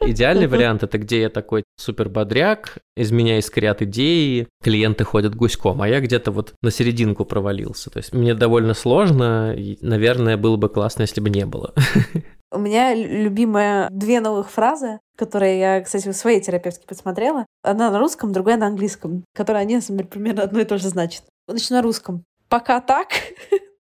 Идеальный 0.00 0.46
вариант 0.46 0.82
это 0.82 0.96
где 0.98 1.20
я 1.20 1.28
такой 1.28 1.64
супер 1.76 2.08
бодряк, 2.08 2.78
из 2.96 3.12
меня 3.12 3.38
искрят 3.38 3.82
идеи, 3.82 4.48
клиенты 4.62 5.04
ходят 5.04 5.34
гуськом, 5.34 5.82
а 5.82 5.88
я 5.88 6.00
где-то 6.00 6.30
вот 6.30 6.54
на 6.62 6.70
серединку 6.70 7.26
провалился. 7.26 7.90
То 7.90 7.98
есть 7.98 8.14
мне 8.14 8.34
довольно 8.34 8.72
сложно, 8.72 9.54
и, 9.54 9.76
наверное, 9.82 10.38
было 10.38 10.56
бы 10.56 10.70
классно, 10.70 11.02
если 11.02 11.20
бы 11.20 11.28
не 11.28 11.44
было. 11.44 11.74
У 12.50 12.58
меня 12.58 12.94
любимая 12.94 13.88
две 13.90 14.20
новых 14.20 14.50
фразы, 14.50 15.00
которые 15.18 15.58
я, 15.58 15.80
кстати, 15.82 16.08
в 16.08 16.14
своей 16.14 16.40
терапевтке 16.40 16.86
посмотрела. 16.86 17.44
Одна 17.62 17.90
на 17.90 17.98
русском, 17.98 18.32
другая 18.32 18.56
на 18.56 18.68
английском, 18.68 19.24
которые 19.34 19.62
они, 19.62 19.76
например, 19.76 20.06
примерно 20.06 20.42
одно 20.44 20.60
и 20.60 20.64
то 20.64 20.78
же 20.78 20.88
значит. 20.88 21.24
Начну 21.46 21.76
на 21.76 21.82
русском. 21.82 22.24
Пока 22.48 22.80
так, 22.80 23.08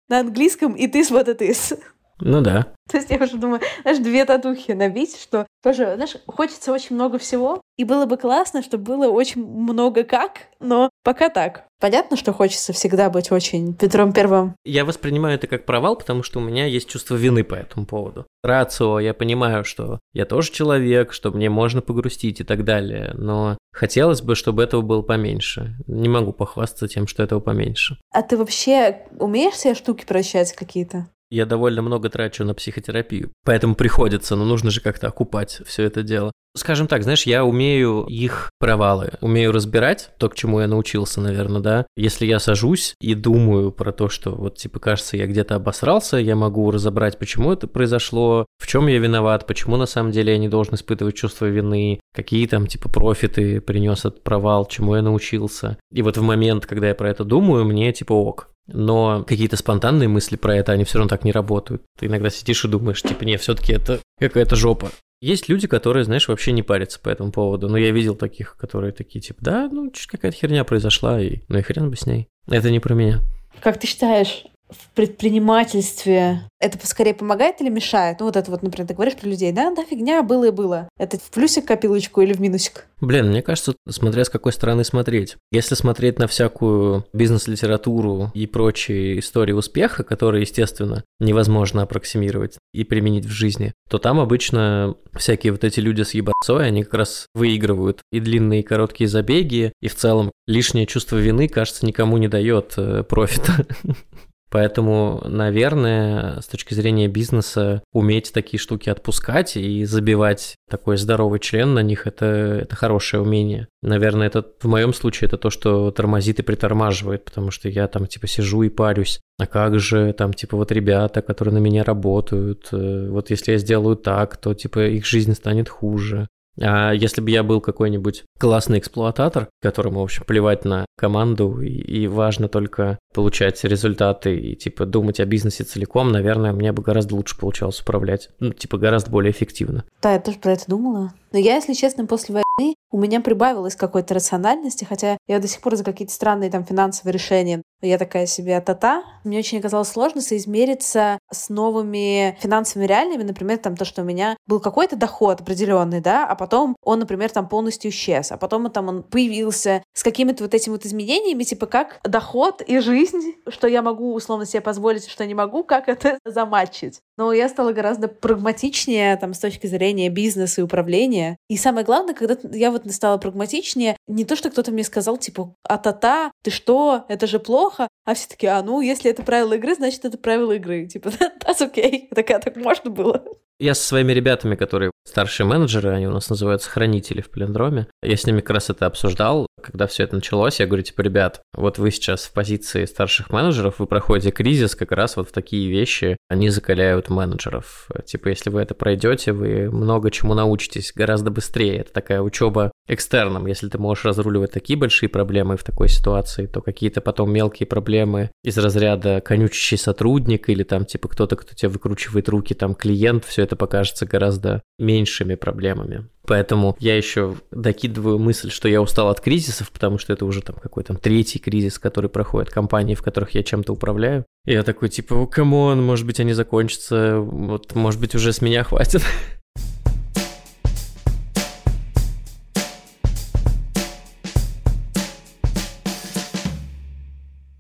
на 0.09 0.21
английском 0.21 0.75
и 0.75 0.87
ты 0.87 1.01
what 1.01 1.27
it 1.27 1.39
is. 1.39 1.79
Ну 2.21 2.41
да. 2.41 2.67
То 2.91 2.97
есть 2.97 3.11
я 3.11 3.19
уже 3.19 3.37
думаю, 3.37 3.61
знаешь, 3.83 3.99
две 3.99 4.25
татухи 4.25 4.73
набить, 4.73 5.17
что 5.21 5.47
тоже, 5.63 5.93
знаешь, 5.95 6.17
хочется 6.27 6.73
очень 6.73 6.97
много 6.97 7.19
всего, 7.19 7.61
и 7.77 7.85
было 7.85 8.07
бы 8.07 8.17
классно, 8.17 8.63
чтобы 8.63 8.85
было 8.85 9.09
очень 9.09 9.47
много 9.47 10.05
как, 10.05 10.49
но 10.59 10.91
пока 11.05 11.29
так. 11.29 11.65
Понятно, 11.81 12.17
что 12.17 12.33
хочется 12.33 12.73
всегда 12.73 13.09
быть 13.09 13.31
очень 13.31 13.75
Петром 13.75 14.13
Первым. 14.13 14.57
Я 14.65 14.85
воспринимаю 14.85 15.37
это 15.37 15.47
как 15.47 15.65
провал, 15.65 15.97
потому 15.97 16.23
что 16.23 16.41
у 16.41 16.43
меня 16.43 16.67
есть 16.67 16.89
чувство 16.89 17.15
вины 17.15 17.45
по 17.45 17.55
этому 17.55 17.87
поводу. 17.87 18.27
Рацио, 18.43 18.99
я 18.99 19.15
понимаю, 19.15 19.65
что 19.65 20.01
я 20.13 20.25
тоже 20.25 20.51
человек, 20.51 21.13
что 21.13 21.31
мне 21.31 21.51
можно 21.51 21.83
погрустить 21.83 22.41
и 22.41 22.45
так 22.45 22.65
далее, 22.65 23.13
но 23.15 23.59
хотелось 23.79 24.23
бы, 24.23 24.35
чтобы 24.35 24.63
этого 24.63 24.83
было 24.83 25.03
поменьше. 25.03 25.77
Не 25.87 26.09
могу 26.09 26.33
похвастаться 26.33 26.89
тем, 26.89 27.07
что 27.07 27.23
этого 27.23 27.41
поменьше. 27.41 27.97
А 28.11 28.23
ты 28.23 28.37
вообще 28.37 29.07
умеешь 29.19 29.55
себе 29.55 29.75
штуки 29.75 30.05
прощать 30.05 30.53
какие-то? 30.53 31.09
Я 31.31 31.47
довольно 31.47 31.83
много 31.83 32.09
трачу 32.09 32.45
на 32.45 32.55
психотерапию, 32.55 33.31
поэтому 33.45 33.75
приходится, 33.75 34.37
но 34.37 34.45
нужно 34.45 34.71
же 34.71 34.81
как-то 34.81 35.09
окупать 35.09 35.61
все 35.67 35.85
это 35.85 36.03
дело. 36.03 36.33
Скажем 36.57 36.89
так, 36.89 37.03
знаешь, 37.03 37.25
я 37.25 37.45
умею 37.45 38.05
их 38.09 38.51
провалы, 38.59 39.13
умею 39.21 39.53
разбирать 39.53 40.11
то, 40.19 40.29
к 40.29 40.35
чему 40.35 40.61
я 40.61 40.67
научился, 40.67 41.21
наверное, 41.21 41.61
да. 41.61 41.87
Если 41.97 42.27
я 42.27 42.41
сажусь 42.41 42.95
и 43.01 43.15
думаю 43.15 43.71
про 43.71 43.93
то, 43.93 44.09
что 44.09 44.33
вот, 44.33 44.57
типа, 44.57 44.81
кажется, 44.81 45.17
я 45.17 45.27
где-то 45.27 45.55
обосрался, 45.55 46.17
я 46.17 46.35
могу 46.35 46.71
разобрать, 46.71 47.19
почему 47.19 47.53
это 47.53 47.69
произошло, 47.69 48.47
в 48.59 48.67
чем 48.67 48.89
я 48.89 48.99
виноват, 48.99 49.47
почему 49.47 49.77
на 49.77 49.87
самом 49.87 50.11
деле 50.11 50.33
я 50.33 50.39
не 50.39 50.49
должен 50.49 50.75
испытывать 50.75 51.15
чувство 51.15 51.47
вины, 51.47 52.01
какие 52.15 52.47
там, 52.47 52.67
типа, 52.67 52.89
профиты 52.89 53.61
принес 53.61 54.01
этот 54.01 54.25
провал, 54.25 54.67
чему 54.67 54.97
я 54.97 55.03
научился. 55.03 55.79
И 55.93 56.03
вот 56.03 56.17
в 56.17 56.23
момент, 56.23 56.67
когда 56.67 56.89
я 56.89 56.95
про 56.95 57.11
это 57.11 57.25
думаю, 57.25 57.67
мне, 57.67 57.93
типа, 57.93 58.15
ок, 58.15 58.51
но 58.69 59.25
какие-то 59.25 59.57
спонтанные 59.57 60.09
мысли 60.09 60.37
про 60.37 60.57
это, 60.57 60.73
они 60.73 60.85
все 60.85 60.99
равно 60.99 61.09
так 61.09 61.25
не 61.25 61.33
работают. 61.33 61.83
Ты 61.99 62.07
иногда 62.07 62.31
сидишь 62.31 62.65
и 62.65 62.69
думаешь, 62.69 63.03
типа, 63.03 63.25
не, 63.25 63.37
все-таки 63.37 63.73
это 63.73 64.01
какая-то 64.19 64.57
жопа. 64.57 64.91
Есть 65.21 65.49
люди, 65.49 65.67
которые, 65.67 66.05
знаешь, 66.05 66.29
вообще 66.29 66.53
не 66.53 66.63
парятся 66.63 67.01
по 67.01 67.09
этому 67.09 67.33
поводу. 67.33 67.69
Но 67.69 67.77
я 67.77 67.91
видел 67.91 68.15
таких, 68.15 68.57
которые 68.57 68.93
такие, 68.93 69.21
типа, 69.21 69.39
да, 69.43 69.69
ну, 69.71 69.93
какая-то 70.07 70.37
херня 70.37 70.63
произошла, 70.65 71.21
и 71.21 71.41
ну 71.49 71.59
и 71.59 71.63
хрен 71.63 71.91
бы 71.91 71.97
с 71.97 72.07
ней. 72.07 72.29
Это 72.47 72.71
не 72.71 72.79
про 72.79 72.95
меня. 72.95 73.21
Как 73.61 73.81
ты 73.81 73.89
считаешь, 73.89 74.45
в 74.71 74.95
предпринимательстве 74.95 76.43
это 76.61 76.85
скорее 76.87 77.15
помогает 77.15 77.61
или 77.61 77.69
мешает? 77.69 78.21
Ну, 78.21 78.27
вот 78.27 78.37
это 78.37 78.51
вот, 78.51 78.63
например, 78.63 78.89
ты 78.89 78.95
говоришь 78.95 79.17
про 79.17 79.29
людей, 79.29 79.53
да, 79.53 79.73
да, 79.75 79.85
фигня, 79.85 80.23
было 80.23 80.47
и 80.47 80.51
было. 80.51 80.89
Это 80.99 81.19
в 81.19 81.31
плюсик 81.31 81.67
копилочку 81.67 82.21
или 82.21 82.33
в 82.33 82.41
минусик? 82.41 82.87
Блин, 83.01 83.29
мне 83.29 83.43
кажется, 83.43 83.75
смотря 83.89 84.25
с 84.25 84.29
какой 84.29 84.53
стороны 84.53 84.85
смотреть. 84.85 85.37
Если 85.53 85.77
смотреть 85.77 86.19
на 86.19 86.27
всякую 86.27 87.07
бизнес-литературу 87.13 88.33
и 88.35 88.47
прочие 88.47 89.21
истории 89.21 89.53
успеха, 89.53 90.03
которые, 90.03 90.43
естественно, 90.43 91.05
невозможно 91.21 91.83
аппроксимировать 91.83 92.59
и 92.73 92.83
применить 92.83 93.25
в 93.25 93.31
жизни, 93.31 93.73
то 93.89 93.99
там 93.99 94.19
обычно 94.19 94.97
всякие 95.15 95.53
вот 95.53 95.63
эти 95.63 95.79
люди 95.79 96.03
с 96.03 96.15
ебацой, 96.15 96.67
они 96.67 96.83
как 96.83 96.95
раз 96.95 97.27
выигрывают 97.35 98.01
и 98.11 98.19
длинные, 98.19 98.61
и 98.61 98.65
короткие 98.65 99.09
забеги, 99.09 99.73
и 99.81 99.89
в 99.89 99.95
целом 99.95 100.33
лишнее 100.47 100.87
чувство 100.87 101.17
вины, 101.17 101.49
кажется, 101.49 101.87
никому 101.87 102.19
не 102.19 102.27
дает 102.27 102.75
э, 102.77 103.05
профита. 103.05 103.67
Поэтому, 104.51 105.23
наверное, 105.27 106.41
с 106.41 106.47
точки 106.47 106.73
зрения 106.75 107.09
бизнеса, 107.09 107.83
уметь 107.93 108.33
такие 108.33 108.59
штуки 108.59 108.89
отпускать 108.89 109.57
и 109.57 109.85
забивать 109.85 110.57
такой 110.71 110.97
здоровый 110.97 111.39
член 111.41 111.75
на 111.75 111.83
них 111.83 112.07
это, 112.07 112.27
это 112.63 112.75
хорошее 112.75 113.23
умение. 113.23 113.69
Наверное, 113.83 114.27
это 114.27 114.45
в 114.61 114.67
моем 114.67 114.95
случае 114.95 115.29
это 115.29 115.37
то, 115.37 115.51
что 115.51 115.91
тормозит 115.91 116.39
и 116.39 116.43
притормаживает, 116.43 117.25
потому 117.25 117.51
что 117.51 117.69
я 117.69 117.87
там 117.89 118.07
типа 118.07 118.27
сижу 118.27 118.63
и 118.63 118.71
парюсь. 118.71 119.21
А 119.39 119.47
как 119.47 119.79
же 119.79 120.13
там 120.15 120.33
типа 120.33 120.57
вот 120.57 120.73
ребята, 120.73 121.23
которые 121.23 121.55
на 121.55 121.59
меня 121.59 121.85
работают, 121.85 122.69
э, 122.73 123.09
вот 123.09 123.31
если 123.31 123.53
я 123.53 123.59
сделаю 123.59 123.97
так, 123.97 124.37
то 124.37 124.55
типа 124.55 124.89
их 124.89 125.07
жизнь 125.07 125.35
станет 125.35 125.69
хуже. 125.69 126.27
А 126.61 126.93
если 126.93 127.21
бы 127.21 127.31
я 127.31 127.43
был 127.43 127.61
какой-нибудь 127.61 128.25
классный 128.39 128.79
эксплуататор, 128.79 129.49
которому, 129.63 130.01
в 130.01 130.05
общем, 130.05 130.25
плевать 130.25 130.65
на 130.65 130.87
команду 130.97 131.61
и, 131.61 131.69
и 131.69 132.07
важно 132.07 132.49
только 132.49 132.99
получать 133.15 133.63
результаты 133.65 134.37
и, 134.37 134.57
типа, 134.57 134.87
думать 134.87 135.21
о 135.21 135.25
бизнесе 135.25 135.65
целиком, 135.65 136.11
наверное, 136.11 136.53
мне 136.53 136.73
бы 136.73 136.83
гораздо 136.83 137.15
лучше 137.15 137.39
получалось 137.39 137.81
управлять. 137.81 138.31
Ну, 138.41 138.53
типа, 138.53 138.79
гораздо 138.79 139.11
более 139.11 139.33
эффективно. 139.33 139.85
Да, 140.03 140.13
я 140.13 140.21
тоже 140.21 140.39
про 140.39 140.53
это 140.53 140.65
думала. 140.67 141.13
Но 141.33 141.39
я, 141.39 141.57
если 141.57 141.75
честно, 141.75 142.07
после 142.07 142.35
войны 142.35 142.75
у 142.91 142.99
меня 142.99 143.21
прибавилось 143.21 143.77
какой-то 143.77 144.15
рациональности, 144.15 144.85
хотя 144.85 145.19
я 145.27 145.41
до 145.41 145.49
сих 145.49 145.61
пор 145.61 145.77
за 145.77 145.85
какие-то 145.85 146.13
странные 146.13 146.51
там 146.51 146.65
финансовые 146.65 147.13
решения 147.13 147.63
я 147.81 147.99
такая 147.99 148.27
себе 148.27 148.61
тата. 148.61 149.05
Мне 149.25 149.39
очень 149.39 149.59
оказалось 149.59 149.89
сложно 149.89 150.21
соизмериться 150.21 151.19
с 151.31 151.49
новыми 151.49 152.37
финансовыми 152.41 152.87
реальными. 152.87 153.23
Например, 153.23 153.59
там 153.59 153.77
то, 153.77 153.85
что 153.85 154.03
у 154.03 154.05
меня 154.05 154.37
был 154.47 154.61
какой-то 154.61 154.97
доход 154.97 155.41
определенный, 155.41 156.01
да, 156.01 156.27
а 156.27 156.35
потом 156.35 156.77
он, 156.83 157.01
например, 157.01 157.31
там 157.31 157.49
полностью 157.49 157.91
исчез, 157.91 158.33
а 158.33 158.37
потом 158.37 158.71
там 158.71 158.89
он 158.89 159.03
появился 159.03 159.83
с 159.95 160.03
какими-то 160.03 160.45
вот 160.45 160.55
этими 160.55 160.73
вот 160.73 160.85
изменениями, 160.85 161.45
типа 161.45 161.67
как 161.67 162.01
доход 162.05 162.63
и 162.63 162.81
жизнь, 162.81 163.35
что 163.49 163.69
я 163.69 163.83
могу 163.83 164.15
условно 164.15 164.47
себе 164.47 164.61
позволить, 164.61 165.09
что 165.09 165.27
не 165.27 165.35
могу, 165.35 165.63
как 165.63 165.89
это 165.89 166.19
замачить. 166.25 167.01
Но 167.17 167.33
я 167.33 167.49
стала 167.49 167.73
гораздо 167.73 168.09
прагматичнее 168.09 169.17
там 169.17 169.35
с 169.35 169.39
точки 169.39 169.67
зрения 169.67 170.09
бизнеса 170.09 170.61
и 170.61 170.65
управления. 170.65 171.37
И 171.49 171.57
самое 171.57 171.85
главное, 171.85 172.15
когда 172.15 172.37
я 172.53 172.71
вот 172.71 172.83
стала 172.93 173.19
прагматичнее, 173.19 173.97
не 174.07 174.25
то, 174.25 174.37
что 174.37 174.51
кто-то 174.51 174.71
мне 174.71 174.85
сказал, 174.85 175.17
типа, 175.17 175.55
а-та-та, 175.65 176.31
ты 176.43 176.51
что, 176.51 177.05
это 177.09 177.27
же 177.27 177.39
плохо, 177.39 177.68
а 178.05 178.15
все 178.15 178.29
таки 178.29 178.47
а 178.47 178.63
ну, 178.63 178.81
если 178.81 179.11
это 179.11 179.23
правило 179.23 179.55
игры, 179.55 179.75
значит, 179.75 180.05
это 180.05 180.19
правило 180.19 180.53
игры. 180.53 180.87
Типа, 180.87 181.09
that's 181.41 181.61
okay. 181.61 182.09
Такая, 182.15 182.41
так 182.41 182.57
можно 182.57 182.91
было. 182.91 183.25
Я 183.61 183.75
со 183.75 183.83
своими 183.83 184.13
ребятами, 184.13 184.55
которые 184.55 184.93
старшие 185.05 185.45
менеджеры, 185.45 185.91
они 185.91 186.07
у 186.07 186.13
нас 186.13 186.31
называются 186.31 186.71
хранители 186.71 187.21
в 187.21 187.31
Плендроме, 187.31 187.89
я 188.03 188.17
с 188.17 188.25
ними 188.25 188.41
как 188.41 188.51
раз 188.51 188.71
это 188.71 188.87
обсуждал, 188.87 189.49
когда 189.61 189.89
все 189.89 190.05
это 190.05 190.15
началось, 190.15 190.61
я 190.61 190.67
говорю, 190.67 190.85
типа, 190.85 191.01
ребят, 191.01 191.43
вот 191.55 191.79
вы 191.79 191.91
сейчас 191.91 192.25
в 192.25 192.33
позиции 192.33 192.85
старших 192.85 193.31
менеджеров, 193.31 193.79
вы 193.79 193.87
проходите 193.87 194.31
кризис, 194.31 194.77
как 194.77 194.93
раз 194.93 195.17
вот 195.17 195.29
в 195.29 195.33
такие 195.33 195.69
вещи, 195.69 196.17
они 196.29 196.51
закаляют 196.51 197.09
менеджеров. 197.09 197.89
Типа, 198.07 198.29
если 198.29 198.51
вы 198.51 198.61
это 198.61 198.75
пройдете, 198.75 199.33
вы 199.33 199.71
много 199.71 200.11
чему 200.11 200.35
научитесь 200.35 200.93
гораздо 200.95 201.31
быстрее. 201.31 201.79
Это 201.79 201.93
такая 201.93 202.21
учеба 202.21 202.71
экстерном. 202.87 203.47
Если 203.47 203.69
ты 203.69 203.79
можешь 203.79 204.05
разруливать 204.05 204.53
такие 204.53 204.79
большие 204.79 205.09
проблемы 205.09 205.57
в 205.57 205.65
такой 205.65 205.89
ситуации, 205.89 206.47
то 206.47 206.61
какие-то 206.61 207.01
потом 207.01 207.33
мелкие 207.33 207.67
проблемы 207.67 208.31
из 208.45 208.57
разряда 208.57 209.21
конючащий 209.21 209.79
сотрудник 209.79 210.49
или 210.49 210.63
там 210.63 210.85
типа 210.85 211.09
кто-то, 211.09 211.37
кто 211.37 211.55
тебе 211.55 211.71
выкручивает 211.71 212.29
руки, 212.29 212.55
там 212.55 212.75
клиент, 212.75 213.25
все 213.25 213.43
это 213.49 213.57
покажется 213.57 214.07
гораздо 214.07 214.63
меньшими 214.79 215.35
проблемами. 215.35 216.07
Поэтому 216.27 216.77
я 216.79 216.95
еще 216.95 217.37
докидываю 217.51 218.19
мысль, 218.19 218.51
что 218.51 218.69
я 218.69 218.83
устал 218.83 219.09
от 219.09 219.21
кризисов, 219.21 219.71
потому 219.71 219.97
что 219.97 220.13
это 220.13 220.27
уже 220.27 220.43
там 220.43 220.57
какой-то 220.57 220.95
третий 220.95 221.39
кризис, 221.39 221.79
который 221.79 222.11
проходит 222.11 222.51
компании, 222.51 222.95
в 222.95 223.03
которых 223.03 223.31
я 223.31 223.43
чем-то 223.43 223.73
управляю. 223.73 224.27
И 224.45 224.53
я 224.53 224.63
такой, 224.63 224.91
типа, 224.91 225.27
come 225.27 225.59
on, 225.59 225.83
может 225.83 226.07
быть, 226.07 226.21
они 226.21 226.35
закончатся, 226.35 227.19
вот, 227.19 227.75
может 227.75 227.99
быть, 227.99 228.15
уже 228.15 228.33
с 228.35 228.43
меня 228.43 228.63
хватит. 228.63 229.03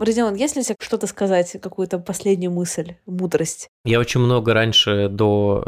Родион, 0.08 0.36
есть 0.36 0.56
ли 0.56 0.62
что-то 0.62 1.06
сказать, 1.06 1.58
какую-то 1.60 1.98
последнюю 1.98 2.50
мысль, 2.50 2.94
мудрость? 3.04 3.68
Я 3.84 4.00
очень 4.00 4.20
много 4.20 4.54
раньше 4.54 5.10
до 5.10 5.62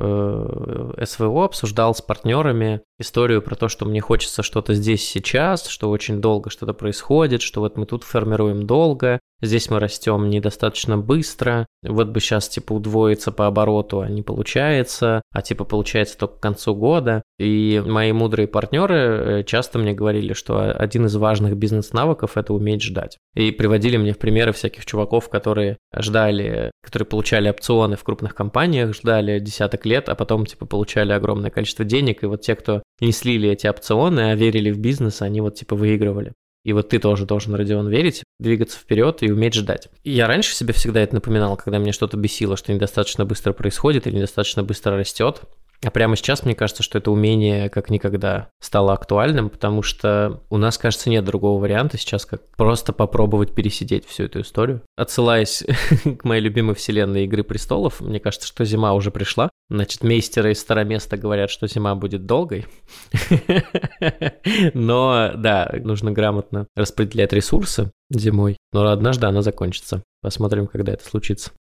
э, 0.96 1.04
СВО 1.04 1.44
обсуждал 1.44 1.94
с 1.94 2.00
партнерами 2.00 2.80
историю 2.98 3.42
про 3.42 3.54
то, 3.54 3.68
что 3.68 3.84
мне 3.84 4.00
хочется 4.00 4.42
что-то 4.42 4.72
здесь 4.72 5.06
сейчас, 5.06 5.66
что 5.66 5.90
очень 5.90 6.22
долго 6.22 6.48
что-то 6.48 6.72
происходит, 6.72 7.42
что 7.42 7.60
вот 7.60 7.76
мы 7.76 7.84
тут 7.84 8.02
формируем 8.02 8.66
долго, 8.66 9.20
здесь 9.40 9.70
мы 9.70 9.78
растем 9.80 10.28
недостаточно 10.28 10.98
быстро, 10.98 11.66
вот 11.82 12.08
бы 12.08 12.20
сейчас 12.20 12.48
типа 12.48 12.74
удвоиться 12.74 13.32
по 13.32 13.46
обороту, 13.46 14.00
а 14.00 14.08
не 14.08 14.22
получается, 14.22 15.22
а 15.32 15.42
типа 15.42 15.64
получается 15.64 16.18
только 16.18 16.36
к 16.36 16.40
концу 16.40 16.74
года. 16.74 17.22
И 17.38 17.82
мои 17.84 18.12
мудрые 18.12 18.48
партнеры 18.48 18.96
э, 18.96 19.44
часто 19.44 19.78
мне 19.78 19.92
говорили, 19.92 20.34
что 20.34 20.72
один 20.72 21.06
из 21.06 21.16
важных 21.16 21.56
бизнес-навыков– 21.56 22.32
это 22.36 22.52
уметь 22.52 22.82
ждать. 22.82 23.16
И 23.34 23.50
приводили 23.50 23.96
мне 23.96 24.12
в 24.12 24.18
примеры 24.18 24.52
всяких 24.52 24.84
чуваков, 24.84 25.28
которые 25.28 25.78
ждали, 25.96 26.70
которые 26.82 27.06
получали 27.06 27.48
опционы 27.48 27.96
в 27.96 28.04
крупных 28.04 28.34
компаниях, 28.34 28.94
ждали 28.94 29.38
десяток 29.38 29.86
лет, 29.86 30.08
а 30.08 30.14
потом 30.14 30.44
типа 30.44 30.66
получали 30.66 31.12
огромное 31.12 31.50
количество 31.50 31.84
денег, 31.84 32.22
и 32.22 32.26
вот 32.26 32.42
те, 32.42 32.54
кто 32.54 32.82
не 33.00 33.12
слили 33.12 33.48
эти 33.48 33.66
опционы, 33.66 34.32
а 34.32 34.34
верили 34.34 34.70
в 34.70 34.78
бизнес, 34.78 35.22
они 35.22 35.40
вот 35.40 35.54
типа 35.54 35.76
выигрывали. 35.76 36.32
И 36.64 36.72
вот 36.72 36.90
ты 36.90 36.98
тоже 36.98 37.24
должен, 37.24 37.54
Родион, 37.54 37.88
верить, 37.88 38.22
двигаться 38.38 38.78
вперед 38.78 39.22
и 39.22 39.32
уметь 39.32 39.54
ждать. 39.54 39.88
Я 40.04 40.26
раньше 40.26 40.54
себе 40.54 40.72
всегда 40.72 41.00
это 41.00 41.14
напоминал, 41.14 41.56
когда 41.56 41.78
мне 41.78 41.92
что-то 41.92 42.16
бесило, 42.16 42.56
что 42.56 42.72
недостаточно 42.72 43.24
быстро 43.24 43.52
происходит 43.52 44.06
или 44.06 44.16
недостаточно 44.16 44.62
быстро 44.62 44.96
растет. 44.96 45.42
А 45.82 45.90
прямо 45.90 46.14
сейчас 46.14 46.44
мне 46.44 46.54
кажется, 46.54 46.82
что 46.82 46.98
это 46.98 47.10
умение 47.10 47.70
как 47.70 47.88
никогда 47.88 48.50
стало 48.60 48.92
актуальным, 48.92 49.48
потому 49.48 49.82
что 49.82 50.42
у 50.50 50.58
нас, 50.58 50.76
кажется, 50.76 51.08
нет 51.08 51.24
другого 51.24 51.60
варианта 51.60 51.96
сейчас, 51.96 52.26
как 52.26 52.42
просто 52.56 52.92
попробовать 52.92 53.54
пересидеть 53.54 54.06
всю 54.06 54.24
эту 54.24 54.42
историю. 54.42 54.82
Отсылаясь 54.96 55.64
к 56.18 56.24
моей 56.24 56.42
любимой 56.42 56.74
вселенной 56.74 57.24
Игры 57.24 57.44
престолов, 57.44 58.00
мне 58.00 58.20
кажется, 58.20 58.46
что 58.46 58.64
зима 58.64 58.92
уже 58.92 59.10
пришла. 59.10 59.49
Значит, 59.70 60.02
мейстеры 60.02 60.50
из 60.50 60.60
Староместа 60.60 61.16
говорят, 61.16 61.48
что 61.48 61.68
зима 61.68 61.94
будет 61.94 62.26
долгой. 62.26 62.66
Но, 64.74 65.30
да, 65.36 65.72
нужно 65.84 66.10
грамотно 66.10 66.66
распределять 66.74 67.32
ресурсы 67.32 67.92
зимой. 68.10 68.56
Но 68.72 68.88
однажды 68.88 69.26
она 69.26 69.42
закончится. 69.42 70.02
Посмотрим, 70.22 70.66
когда 70.66 70.92
это 70.92 71.04
случится. 71.04 71.52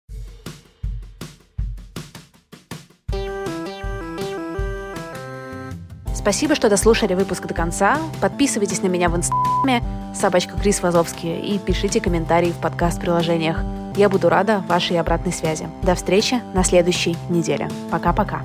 Спасибо, 6.29 6.53
что 6.53 6.69
дослушали 6.69 7.15
выпуск 7.15 7.47
до 7.47 7.55
конца. 7.55 7.97
Подписывайтесь 8.21 8.83
на 8.83 8.85
меня 8.85 9.09
в 9.09 9.17
инстаграме 9.17 9.83
собачка 10.13 10.55
Крис 10.59 10.79
Вазовский 10.79 11.39
и 11.39 11.57
пишите 11.57 11.99
комментарии 11.99 12.51
в 12.51 12.57
подкаст-приложениях. 12.57 13.57
Я 13.97 14.09
буду 14.09 14.29
рада 14.29 14.63
вашей 14.67 14.99
обратной 14.99 15.33
связи. 15.33 15.67
До 15.81 15.95
встречи 15.95 16.39
на 16.53 16.63
следующей 16.63 17.17
неделе. 17.29 17.67
Пока-пока. 17.89 18.43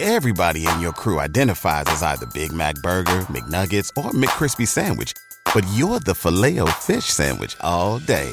Everybody 0.00 0.66
in 0.66 0.80
your 0.80 0.92
crew 0.92 1.20
identifies 1.20 1.86
as 1.86 2.02
either 2.02 2.26
Big 2.34 2.52
Mac 2.52 2.74
Burger, 2.82 3.20
McNuggets, 3.30 3.90
or 3.96 4.10
McCrispy 4.10 4.66
Sandwich. 4.66 5.14
But 5.54 5.64
you're 5.72 6.00
the 6.00 6.16
filet 6.16 6.58
fish 6.80 7.04
Sandwich 7.04 7.56
all 7.60 8.00
day. 8.00 8.32